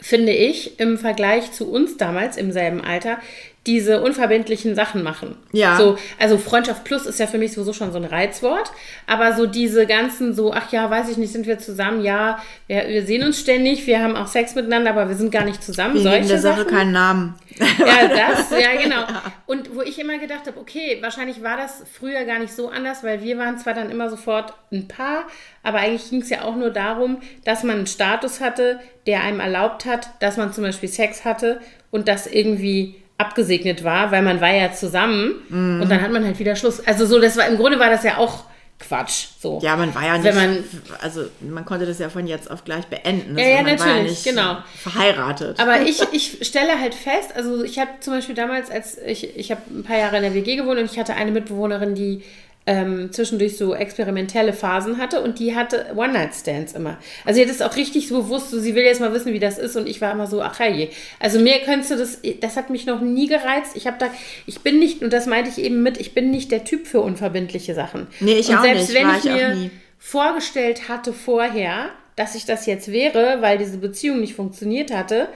[0.01, 3.19] finde ich, im Vergleich zu uns damals im selben Alter,
[3.65, 5.37] diese unverbindlichen Sachen machen.
[5.53, 5.77] Ja.
[5.77, 8.71] So, also Freundschaft Plus ist ja für mich sowieso schon so ein Reizwort,
[9.07, 12.03] aber so diese ganzen so, ach ja, weiß ich nicht, sind wir zusammen?
[12.03, 15.45] Ja, wir, wir sehen uns ständig, wir haben auch Sex miteinander, aber wir sind gar
[15.45, 15.93] nicht zusammen.
[15.93, 16.71] Wir Solche geben der Sache Sachen.
[16.71, 17.35] keinen Namen.
[17.57, 19.05] Ja, das, ja, genau.
[19.45, 23.01] Und wo ich immer gedacht habe, okay, wahrscheinlich war das früher gar nicht so anders,
[23.03, 25.23] weil wir waren zwar dann immer sofort ein Paar,
[25.61, 29.39] aber eigentlich ging es ja auch nur darum, dass man einen Status hatte, der einem
[29.39, 31.61] erlaubt hat, dass man zum Beispiel Sex hatte
[31.91, 35.81] und das irgendwie abgesegnet war, weil man war ja zusammen Mhm.
[35.81, 36.79] und dann hat man halt wieder Schluss.
[36.85, 38.45] Also so, das war im Grunde war das ja auch
[38.79, 39.27] Quatsch.
[39.39, 39.59] So.
[39.63, 40.63] Ja, man war ja nicht, Wenn man-
[41.01, 43.37] also man konnte das ja von jetzt auf gleich beenden.
[43.37, 44.57] Ja, ja, man war natürlich, nicht genau.
[44.75, 45.59] Verheiratet.
[45.59, 49.51] Aber ich, ich stelle halt fest, also ich habe zum Beispiel damals, als ich, ich
[49.51, 52.23] habe ein paar Jahre in der WG gewohnt und ich hatte eine Mitbewohnerin, die
[52.65, 56.97] ähm, zwischendurch so experimentelle Phasen hatte und die hatte One-Night-Stands immer.
[57.25, 59.39] Also sie hat es auch richtig so bewusst, so sie will jetzt mal wissen, wie
[59.39, 60.89] das ist und ich war immer so, ach je.
[61.19, 63.75] Also mir könntest du das, das hat mich noch nie gereizt.
[63.75, 64.07] Ich habe da,
[64.45, 67.01] ich bin nicht, und das meinte ich eben mit, ich bin nicht der Typ für
[67.01, 68.07] unverbindliche Sachen.
[68.19, 72.35] Nee, ich und auch selbst nicht, wenn war ich ich mir vorgestellt hatte vorher, dass
[72.35, 75.27] ich das jetzt wäre, weil diese Beziehung nicht funktioniert hatte,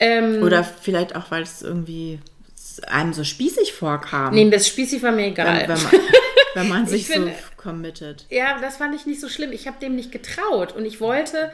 [0.00, 2.20] ähm, Oder vielleicht auch, weil es irgendwie
[2.84, 4.34] einem so spießig vorkam.
[4.34, 5.60] Nee, das Spießig war mir wenn, egal.
[5.68, 5.92] wenn, man,
[6.54, 8.26] wenn man sich finde- so committet.
[8.30, 9.52] ja, das fand ich nicht so schlimm.
[9.52, 11.50] Ich habe dem nicht getraut und ich wollte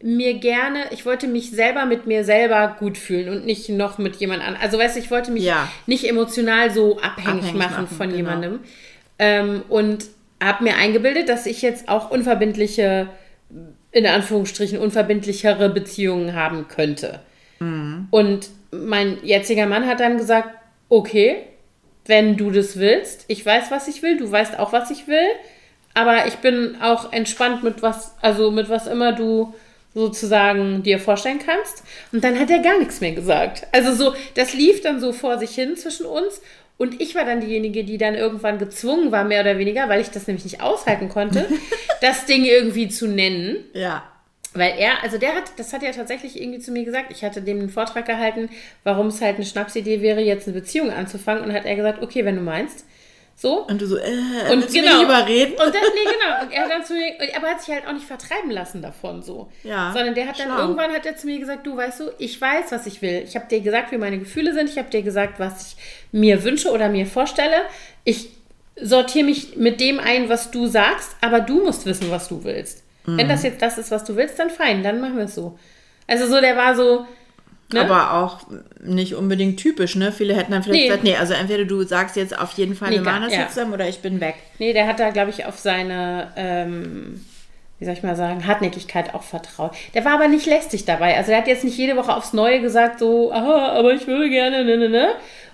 [0.00, 4.14] mir gerne, ich wollte mich selber mit mir selber gut fühlen und nicht noch mit
[4.16, 4.62] jemand anderem.
[4.62, 5.68] Also weißt du, ich wollte mich Ja.
[5.86, 8.16] nicht emotional so abhängig, Abhängig machen, machen, von genau.
[8.16, 8.60] jemandem.
[9.18, 10.04] Ähm, und
[10.40, 13.08] habe mir eingebildet, dass ich jetzt auch unverbindliche,
[13.90, 17.18] in Anführungsstrichen, unverbindlichere Beziehungen haben könnte.
[17.58, 18.06] Mhm.
[18.12, 20.50] Und mein jetziger Mann hat dann gesagt,
[20.88, 21.44] okay,
[22.06, 25.28] wenn du das willst, ich weiß, was ich will, du weißt auch, was ich will,
[25.94, 29.54] aber ich bin auch entspannt mit was, also mit was immer du
[29.94, 31.82] sozusagen dir vorstellen kannst.
[32.12, 33.66] Und dann hat er gar nichts mehr gesagt.
[33.72, 36.40] Also so, das lief dann so vor sich hin zwischen uns.
[36.76, 40.10] Und ich war dann diejenige, die dann irgendwann gezwungen war, mehr oder weniger, weil ich
[40.10, 41.48] das nämlich nicht aushalten konnte,
[42.00, 43.56] das Ding irgendwie zu nennen.
[43.72, 44.04] Ja.
[44.54, 47.10] Weil er, also der hat, das hat er tatsächlich irgendwie zu mir gesagt.
[47.10, 48.48] Ich hatte dem einen Vortrag gehalten,
[48.82, 51.44] warum es halt eine Schnapsidee wäre, jetzt eine Beziehung anzufangen.
[51.44, 52.84] Und hat er gesagt, okay, wenn du meinst.
[53.36, 53.64] So.
[53.66, 55.02] Und du so, äh, Und genau.
[55.04, 55.52] überreden?
[55.52, 56.42] Und dann, nee, genau.
[56.42, 58.82] Und er hat dann zu mir, aber er hat sich halt auch nicht vertreiben lassen
[58.82, 59.48] davon so.
[59.62, 60.58] Ja, Sondern der hat dann schlau.
[60.58, 63.22] irgendwann hat er zu mir gesagt, du weißt du, ich weiß, was ich will.
[63.24, 64.68] Ich habe dir gesagt, wie meine Gefühle sind.
[64.68, 65.76] Ich habe dir gesagt, was ich
[66.10, 67.62] mir wünsche oder mir vorstelle.
[68.02, 68.30] Ich
[68.80, 72.82] sortiere mich mit dem ein, was du sagst, aber du musst wissen, was du willst.
[73.16, 73.30] Wenn Mhm.
[73.30, 75.58] das jetzt das ist, was du willst, dann fein, dann machen wir es so.
[76.06, 77.06] Also so, der war so,
[77.72, 77.80] ne?
[77.80, 78.40] Aber auch
[78.82, 80.12] nicht unbedingt typisch, ne?
[80.12, 80.88] Viele hätten dann vielleicht Nee.
[80.88, 83.40] gesagt, nee, also entweder du sagst jetzt auf jeden Fall, Nee, wir machen das ja.
[83.40, 84.34] jetzt zusammen oder ich bin weg.
[84.58, 87.24] Nee, der hat da, glaube ich, auf seine, ähm,
[87.78, 89.72] wie soll ich mal sagen, Hartnäckigkeit auch vertraut.
[89.94, 91.16] Der war aber nicht lästig dabei.
[91.16, 94.28] Also der hat jetzt nicht jede Woche aufs Neue gesagt, so, aha, aber ich würde
[94.30, 95.08] gerne, ne, ne, ne.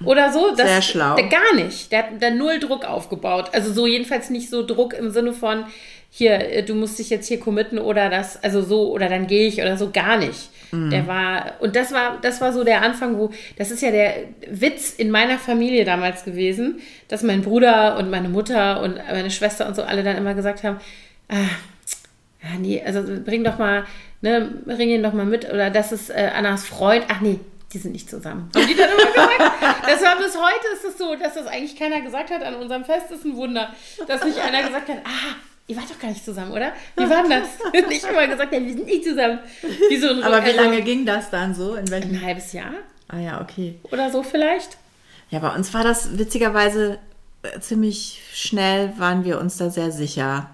[0.05, 0.51] Oder so.
[0.57, 1.17] Das, Sehr schlau.
[1.17, 1.93] Der, gar nicht.
[1.93, 3.51] Der hat da null Druck aufgebaut.
[3.53, 5.65] Also so jedenfalls nicht so Druck im Sinne von,
[6.17, 9.49] hier, äh, du musst dich jetzt hier committen oder das, also so, oder dann gehe
[9.49, 10.51] ich oder so, gar nicht.
[10.91, 14.25] Der war, und das war, das war so der Anfang, wo, das ist ja der
[14.49, 19.69] Witz in meiner Familie damals gewesen, dass mein Bruder und meine Mutter und meine Schwester
[19.69, 20.81] und so alle dann immer gesagt haben,
[21.29, 23.85] ah, nee, also bring doch mal,
[24.21, 27.39] ne, bring ihn doch mal mit, oder das ist äh, Annas Freund, ach nee,
[27.73, 28.51] die sind nicht zusammen.
[28.57, 29.63] Haben die dann immer gesagt?
[29.87, 32.85] Das war bis heute ist es so, dass das eigentlich keiner gesagt hat an unserem
[32.85, 33.73] Fest, ist ein Wunder,
[34.09, 35.37] dass nicht einer gesagt hat, ah,
[35.67, 36.73] ihr wart doch gar nicht zusammen, oder?
[36.97, 37.89] Wie war das?
[37.89, 39.39] Nicht immer gesagt, ja, wir sind nicht zusammen.
[39.89, 41.75] Wie so Aber wie lange ging das dann so?
[41.75, 42.13] In welchem?
[42.13, 42.73] Ein halbes Jahr
[43.09, 43.79] Ah ja, okay.
[43.91, 44.77] oder so vielleicht.
[45.31, 46.99] Ja, bei uns war das witzigerweise
[47.43, 50.51] äh, ziemlich schnell, waren wir uns da sehr sicher.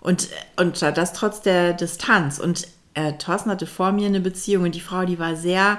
[0.00, 2.38] Und, und das trotz der Distanz.
[2.38, 5.78] Und äh, Thorsten hatte vor mir eine Beziehung und die Frau, die war sehr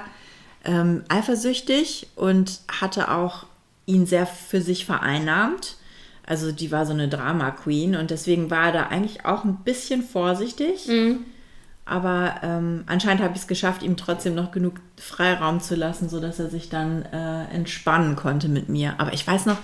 [0.64, 3.46] ähm, eifersüchtig und hatte auch
[3.86, 5.77] ihn sehr für sich vereinnahmt.
[6.28, 9.56] Also die war so eine Drama Queen und deswegen war er da eigentlich auch ein
[9.64, 10.86] bisschen vorsichtig.
[11.86, 16.38] Aber ähm, anscheinend habe ich es geschafft, ihm trotzdem noch genug Freiraum zu lassen, sodass
[16.38, 18.94] er sich dann äh, entspannen konnte mit mir.
[18.98, 19.56] Aber ich weiß noch,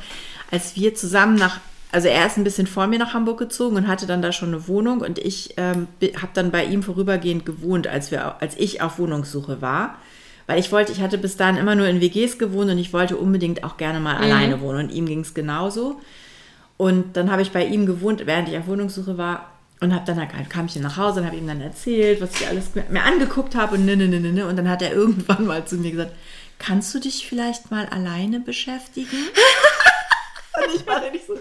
[0.51, 1.61] als wir zusammen nach,
[1.93, 4.49] also er ist ein bisschen vor mir nach Hamburg gezogen und hatte dann da schon
[4.49, 5.87] eine Wohnung und ich ähm,
[6.17, 9.99] habe dann bei ihm vorübergehend gewohnt, als, wir, als ich auf Wohnungssuche war.
[10.47, 13.19] Weil ich wollte, ich hatte bis dahin immer nur in WGs gewohnt und ich wollte
[13.19, 16.01] unbedingt auch gerne mal alleine wohnen und ihm ging es genauso.
[16.77, 19.51] Und dann habe ich bei ihm gewohnt, während ich auf Wohnungssuche war.
[19.81, 22.41] Und habe dann halt, kam ich dann nach Hause und habe ihm dann erzählt, was
[22.41, 24.47] ich alles mir angeguckt habe und ne, ne, ne, ne, ne.
[24.47, 26.13] Und dann hat er irgendwann mal zu mir gesagt,
[26.59, 29.09] kannst du dich vielleicht mal alleine beschäftigen?
[30.57, 31.35] Und ich war nicht so,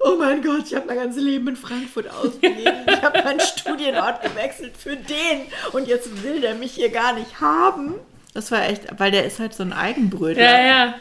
[0.00, 2.86] oh mein Gott, ich habe mein ganzes Leben in Frankfurt ausgegeben.
[2.88, 5.42] Ich habe meinen Studienort gewechselt für den
[5.72, 7.94] und jetzt will der mich hier gar nicht haben.
[8.32, 10.42] Das war echt, weil der ist halt so ein Eigenbrötler.
[10.42, 10.94] Ja, ja.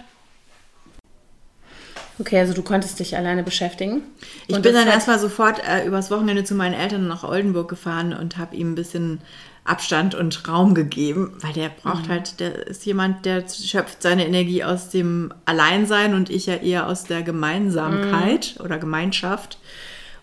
[2.20, 4.04] Okay, also du konntest dich alleine beschäftigen.
[4.48, 8.38] Ich bin dann erstmal sofort äh, übers Wochenende zu meinen Eltern nach Oldenburg gefahren und
[8.38, 9.20] habe ihm ein bisschen
[9.66, 11.74] Abstand und Raum gegeben, weil der Mhm.
[11.82, 16.56] braucht halt, der ist jemand, der schöpft seine Energie aus dem Alleinsein und ich ja
[16.56, 18.66] eher aus der Gemeinsamkeit Mhm.
[18.66, 19.58] oder Gemeinschaft.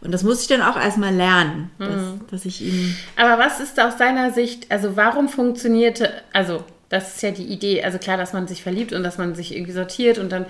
[0.03, 2.20] Und das muss ich dann auch erstmal lernen, dass, Mhm.
[2.30, 2.97] dass ich ihm.
[3.16, 7.82] Aber was ist aus deiner Sicht, also warum funktionierte, also das ist ja die Idee,
[7.84, 10.47] also klar, dass man sich verliebt und dass man sich irgendwie sortiert und dann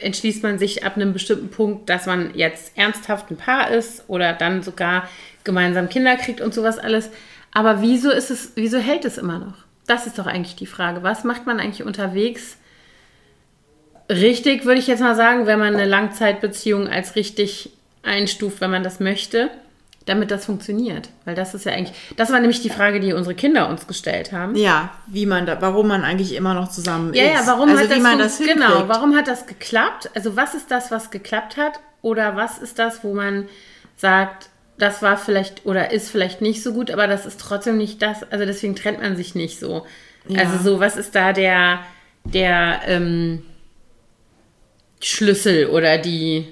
[0.00, 4.32] entschließt man sich ab einem bestimmten Punkt, dass man jetzt ernsthaft ein Paar ist oder
[4.32, 5.08] dann sogar
[5.44, 7.10] gemeinsam Kinder kriegt und sowas alles.
[7.52, 9.54] Aber wieso ist es, wieso hält es immer noch?
[9.86, 11.02] Das ist doch eigentlich die Frage.
[11.02, 12.58] Was macht man eigentlich unterwegs
[14.10, 17.70] richtig, würde ich jetzt mal sagen, wenn man eine Langzeitbeziehung als richtig
[18.02, 19.50] einstuft, wenn man das möchte,
[20.08, 21.08] damit das funktioniert.
[21.24, 24.32] Weil das ist ja eigentlich, das war nämlich die Frage, die unsere Kinder uns gestellt
[24.32, 24.56] haben.
[24.56, 27.32] Ja, wie man da, warum man eigentlich immer noch zusammen Ja, ist.
[27.32, 30.10] ja, warum also hat das, man das genau, warum hat das geklappt?
[30.14, 31.80] Also was ist das, was geklappt hat?
[32.02, 33.48] Oder was ist das, wo man
[33.96, 34.48] sagt,
[34.78, 38.22] das war vielleicht oder ist vielleicht nicht so gut, aber das ist trotzdem nicht das,
[38.30, 39.84] also deswegen trennt man sich nicht so.
[40.28, 40.40] Ja.
[40.40, 41.80] Also so, was ist da der,
[42.24, 43.42] der ähm,
[45.00, 46.46] Schlüssel oder die,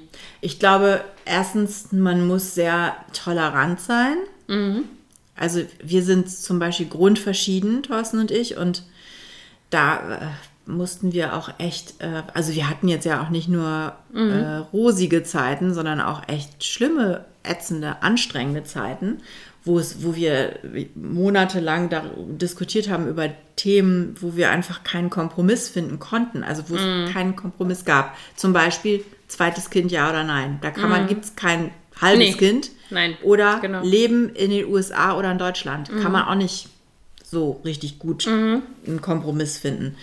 [0.47, 4.17] Ich glaube, erstens, man muss sehr tolerant sein.
[5.35, 8.85] Also wir sind zum Beispiel grundverschieden, Thorsten und ich, und
[9.71, 13.97] da äh, mussten wir auch echt, äh, also wir hatten jetzt ja auch nicht nur
[14.15, 19.19] äh, rosige Zeiten, sondern auch echt schlimme, ätzende, anstrengende Zeiten,
[19.67, 20.61] wo es, wo wir
[20.95, 26.77] monatelang da diskutiert haben über Themen, wo wir einfach keinen Kompromiss finden konnten, also wo
[26.77, 28.17] es keinen Kompromiss gab.
[28.37, 30.59] Zum Beispiel zweites Kind, ja oder nein.
[30.63, 32.33] Da kann man, gibt es kein halbes Nee.
[32.35, 32.71] Kind.
[32.91, 33.83] Nein, Oder genau.
[33.83, 35.91] Leben in den USA oder in Deutschland.
[36.01, 36.69] Kann man auch nicht
[37.25, 39.97] so richtig gut einen Kompromiss finden.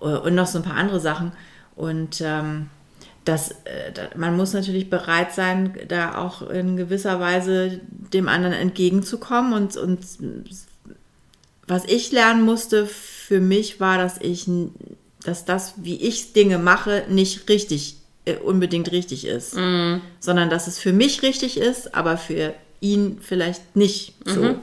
[0.00, 1.30] Und noch so ein paar andere Sachen.
[1.76, 2.68] Und ähm,
[3.26, 7.80] das, äh, man muss natürlich bereit sein, da auch in gewisser Weise
[8.12, 9.52] dem anderen entgegenzukommen.
[9.52, 9.98] Und, und
[11.66, 14.48] was ich lernen musste für mich war, dass ich,
[15.24, 19.52] dass das, wie ich Dinge mache, nicht richtig, äh, unbedingt richtig ist,
[20.20, 24.54] sondern dass es für mich richtig ist, aber für ihn vielleicht nicht so.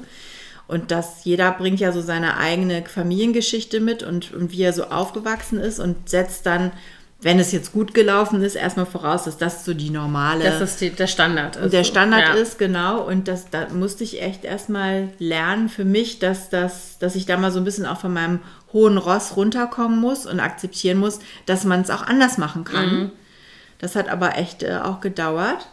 [0.70, 4.86] Und dass jeder bringt ja so seine eigene Familiengeschichte mit und, und wie er so
[4.86, 6.72] aufgewachsen ist und setzt dann,
[7.24, 10.82] wenn es jetzt gut gelaufen ist, erstmal voraus, dass das so die normale das ist
[10.82, 11.72] die, der Standard ist.
[11.72, 11.84] der.
[11.86, 12.34] Standard ja.
[12.34, 13.02] ist, genau.
[13.02, 17.38] Und das, da musste ich echt erstmal lernen für mich, dass, das, dass ich da
[17.38, 18.40] mal so ein bisschen auch von meinem
[18.74, 23.12] hohen Ross runterkommen muss und akzeptieren muss, dass man es auch anders machen kann.
[23.80, 25.68] Das hat aber echt äh, auch gedauert.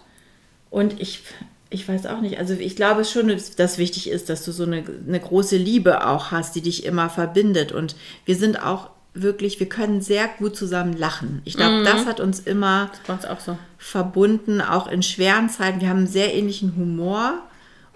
[0.71, 1.23] Und ich,
[1.69, 4.63] ich weiß auch nicht, also ich glaube schon, dass das wichtig ist, dass du so
[4.63, 7.73] eine, eine große Liebe auch hast, die dich immer verbindet.
[7.73, 11.43] Und wir sind auch wirklich, wir können sehr gut zusammen lachen.
[11.45, 13.59] Ich glaube, das hat uns immer auch so.
[13.79, 15.81] verbunden, auch in schweren Zeiten.
[15.81, 17.35] Wir haben einen sehr ähnlichen Humor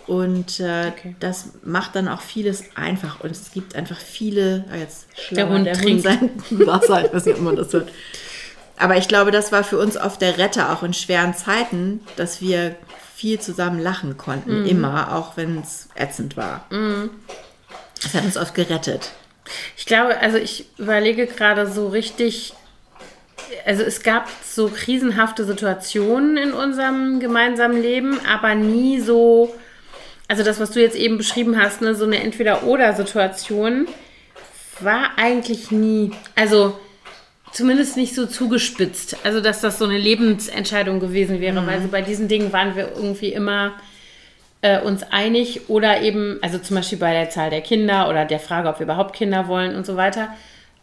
[0.06, 1.16] und äh, Okay.
[1.20, 3.20] das macht dann auch vieles einfach.
[3.20, 6.02] Und es gibt einfach viele, ah, jetzt Der Hund trinkt.
[6.02, 7.90] sein Wasser, ich weiß nicht, ob man das hört.
[8.76, 12.40] Aber ich glaube, das war für uns oft der Retter, auch in schweren Zeiten, dass
[12.40, 12.74] wir
[13.14, 14.66] viel zusammen lachen konnten, Mhm.
[14.66, 16.66] immer, auch wenn es ätzend war.
[18.02, 19.12] Das hat uns oft gerettet.
[19.76, 22.54] Ich glaube, also ich überlege gerade so richtig,
[23.66, 29.54] also es gab so krisenhafte Situationen in unserem gemeinsamen Leben, aber nie so,
[30.28, 33.86] also das, was du jetzt eben beschrieben hast, ne, so eine Entweder-Oder-Situation
[34.80, 36.78] war eigentlich nie, also
[37.52, 42.02] zumindest nicht so zugespitzt, also dass das so eine Lebensentscheidung gewesen wäre, weil so bei
[42.02, 43.74] diesen Dingen waren wir irgendwie immer
[44.64, 48.40] äh, uns einig oder eben, also zum Beispiel bei der Zahl der Kinder oder der
[48.40, 50.28] Frage, ob wir überhaupt Kinder wollen und so weiter.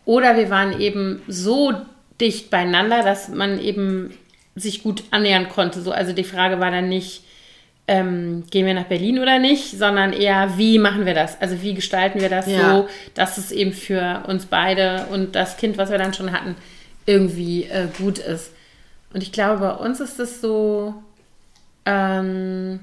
[0.05, 1.73] Oder wir waren eben so
[2.19, 4.15] dicht beieinander, dass man eben
[4.55, 5.82] sich gut annähern konnte.
[5.82, 7.23] So, also die Frage war dann nicht,
[7.88, 11.41] ähm, gehen wir nach Berlin oder nicht, sondern eher, wie machen wir das?
[11.41, 12.75] Also wie gestalten wir das Ja.
[12.75, 16.55] so, dass es eben für uns beide und das Kind, was wir dann schon hatten,
[17.07, 18.51] irgendwie äh, gut ist.
[19.11, 20.93] Und ich glaube, bei uns ist es so,
[21.88, 22.79] ähm,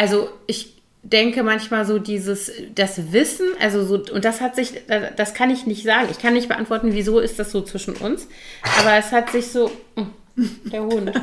[0.00, 0.72] also ich
[1.02, 4.72] denke manchmal so dieses, das Wissen, also so, und das hat sich,
[5.14, 6.08] das kann ich nicht sagen.
[6.10, 8.26] Ich kann nicht beantworten, wieso ist das so zwischen uns.
[8.78, 10.06] Aber es hat sich so, oh,
[10.72, 11.12] der Hund.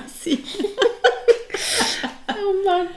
[2.29, 2.87] Oh Mann.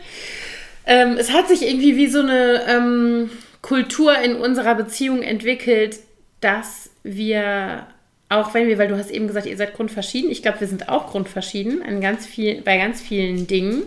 [0.87, 3.31] Ähm, es hat sich irgendwie wie so eine ähm,
[3.63, 5.97] Kultur in unserer Beziehung entwickelt,
[6.43, 7.87] dass wir,
[8.29, 10.91] auch wenn wir, weil du hast eben gesagt, ihr seid grundverschieden, ich glaube, wir sind
[10.91, 13.85] auch grundverschieden an ganz viel, bei ganz vielen Dingen,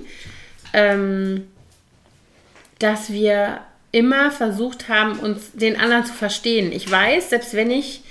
[0.74, 1.48] ähm,
[2.84, 3.62] dass wir
[3.94, 6.72] immer versucht haben, uns den anderen zu verstehen.
[6.74, 8.02] Ich weiß, selbst wenn ich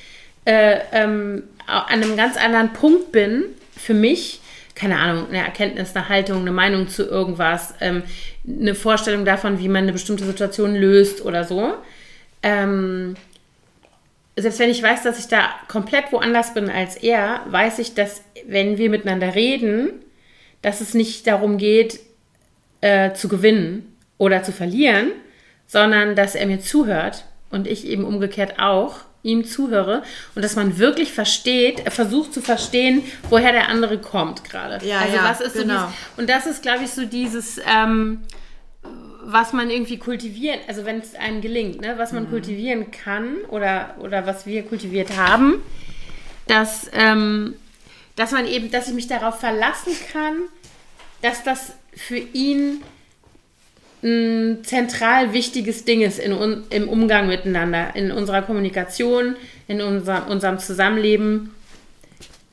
[0.47, 3.45] äh, ähm, an einem ganz anderen Punkt bin,
[3.77, 4.41] für mich,
[4.75, 8.03] keine Ahnung, eine Erkenntnis, eine Haltung, eine Meinung zu irgendwas, ähm,
[8.49, 11.75] eine Vorstellung davon, wie man eine bestimmte Situation löst oder so.
[12.43, 13.16] Ähm,
[14.37, 18.23] selbst wenn ich weiß, dass ich da komplett woanders bin als er, weiß ich, dass
[18.47, 19.91] wenn wir miteinander reden,
[20.62, 22.01] dass es nicht darum geht,
[22.81, 23.91] äh, zu gewinnen
[24.23, 25.11] oder zu verlieren,
[25.66, 30.05] sondern dass er mir zuhört und ich eben umgekehrt auch ihm zuhöre
[30.37, 34.87] und dass man wirklich versteht, versucht zu verstehen, woher der andere kommt gerade.
[34.87, 35.75] Ja, also ja, was ist genau.
[35.75, 38.20] so dieses, und das ist, glaube ich, so dieses, ähm,
[39.25, 42.18] was man irgendwie kultivieren, also wenn es einem gelingt, ne, was Mhm.
[42.18, 45.62] man kultivieren kann oder, oder was wir kultiviert haben,
[46.47, 47.55] dass, ähm,
[48.14, 50.37] dass man eben, dass ich mich darauf verlassen kann,
[51.23, 52.83] dass das für ihn
[54.03, 59.37] ein zentral wichtiges Ding ist in, un, im Umgang miteinander, in unserer Kommunikation,
[59.69, 61.55] in unser, unserem Zusammenleben,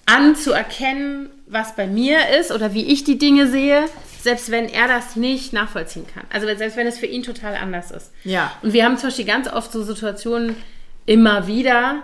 [0.06, 3.86] anzuerkennen, was bei mir ist oder wie ich die Dinge sehe,
[4.22, 6.24] selbst wenn er das nicht nachvollziehen kann.
[6.30, 8.12] Also selbst wenn es für ihn total anders ist.
[8.24, 8.52] Ja.
[8.62, 10.56] Und wir haben zum Beispiel ganz oft so Situationen
[11.06, 12.04] immer wieder,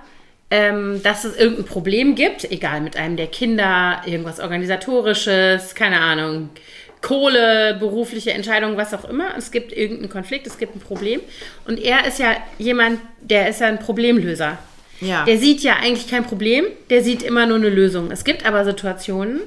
[0.49, 6.49] ähm, dass es irgendein Problem gibt, egal mit einem der Kinder, irgendwas organisatorisches, keine Ahnung,
[7.05, 9.37] Kohle, berufliche Entscheidungen, was auch immer.
[9.37, 11.21] Es gibt irgendeinen Konflikt, es gibt ein Problem.
[11.67, 14.57] Und er ist ja jemand, der ist ja ein Problemlöser.
[15.01, 15.23] Ja.
[15.23, 18.09] Der sieht ja eigentlich kein Problem, der sieht immer nur eine Lösung.
[18.09, 19.41] Es gibt aber Situationen,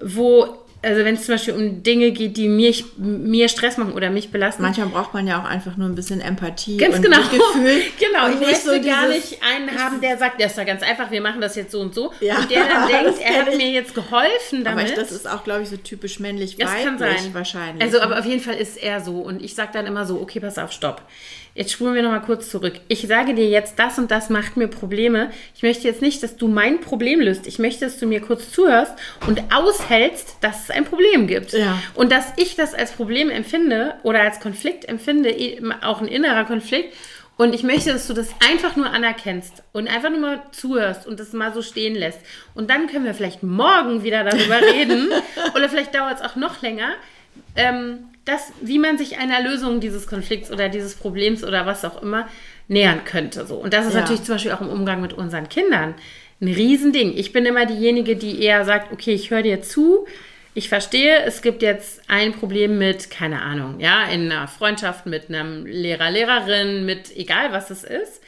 [0.00, 4.10] wo, also wenn es zum Beispiel um Dinge geht, die mir, mir Stress machen oder
[4.10, 7.18] mich belasten, Manchmal braucht man ja auch einfach nur ein bisschen Empathie Ganz und genau.
[7.18, 7.82] Gefühl.
[7.98, 10.82] Genau, und ich möchte so gar nicht einen haben, der sagt, das ist ja ganz
[10.82, 12.12] einfach, wir machen das jetzt so und so.
[12.20, 13.56] Ja, und der dann denkt, er hat ich.
[13.56, 14.90] mir jetzt geholfen Aber damit.
[14.90, 17.16] ich, das ist auch, glaube ich, so typisch männlich Das weiblich kann sein.
[17.32, 17.82] wahrscheinlich.
[17.82, 19.18] Also, aber auf jeden Fall ist er so.
[19.18, 21.02] Und ich sage dann immer so, okay, pass auf, stopp.
[21.54, 22.74] Jetzt spulen wir nochmal kurz zurück.
[22.88, 25.30] Ich sage dir jetzt, das und das macht mir Probleme.
[25.54, 27.46] Ich möchte jetzt nicht, dass du mein Problem löst.
[27.46, 28.94] Ich möchte, dass du mir kurz zuhörst
[29.26, 31.52] und aushältst, dass es ein Problem gibt.
[31.52, 31.78] Ja.
[31.94, 36.44] Und dass ich das als Problem empfinde oder als Konflikt empfinde, eben auch ein innerer
[36.44, 36.94] Konflikt.
[37.36, 41.20] Und ich möchte, dass du das einfach nur anerkennst und einfach nur mal zuhörst und
[41.20, 42.20] das mal so stehen lässt.
[42.54, 45.10] Und dann können wir vielleicht morgen wieder darüber reden.
[45.54, 46.94] oder vielleicht dauert es auch noch länger.
[47.56, 52.02] Ähm, das, wie man sich einer Lösung dieses Konflikts oder dieses Problems oder was auch
[52.02, 52.28] immer
[52.68, 53.46] nähern könnte.
[53.46, 53.56] So.
[53.56, 54.00] Und das ist Ja.
[54.00, 55.94] natürlich zum Beispiel auch im Umgang mit unseren Kindern
[56.40, 57.16] ein Riesending.
[57.16, 60.06] Ich bin immer diejenige, die eher sagt, okay, ich höre dir zu,
[60.54, 65.28] ich verstehe, es gibt jetzt ein Problem mit, keine Ahnung, ja, in einer Freundschaft mit
[65.28, 68.22] einem Lehrer, Lehrerin, mit egal was es ist.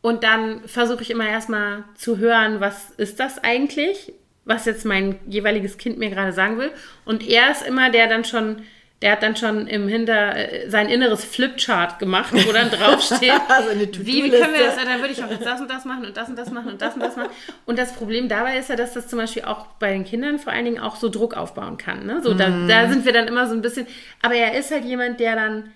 [0.00, 4.12] Und dann versuche ich immer erstmal zu hören, was ist das eigentlich,
[4.44, 6.70] was jetzt mein jeweiliges Kind mir gerade sagen will.
[7.04, 8.62] Und er ist immer der dann schon,
[9.00, 13.32] der hat dann schon im Hinter äh, sein inneres Flipchart gemacht, wo dann draufsteht,
[13.64, 14.84] So eine wie, wie können wir das, To-Do-Liste.
[14.86, 16.82] dann würde ich auch jetzt das und das machen und das und das machen und
[16.82, 17.30] das und das machen.
[17.64, 20.52] Und das Problem dabei ist ja, dass das zum Beispiel auch bei den Kindern vor
[20.52, 22.06] allen Dingen auch so Druck aufbauen kann.
[22.06, 22.20] Ne?
[22.22, 23.86] So, da, da sind wir dann immer so ein bisschen,
[24.20, 25.70] aber er ist halt jemand, der dann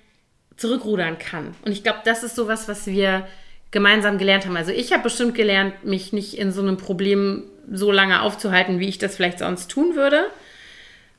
[0.57, 1.55] zurückrudern kann.
[1.65, 3.27] Und ich glaube, das ist sowas, was wir
[3.71, 4.57] gemeinsam gelernt haben.
[4.57, 8.89] Also ich habe bestimmt gelernt, mich nicht in so einem Problem so lange aufzuhalten, wie
[8.89, 10.27] ich das vielleicht sonst tun würde.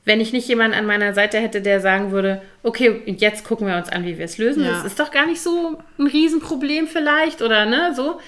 [0.04, 3.76] Wenn ich nicht jemanden an meiner Seite hätte, der sagen würde, okay, jetzt gucken wir
[3.76, 4.64] uns an, wie wir es lösen.
[4.64, 4.72] Ja.
[4.72, 8.20] Das ist doch gar nicht so ein Riesenproblem vielleicht oder ne, so.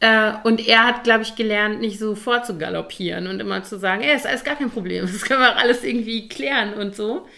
[0.00, 4.16] Äh, und er hat, glaube ich, gelernt, nicht so vorzugaloppieren und immer zu sagen, ey,
[4.16, 7.28] ist alles gar kein Problem, das können wir auch alles irgendwie klären und so.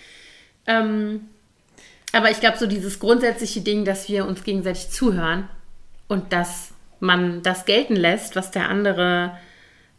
[0.66, 1.28] Ähm,
[2.12, 5.48] aber ich glaube, so dieses grundsätzliche Ding, dass wir uns gegenseitig zuhören
[6.08, 9.36] und dass man das gelten lässt, was der andere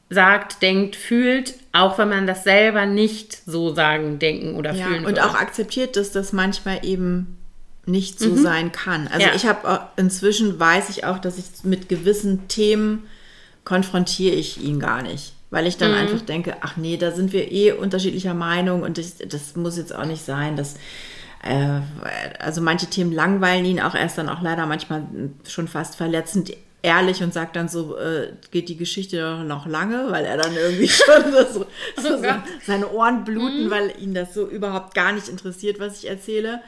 [0.09, 4.99] sagt, denkt, fühlt, auch wenn man das selber nicht so sagen, denken oder Ja, fühlen
[5.05, 5.25] und würde.
[5.25, 7.37] auch akzeptiert, dass das manchmal eben
[7.87, 9.07] nicht so sein kann.
[9.07, 9.31] Also Mhm.
[9.31, 9.35] Ja.
[9.35, 13.03] ich habe inzwischen weiß ich auch, dass ich mit gewissen Themen
[13.63, 15.97] konfrontiere ich ihn gar nicht, weil ich dann Mhm.
[15.97, 19.93] einfach denke, ach nee, da sind wir eh unterschiedlicher Meinung und das, das muss jetzt
[19.93, 20.75] auch nicht sein, dass
[21.43, 21.79] äh,
[22.39, 25.03] also manche Themen langweilen ihn auch erst dann auch leider manchmal
[25.47, 26.51] schon fast verletzend
[26.85, 30.55] ehrlich und sagt dann so, äh, geht die Geschichte doch noch lange, weil er dann
[30.55, 31.65] irgendwie schon so,
[32.01, 32.23] so, so
[32.65, 36.61] seine Ohren bluten, weil ihn das so überhaupt gar nicht interessiert, was ich erzähle.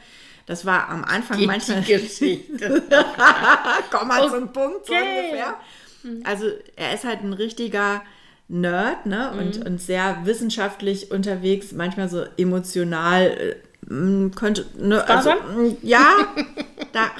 [0.46, 1.82] Das war am Anfang manchmal.
[1.82, 2.82] die Geschichte.
[3.90, 5.20] Komm mal zum Punkt, so Okay.
[5.20, 5.54] ungefähr.
[6.24, 6.46] Also
[6.76, 8.02] er ist halt ein richtiger
[8.48, 9.30] Nerd, ne?
[9.38, 13.26] Und, und sehr wissenschaftlich unterwegs, manchmal so emotional.
[13.26, 13.56] Äh,
[14.34, 15.06] könnte, ne?
[15.08, 15.30] Also,
[15.82, 16.04] ja,
[16.92, 17.10] da.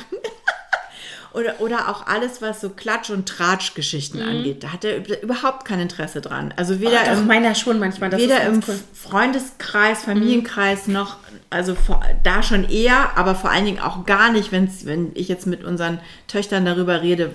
[1.33, 4.29] Oder, oder auch alles, was so Klatsch- und Tratsch-Geschichten mhm.
[4.29, 4.65] angeht.
[4.65, 6.55] Da hat er überhaupt kein Interesse dran.
[6.57, 8.11] Also weder oh, doch, im, meiner schon manchmal.
[8.11, 8.79] Das weder im cool.
[8.95, 10.95] Freundeskreis, Familienkreis mhm.
[10.95, 11.17] noch,
[11.51, 15.29] also vor, da schon eher, aber vor allen Dingen auch gar nicht, wenn's, wenn ich
[15.29, 17.35] jetzt mit unseren Töchtern darüber rede,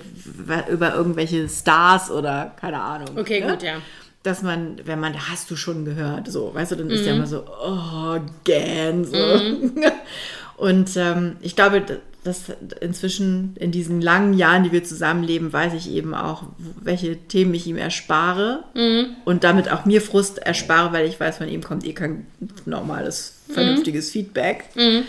[0.68, 3.16] über irgendwelche Stars oder keine Ahnung.
[3.16, 3.52] Okay, ne?
[3.52, 3.76] gut, ja
[4.24, 7.06] dass man, wenn man, hast du schon gehört, so, weißt du, dann ist mhm.
[7.06, 9.16] ja immer so, oh, gern, so.
[9.16, 9.74] Mhm.
[10.56, 12.44] Und ähm, ich glaube, dass
[12.80, 16.44] inzwischen in diesen langen Jahren, die wir zusammenleben, weiß ich eben auch,
[16.80, 19.16] welche Themen ich ihm erspare mhm.
[19.24, 22.26] und damit auch mir Frust erspare, weil ich weiß, von ihm kommt eh kein
[22.64, 24.12] normales, vernünftiges mhm.
[24.12, 24.64] Feedback.
[24.74, 25.02] Mhm.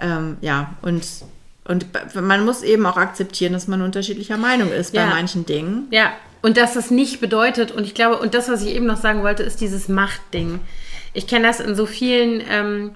[0.00, 1.04] Ähm, ja, und
[1.68, 5.04] und man muss eben auch akzeptieren, dass man unterschiedlicher Meinung ist ja.
[5.04, 5.88] bei manchen Dingen.
[5.90, 9.00] Ja, und dass das nicht bedeutet, und ich glaube, und das, was ich eben noch
[9.00, 10.60] sagen wollte, ist dieses Machtding.
[11.12, 12.92] Ich kenne das in so vielen ähm,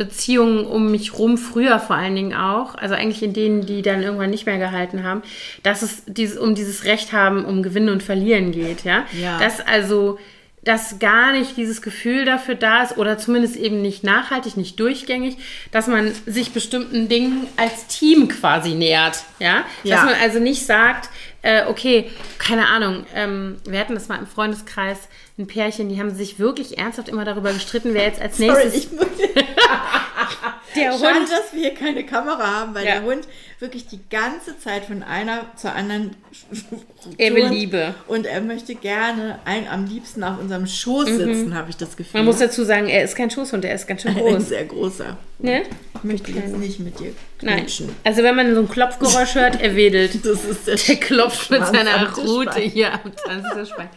[0.00, 4.02] Beziehungen um mich rum, früher vor allen Dingen auch, also eigentlich in denen, die dann
[4.02, 5.20] irgendwann nicht mehr gehalten haben,
[5.62, 9.04] dass es dieses, um dieses Recht haben, um Gewinnen und Verlieren geht, ja.
[9.20, 9.38] ja.
[9.38, 10.18] Dass also
[10.62, 15.36] dass gar nicht dieses Gefühl dafür da ist oder zumindest eben nicht nachhaltig, nicht durchgängig,
[15.70, 19.24] dass man sich bestimmten Dingen als Team quasi nähert.
[19.38, 19.64] Ja?
[19.84, 19.96] ja.
[19.96, 21.08] Dass man also nicht sagt,
[21.42, 25.08] äh, okay, keine Ahnung, ähm, wir hatten das mal im Freundeskreis,
[25.40, 28.72] ein Pärchen, die haben sich wirklich ernsthaft immer darüber gestritten, wer jetzt als nächstes.
[28.72, 29.06] Sorry, ich muss
[30.76, 31.00] der Hund.
[31.00, 32.96] Schade, dass wir hier keine Kamera haben, weil ja.
[32.96, 33.26] der Hund
[33.58, 36.16] wirklich die ganze Zeit von einer zur anderen.
[37.16, 37.94] Er will Liebe.
[38.08, 41.16] Und er möchte gerne ein, am liebsten auf unserem Schoß mhm.
[41.16, 42.20] sitzen, habe ich das Gefühl.
[42.20, 44.34] Man muss dazu sagen, er ist kein Schoßhund, er ist ganz schön groß.
[44.34, 45.16] Ein sehr großer.
[45.38, 45.62] Ne?
[45.94, 47.86] Ich möchte jetzt nicht mit dir knutschen.
[47.86, 47.96] Nein.
[48.04, 50.24] Also wenn man so ein Klopfgeräusch hört, er wedelt.
[50.26, 53.88] Das ist der, der klopft mit seiner Rute hier am Tanztischbein.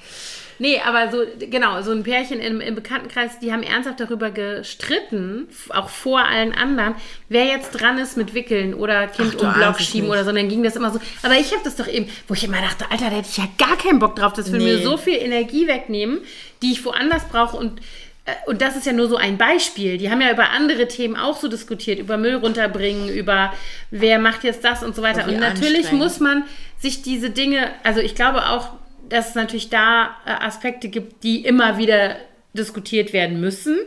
[0.59, 5.47] Nee, aber so, genau, so ein Pärchen im, im Bekanntenkreis, die haben ernsthaft darüber gestritten,
[5.69, 6.95] auch vor allen anderen,
[7.29, 10.29] wer jetzt dran ist mit Wickeln oder Kind Ach, um Block schieben oder so.
[10.29, 10.99] Und dann ging das immer so.
[11.23, 13.47] Aber ich habe das doch eben, wo ich immer dachte, Alter, da hätte ich ja
[13.57, 14.33] gar keinen Bock drauf.
[14.33, 14.75] Das will nee.
[14.75, 16.19] mir so viel Energie wegnehmen,
[16.61, 17.81] die ich woanders brauche und
[18.25, 19.97] äh, und das ist ja nur so ein Beispiel.
[19.97, 23.53] Die haben ja über andere Themen auch so diskutiert, über Müll runterbringen, über
[23.91, 25.27] wer macht jetzt das und so weiter.
[25.27, 26.43] Und natürlich muss man
[26.79, 28.71] sich diese Dinge, also ich glaube auch,
[29.13, 32.15] dass es natürlich da äh, Aspekte gibt, die immer wieder
[32.53, 33.77] diskutiert werden müssen.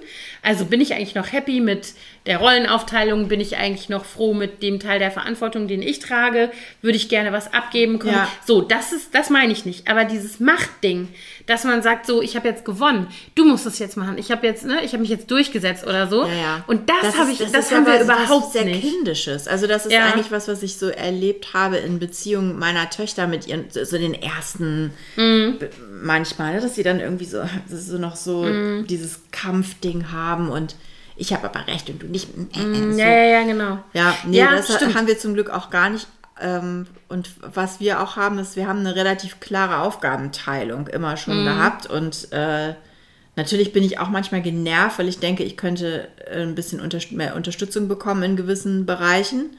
[0.46, 1.94] Also bin ich eigentlich noch happy mit
[2.26, 3.26] der Rollenaufteilung?
[3.26, 6.52] Bin ich eigentlich noch froh mit dem Teil der Verantwortung, den ich trage?
[6.82, 8.14] Würde ich gerne was abgeben können?
[8.14, 8.28] Ja.
[8.46, 9.88] So, das ist, das meine ich nicht.
[9.88, 11.08] Aber dieses Machtding,
[11.46, 14.18] dass man sagt, so, ich habe jetzt gewonnen, du musst das jetzt machen.
[14.18, 16.24] Ich habe jetzt, ne, ich habe mich jetzt durchgesetzt oder so.
[16.24, 16.64] Ja, ja.
[16.68, 18.82] Und das, habe ich, das, das haben wir überhaupt sehr nicht.
[18.82, 19.48] kindisches.
[19.48, 23.48] Also das ist eigentlich was, was ich so erlebt habe in Beziehungen meiner Töchter mit
[23.48, 25.58] ihren, so den ersten mhm.
[26.02, 28.86] manchmal, ne, dass sie dann irgendwie so, so noch so mhm.
[28.86, 30.76] dieses Kampfding haben und
[31.16, 32.28] ich habe aber recht und du nicht.
[32.54, 32.98] Äh, äh, so.
[32.98, 33.78] Ja, ja, ja, genau.
[33.92, 34.94] Ja, nee, ja, das stimmt.
[34.94, 36.06] haben wir zum Glück auch gar nicht.
[36.40, 41.40] Ähm, und was wir auch haben, ist, wir haben eine relativ klare Aufgabenteilung immer schon
[41.40, 41.44] mhm.
[41.46, 41.86] gehabt.
[41.86, 42.74] Und äh,
[43.36, 46.98] natürlich bin ich auch manchmal genervt, weil ich denke, ich könnte äh, ein bisschen unter
[47.10, 49.56] mehr Unterstützung bekommen in gewissen Bereichen.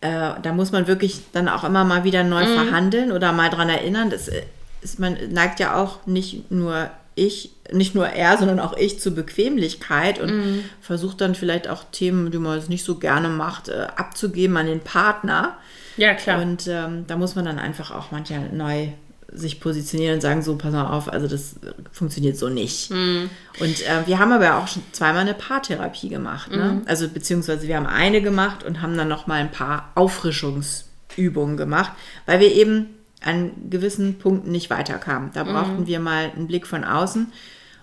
[0.00, 2.54] Äh, da muss man wirklich dann auch immer mal wieder neu mhm.
[2.54, 4.10] verhandeln oder mal dran erinnern.
[4.10, 4.42] Das äh,
[4.82, 9.14] ist, man neigt ja auch nicht nur ich, nicht nur er, sondern auch ich zur
[9.14, 10.64] Bequemlichkeit und mhm.
[10.80, 14.66] versucht dann vielleicht auch Themen, die man jetzt nicht so gerne macht, äh, abzugeben an
[14.66, 15.56] den Partner.
[15.96, 16.42] Ja, klar.
[16.42, 18.88] Und ähm, da muss man dann einfach auch manchmal neu
[19.32, 21.56] sich positionieren und sagen, so, pass mal auf, also das
[21.90, 22.90] funktioniert so nicht.
[22.90, 23.30] Mhm.
[23.60, 26.50] Und äh, wir haben aber auch schon zweimal eine Paartherapie gemacht.
[26.50, 26.74] Ne?
[26.74, 26.82] Mhm.
[26.86, 31.92] Also beziehungsweise wir haben eine gemacht und haben dann noch mal ein paar Auffrischungsübungen gemacht,
[32.26, 35.30] weil wir eben an gewissen Punkten nicht weiterkam.
[35.32, 35.48] Da mhm.
[35.48, 35.86] brauchten mhm.
[35.86, 37.32] wir mal einen Blick von außen.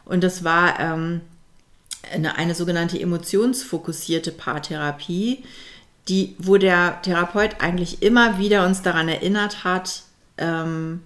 [0.06, 1.22] Und das war ähm,
[2.12, 5.44] eine, eine sogenannte emotionsfokussierte Paartherapie,
[6.08, 10.04] die, wo der Therapeut eigentlich immer wieder uns daran erinnert hat,
[10.38, 11.02] ähm,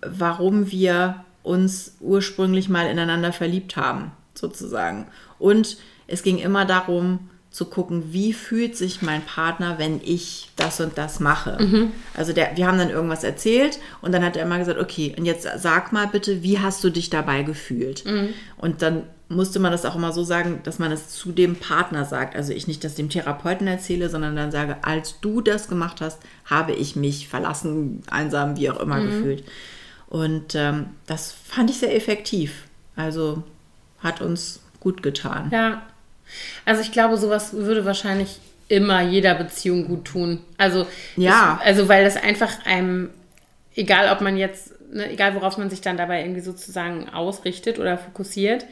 [0.00, 5.06] warum wir uns ursprünglich mal ineinander verliebt haben, sozusagen.
[5.38, 10.80] Und es ging immer darum, zu gucken, wie fühlt sich mein Partner, wenn ich das
[10.80, 11.56] und das mache.
[11.60, 11.92] Mhm.
[12.14, 15.24] Also der, wir haben dann irgendwas erzählt und dann hat er immer gesagt, okay, und
[15.24, 18.04] jetzt sag mal bitte, wie hast du dich dabei gefühlt?
[18.04, 18.28] Mhm.
[18.58, 22.04] Und dann musste man das auch immer so sagen, dass man es zu dem Partner
[22.04, 22.34] sagt.
[22.36, 26.18] Also ich nicht das dem Therapeuten erzähle, sondern dann sage, als du das gemacht hast,
[26.44, 29.06] habe ich mich verlassen, einsam, wie auch immer mhm.
[29.06, 29.44] gefühlt.
[30.06, 32.64] Und ähm, das fand ich sehr effektiv.
[32.96, 33.42] Also
[34.00, 35.50] hat uns gut getan.
[35.52, 35.82] Ja,
[36.64, 40.40] also ich glaube, sowas würde wahrscheinlich immer jeder Beziehung gut tun.
[40.58, 43.10] Also ja, ich, also weil das einfach einem,
[43.74, 47.96] egal ob man jetzt, ne, egal worauf man sich dann dabei irgendwie sozusagen ausrichtet oder
[47.96, 48.66] fokussiert,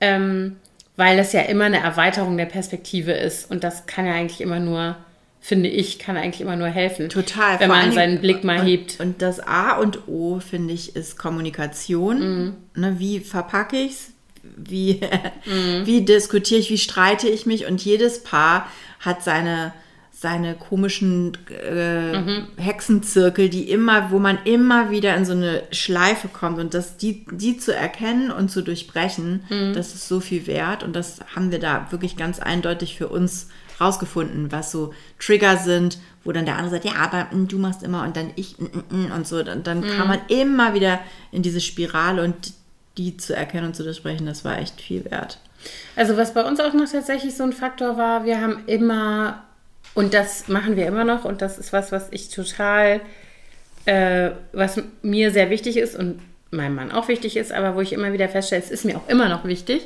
[0.00, 0.56] ähm,
[0.96, 4.60] weil das ja immer eine Erweiterung der Perspektive ist und das kann ja eigentlich immer
[4.60, 4.96] nur
[5.40, 7.08] finde ich, kann eigentlich immer nur helfen.
[7.08, 7.58] Total.
[7.58, 9.00] Wenn man seinen Blick mal und, hebt.
[9.00, 12.18] Und das A und O, finde ich, ist Kommunikation.
[12.20, 12.56] Mhm.
[12.74, 14.12] Ne, wie verpacke ich es?
[14.56, 15.00] Wie,
[15.46, 15.86] Mhm.
[15.86, 16.70] wie diskutiere ich?
[16.70, 17.66] Wie streite ich mich?
[17.66, 18.66] Und jedes Paar
[19.00, 19.72] hat seine,
[20.12, 22.46] seine komischen äh, Mhm.
[22.58, 26.58] Hexenzirkel, die immer, wo man immer wieder in so eine Schleife kommt.
[26.58, 29.72] Und das, die, die zu erkennen und zu durchbrechen, Mhm.
[29.74, 30.82] das ist so viel wert.
[30.82, 33.48] Und das haben wir da wirklich ganz eindeutig für uns
[33.80, 37.82] rausgefunden, was so Trigger sind, wo dann der andere sagt, ja, aber mm, du machst
[37.82, 39.42] immer und dann ich mm, mm, mm, und so.
[39.42, 41.00] Dann, dann kam man immer wieder
[41.32, 42.52] in diese Spirale und
[42.96, 45.38] die zu erkennen und zu durchbrechen, das war echt viel wert.
[45.96, 49.44] Also was bei uns auch noch tatsächlich so ein Faktor war, wir haben immer,
[49.94, 53.00] und das machen wir immer noch, und das ist was, was ich total,
[53.84, 56.20] äh, was mir sehr wichtig ist und
[56.50, 59.08] meinem Mann auch wichtig ist, aber wo ich immer wieder feststelle, es ist mir auch
[59.08, 59.82] immer noch wichtig,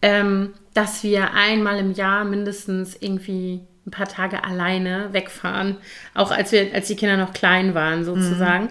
[0.00, 5.78] ähm, dass wir einmal im Jahr mindestens irgendwie ein paar Tage alleine wegfahren,
[6.14, 8.68] auch als wir, als die Kinder noch klein waren sozusagen.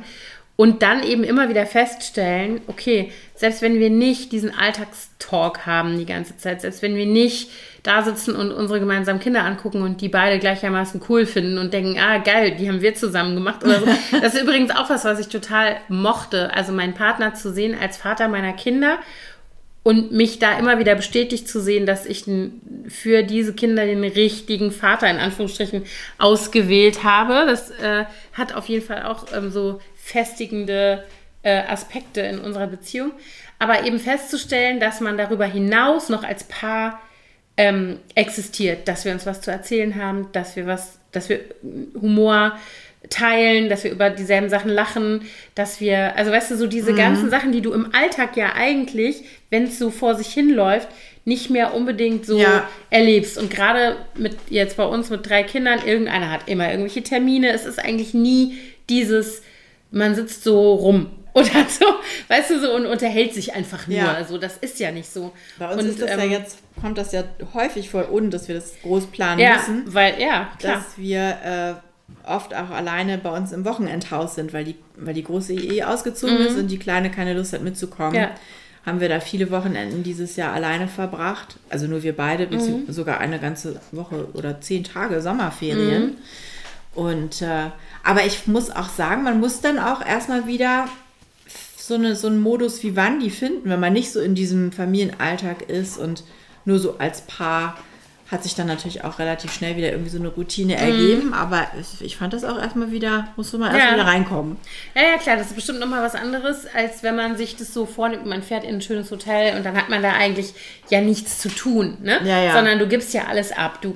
[0.58, 6.08] Und dann eben immer wieder feststellen, okay, selbst wenn wir nicht diesen Alltagstalk haben die
[6.08, 7.52] ganze Zeit, selbst wenn wir nicht
[7.84, 12.00] da sitzen und unsere gemeinsamen Kinder angucken und die beide gleichermaßen cool finden und denken,
[12.00, 13.86] ah geil, die haben wir zusammen gemacht oder so.
[14.20, 17.98] Das ist übrigens auch was, was ich total mochte, also meinen Partner zu sehen als
[17.98, 18.98] Vater meiner Kinder
[19.88, 22.26] und mich da immer wieder bestätigt zu sehen, dass ich
[22.90, 25.84] für diese Kinder den richtigen Vater in Anführungsstrichen
[26.18, 27.46] ausgewählt habe.
[27.46, 28.04] Das äh,
[28.34, 31.04] hat auf jeden Fall auch ähm, so festigende
[31.44, 33.12] äh, Aspekte in unserer Beziehung.
[33.60, 37.02] Aber eben festzustellen, dass man darüber hinaus noch als Paar
[37.58, 41.42] ähm, existiert, dass wir uns was zu erzählen haben, dass wir was, dass wir
[42.00, 42.58] Humor
[43.10, 45.22] teilen, dass wir über dieselben Sachen lachen,
[45.56, 49.24] dass wir, also weißt du, so diese ganzen Sachen, die du im Alltag ja eigentlich,
[49.50, 50.88] wenn es so vor sich hinläuft,
[51.26, 52.68] nicht mehr unbedingt so Ja.
[52.90, 53.38] erlebst.
[53.38, 57.52] Und gerade mit jetzt bei uns mit drei Kindern, irgendeiner hat immer irgendwelche Termine.
[57.52, 58.58] Es ist eigentlich nie
[58.90, 59.42] dieses,
[59.92, 61.08] man sitzt so rum
[61.38, 61.86] oder so,
[62.30, 63.98] weißt du so, und unterhält sich einfach nur.
[63.98, 64.14] Ja.
[64.14, 65.32] Also das ist ja nicht so.
[65.60, 67.24] Bei uns und, ist das ja ähm, jetzt, kommt das ja
[67.54, 70.76] häufig vor, ohne dass wir das groß planen Ja, müssen, weil, ja, klar.
[70.78, 71.38] dass wir
[72.26, 75.84] äh, oft auch alleine bei uns im Wochenendhaus sind, weil die, weil die große eh
[75.84, 78.14] ausgezogen ist und die Kleine keine Lust hat mitzukommen.
[78.14, 78.20] Mhm.
[78.20, 78.32] Ja.
[78.86, 81.58] Haben wir da viele Wochenenden dieses Jahr alleine verbracht.
[81.70, 82.86] Also nur wir beide, Mhm.
[82.88, 86.04] sogar eine ganze Woche oder zehn Tage Sommerferien.
[86.06, 86.18] Mhm.
[86.96, 87.70] Und äh,
[88.04, 90.88] aber ich muss auch sagen, man muss dann auch erstmal wieder
[91.78, 95.70] so, eine, so einen Modus wie Wandi finden, wenn man nicht so in diesem Familienalltag
[95.70, 96.24] ist und
[96.66, 97.78] nur so als Paar
[98.30, 101.66] hat sich dann natürlich auch relativ schnell wieder irgendwie so eine Routine ergeben, aber
[102.02, 104.04] ich, fand das auch erstmal wieder, musste man erstmal Ja.
[104.04, 104.58] wieder reinkommen.
[104.96, 107.86] Ja, ja, klar, das ist bestimmt nochmal was anderes, als wenn man sich das so
[107.86, 110.54] vornimmt, man fährt in ein schönes Hotel und dann hat man da eigentlich
[110.90, 112.20] ja nichts zu tun, ne?
[112.26, 112.54] Ja, ja.
[112.54, 113.82] Sondern du gibst ja alles ab.
[113.82, 113.96] Du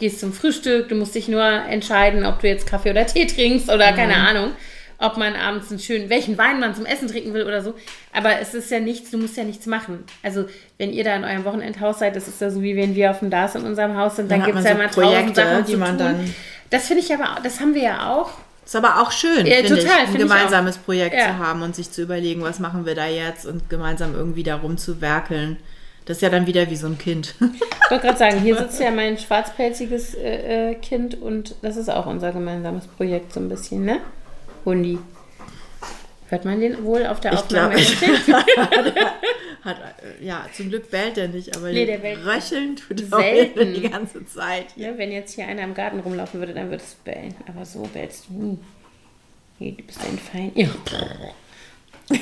[0.00, 3.70] gehst zum Frühstück, du musst dich nur entscheiden, ob du jetzt Kaffee oder Tee trinkst
[3.70, 4.52] oder keine Ahnung,
[4.98, 7.74] ob man abends einen schönen, welchen Wein man zum Essen trinken will oder so.
[8.12, 10.04] Aber es ist ja nichts, du musst ja nichts machen.
[10.22, 10.46] Also,
[10.76, 13.20] wenn ihr da in eurem Wochenendhaus seid, das ist ja so, wie wenn wir auf
[13.20, 15.64] dem DAS in unserem Haus sind, dann, Dann gibt es ja so tausend Projekte, Sachen
[15.66, 16.34] die man dann-
[16.70, 18.30] Das finde ich aber, auch- das haben wir ja auch.
[18.66, 20.18] Ist aber auch schön, Ja, ich, total, ein ich auch.
[20.18, 21.28] gemeinsames Projekt Ja.
[21.28, 24.56] zu haben und sich zu überlegen, was machen wir da jetzt und gemeinsam irgendwie da
[24.56, 25.56] rumzuwerkeln.
[26.04, 27.34] Das ist ja dann wieder wie so ein Kind.
[27.88, 31.88] Ich wollte gerade sagen, hier sitzt ja mein schwarzpelziges äh, äh, Kind und das ist
[31.88, 34.00] auch unser gemeinsames Projekt so ein bisschen, ne?
[34.68, 34.98] Hundi.
[36.28, 37.76] Hört man den wohl auf der Ich Aufnahme?
[39.64, 39.76] hat,
[40.20, 43.74] äh, ja, zum Glück bellt er nicht, aber Nee, der röcheln tut selten.
[43.74, 44.76] die ganze Zeit.
[44.76, 47.34] ne, wenn jetzt hier einer im Garten rumlaufen würde, dann würde es bellen.
[47.46, 48.58] Aber so bellst du nie.
[49.58, 50.52] Nee, du bist ein Fein.
[50.54, 50.68] Ja.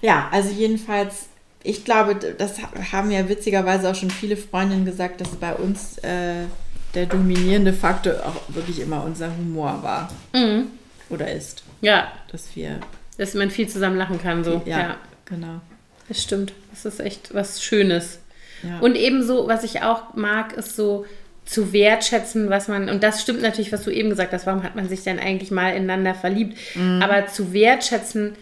[0.00, 1.28] Ja, also jedenfalls,
[1.62, 2.54] ich glaube, das
[2.90, 6.46] haben ja witzigerweise auch schon viele Freundinnen gesagt, dass bei uns äh,
[6.94, 10.10] der dominierende Faktor auch wirklich immer unser Humor war.
[10.34, 10.72] Mhm.
[11.12, 11.62] Oder ist.
[11.80, 12.78] ja, Dass wir,
[13.18, 14.42] dass man viel zusammen lachen kann.
[14.44, 14.62] So.
[14.64, 14.96] ja, ja.
[15.26, 15.60] genau.
[16.08, 16.52] Das stimmt.
[16.70, 18.18] Das ist echt was Schönes.
[18.62, 18.78] Ja.
[18.80, 21.04] Und ebenso, was ich auch mag, ist so
[21.44, 24.76] zu wertschätzen, was man, und das stimmt natürlich, was du eben gesagt hast, warum hat
[24.76, 27.02] man sich denn eigentlich mal ineinander verliebt, Mhm.
[27.02, 28.34] aber zu wertschätzen,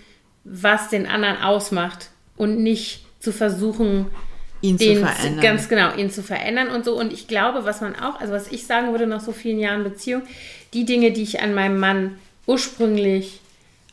[0.45, 4.07] was den anderen ausmacht und nicht zu versuchen,
[4.61, 5.41] ihn zu verändern.
[5.41, 6.99] ganz genau, ihn zu verändern und so.
[6.99, 9.83] Und ich glaube, was man auch, also was ich sagen würde nach so vielen Jahren
[9.85, 10.23] Beziehung,
[10.75, 13.41] die Dinge, die ich an meinem Mann ursprünglich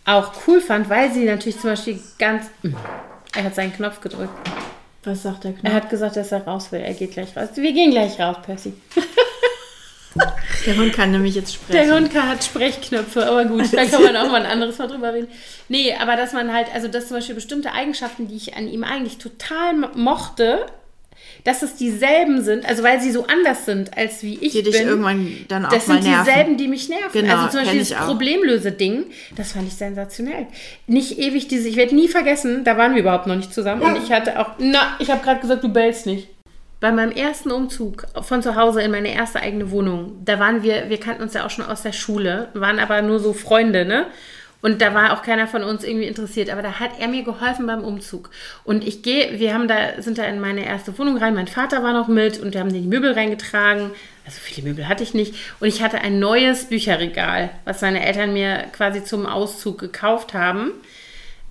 [0.06, 2.46] auch cool fand, weil sie natürlich zum Beispiel ganz,
[3.36, 4.32] er hat seinen Knopf gedrückt.
[5.04, 5.74] Was sagt der Er Knopf?
[5.74, 6.80] hat gesagt, dass er raus will.
[6.82, 7.50] Er geht gleich raus.
[7.56, 8.74] Wir gehen gleich raus, Percy.
[10.66, 11.88] Der Hund kann nämlich jetzt sprechen.
[11.88, 15.14] Der Hund hat Sprechknöpfe, aber gut, da kann man auch mal ein anderes Mal drüber
[15.14, 15.28] reden.
[15.70, 18.84] Nee, aber dass man halt, also dass zum Beispiel bestimmte Eigenschaften, die ich an ihm
[18.84, 20.66] eigentlich total mo- mochte,
[21.48, 24.78] dass es dieselben sind, also weil sie so anders sind, als wie ich Die dich
[24.78, 24.86] bin.
[24.90, 26.26] irgendwann dann auch das sind nerven.
[26.26, 27.10] dieselben, die mich nerven.
[27.14, 28.08] Genau, also zum Beispiel auch.
[28.08, 29.06] Problemlöse-Ding,
[29.38, 30.48] das fand ich sensationell.
[30.88, 33.98] Nicht ewig diese, ich werde nie vergessen, da waren wir überhaupt noch nicht zusammen und
[34.04, 36.28] ich hatte auch, na, ich habe gerade gesagt, du bellst nicht.
[36.82, 40.90] Bei meinem ersten Umzug von zu Hause in meine erste eigene Wohnung, da waren wir,
[40.90, 44.08] wir kannten uns ja auch schon aus der Schule, waren aber nur so Freunde, ne?
[44.62, 46.50] Und da war auch keiner von uns irgendwie interessiert.
[46.50, 48.30] Aber da hat er mir geholfen beim Umzug.
[48.64, 51.36] Und ich gehe, wir haben da, sind da in meine erste Wohnung rein.
[51.36, 53.92] Mein Vater war noch mit und wir haben die Möbel reingetragen.
[54.26, 55.36] Also viele Möbel hatte ich nicht.
[55.60, 60.72] Und ich hatte ein neues Bücherregal, was meine Eltern mir quasi zum Auszug gekauft haben.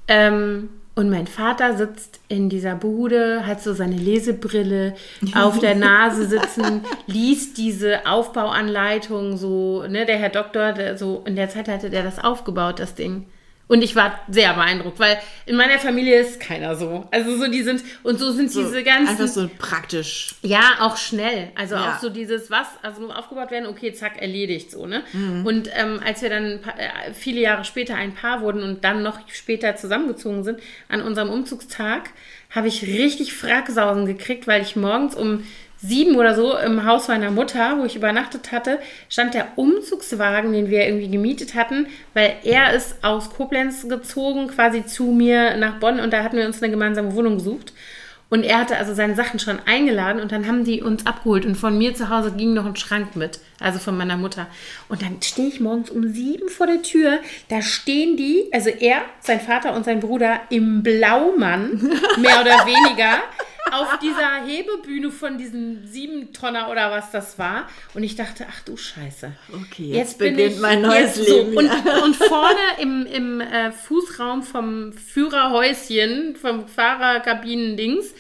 [0.09, 4.95] Ähm, und mein Vater sitzt in dieser Bude, hat so seine Lesebrille
[5.35, 11.37] auf der Nase sitzen, liest diese Aufbauanleitung, so, ne, der Herr Doktor, der so, in
[11.37, 13.27] der Zeit hatte der das aufgebaut, das Ding.
[13.69, 17.09] Und ich war sehr beeindruckt, weil in meiner Familie ist keiner so.
[17.11, 19.09] Also so, die sind, und so sind So, diese ganzen.
[19.09, 20.37] Einfach so praktisch.
[20.43, 21.49] Ja, auch schnell.
[21.57, 21.95] Also Ja.
[21.95, 25.03] auch so dieses, was, also nur aufgebaut werden, okay, zack, erledigt so, ne?
[25.13, 25.45] Mhm.
[25.45, 29.03] Und ähm, als wir dann paar, äh, viele Jahre später ein Paar wurden und dann
[29.03, 32.11] noch später zusammengezogen sind, an unserem Umzugstag,
[32.51, 35.45] habe ich richtig Fracksausen gekriegt, weil ich morgens um
[35.87, 40.69] sieben oder so im Haus meiner Mutter, wo ich übernachtet hatte, stand der Umzugswagen, den
[40.71, 46.01] wir irgendwie gemietet hatten, weil er ist aus Koblenz gezogen, quasi zu mir nach Bonn
[46.01, 47.73] und da hatten wir uns eine gemeinsame Wohnung gesucht.
[48.29, 51.47] Und er hatte also seine Sachen schon eingeladen und dann haben die uns abgeholt.
[51.47, 54.47] Und von mir zu Hause ging noch ein Schrank mit, also von meiner Mutter.
[54.89, 57.21] Und dann stehe ich morgens um sieben vor der Tür.
[57.49, 61.79] Da stehen die, also er, sein Vater und sein Bruder im Blaumann,
[62.19, 63.23] mehr oder weniger,
[63.73, 67.69] auf dieser Hebebühne von diesem Siebentonner oder was das war.
[67.95, 69.33] Und ich dachte, ach du Scheiße.
[69.53, 71.53] Okay, jetzt, beginnt mein neues jetzt Leben.
[71.53, 71.59] So.
[71.59, 78.15] Und, und vorne im, im äh, Fußraum vom Führerhäuschen, vom Fahrerkabinendings,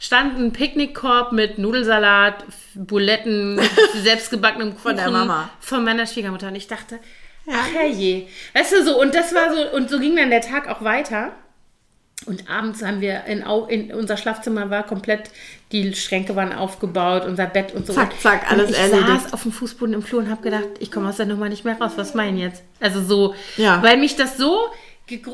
[0.00, 2.44] stand ein Picknickkorb mit Nudelsalat,
[2.74, 3.60] Buletten,
[4.02, 5.50] selbstgebackenem Kuchen Von der Mama.
[5.60, 6.48] von meiner Schwiegermutter.
[6.48, 6.98] Und ich dachte,
[7.48, 8.26] ach herrje.
[8.54, 11.32] Weißt du, so, und das war so, und so ging dann der Tag auch weiter.
[12.26, 15.30] Und abends haben wir in, in unser Schlafzimmer war komplett,
[15.72, 17.94] die Schränke waren aufgebaut, unser Bett und so.
[17.94, 19.06] Zack, zack, alles und ich erledigt.
[19.22, 21.64] saß auf dem Fußboden im Flur und habe gedacht, ich komme aus der Nummer nicht
[21.64, 21.92] mehr raus.
[21.96, 22.62] Was meinen jetzt?
[22.78, 23.82] Also so, Ja.
[23.82, 24.58] weil mich das so,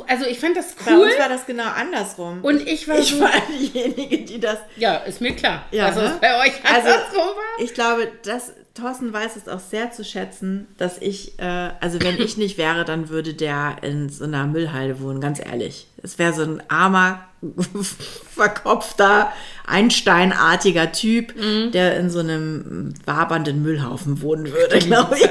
[0.09, 2.43] also ich fand das Bei cool uns war das genau andersrum.
[2.43, 4.59] und ich war ich so, war diejenige, die das.
[4.77, 6.19] ja, ist mir klar, Ja, dass ne?
[6.21, 7.65] bei euch Also, andersrum war.
[7.65, 12.21] ich glaube, dass Thorsten weiß es auch sehr zu schätzen, dass ich, äh, also wenn
[12.21, 15.87] ich nicht wäre, dann würde der in so einer Müllhalde wohnen, ganz ehrlich.
[16.03, 17.27] Es wäre so ein armer,
[18.35, 19.33] verkopfter,
[19.67, 21.73] Einsteinartiger Typ, Mhm.
[21.73, 25.25] der in so einem wabernden Müllhaufen wohnen würde, glaube ich.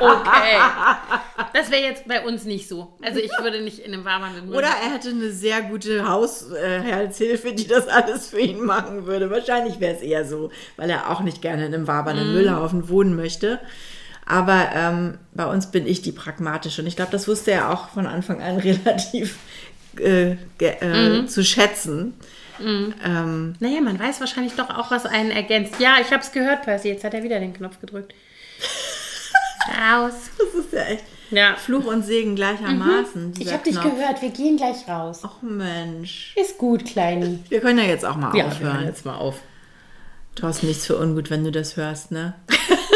[0.00, 0.58] Okay.
[1.54, 2.94] Das wäre jetzt bei uns nicht so.
[3.02, 4.56] Also ich würde nicht in einem warmen Müll.
[4.56, 9.30] Oder er hätte eine sehr gute Haushaltshilfe, die das alles für ihn machen würde.
[9.30, 12.32] Wahrscheinlich wäre es eher so, weil er auch nicht gerne in einem wabernden Mhm.
[12.34, 13.60] Müllhaufen wohnen möchte.
[14.24, 16.80] Aber ähm, bei uns bin ich die pragmatische.
[16.80, 19.36] Und ich glaube, das wusste er auch von Anfang an relativ
[20.00, 21.28] äh, äh, Mhm.
[21.28, 22.14] zu schätzen.
[22.60, 25.74] Ähm, Naja, man weiß wahrscheinlich doch auch, was einen ergänzt.
[25.80, 26.88] Ja, ich habe es gehört, Percy.
[26.88, 28.14] Jetzt hat er wieder den Knopf gedrückt.
[29.68, 30.12] Raus.
[30.38, 31.56] das ist ja echt Ja.
[31.56, 33.28] Fluch und Segen gleichermaßen.
[33.28, 33.34] Mhm.
[33.38, 34.20] Ich habe dich gehört.
[34.22, 35.20] Wir gehen gleich raus.
[35.24, 36.34] Ach Mensch.
[36.36, 37.40] Ist gut, Kleini.
[37.48, 38.72] Wir können ja jetzt auch mal Ja, wir aufhören.
[38.74, 39.40] hören jetzt mal auf.
[40.34, 42.34] Du hast nichts für ungut, wenn du das hörst, ne?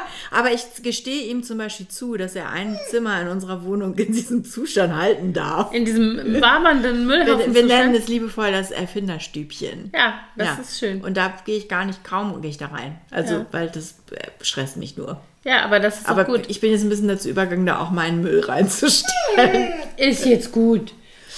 [0.30, 4.12] Aber ich gestehe ihm zum Beispiel zu, dass er ein Zimmer in unserer Wohnung in
[4.12, 5.72] diesem Zustand halten darf.
[5.72, 7.54] In diesem wabernden Wir, Müllhaufen.
[7.54, 9.92] wir nennen es liebevoll das Erfinderstübchen.
[9.94, 10.58] Ja, das Ja.
[10.62, 11.00] ist schön.
[11.02, 12.98] Und da gehe ich gar nicht, kaum gehe ich da rein.
[13.10, 13.46] Also, Ja.
[13.52, 15.20] weil das äh, stresst mich nur.
[15.44, 16.42] Ja, aber das ist Aber gut.
[16.48, 19.72] ich bin jetzt ein bisschen dazu übergegangen, da auch meinen Müll reinzustellen.
[19.96, 20.92] Ist jetzt gut.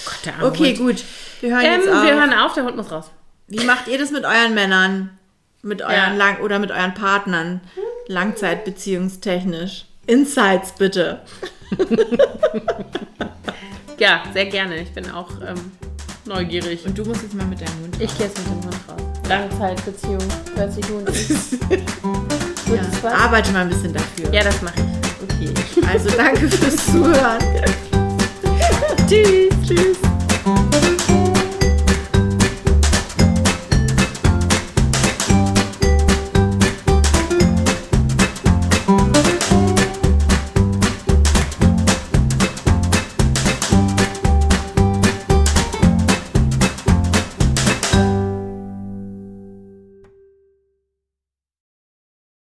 [0.05, 0.97] Gott, Okay, Hund.
[0.97, 1.03] gut.
[1.41, 2.03] Wir hören Ähm, jetzt auf.
[2.03, 3.11] wir hören auf, der Hund muss raus.
[3.47, 5.11] Wie macht ihr das mit euren Männern?
[5.61, 6.13] Mit euren Ja.
[6.15, 7.61] Lang oder mit euren Partnern?
[8.09, 9.85] Langzeitbeziehungstechnisch.
[10.07, 11.21] Insights bitte.
[13.99, 14.77] Ja, sehr gerne.
[14.77, 15.73] Ich bin auch ähm,
[16.23, 16.85] neugierig.
[16.85, 17.95] Und du musst jetzt mal mit deinem Hund.
[17.99, 19.01] Ich gehe jetzt mit dem Hund raus.
[19.27, 20.23] Langzeitbeziehung.
[20.55, 21.13] Hört sich gut an.
[23.03, 23.09] Ja.
[23.11, 24.31] Arbeite mal ein bisschen dafür.
[24.31, 25.49] Ja, das mache ich.
[25.49, 25.85] Okay.
[25.91, 27.39] Also danke fürs Zuhören.
[29.07, 29.53] Tschüss.
[29.67, 29.97] Tschüss.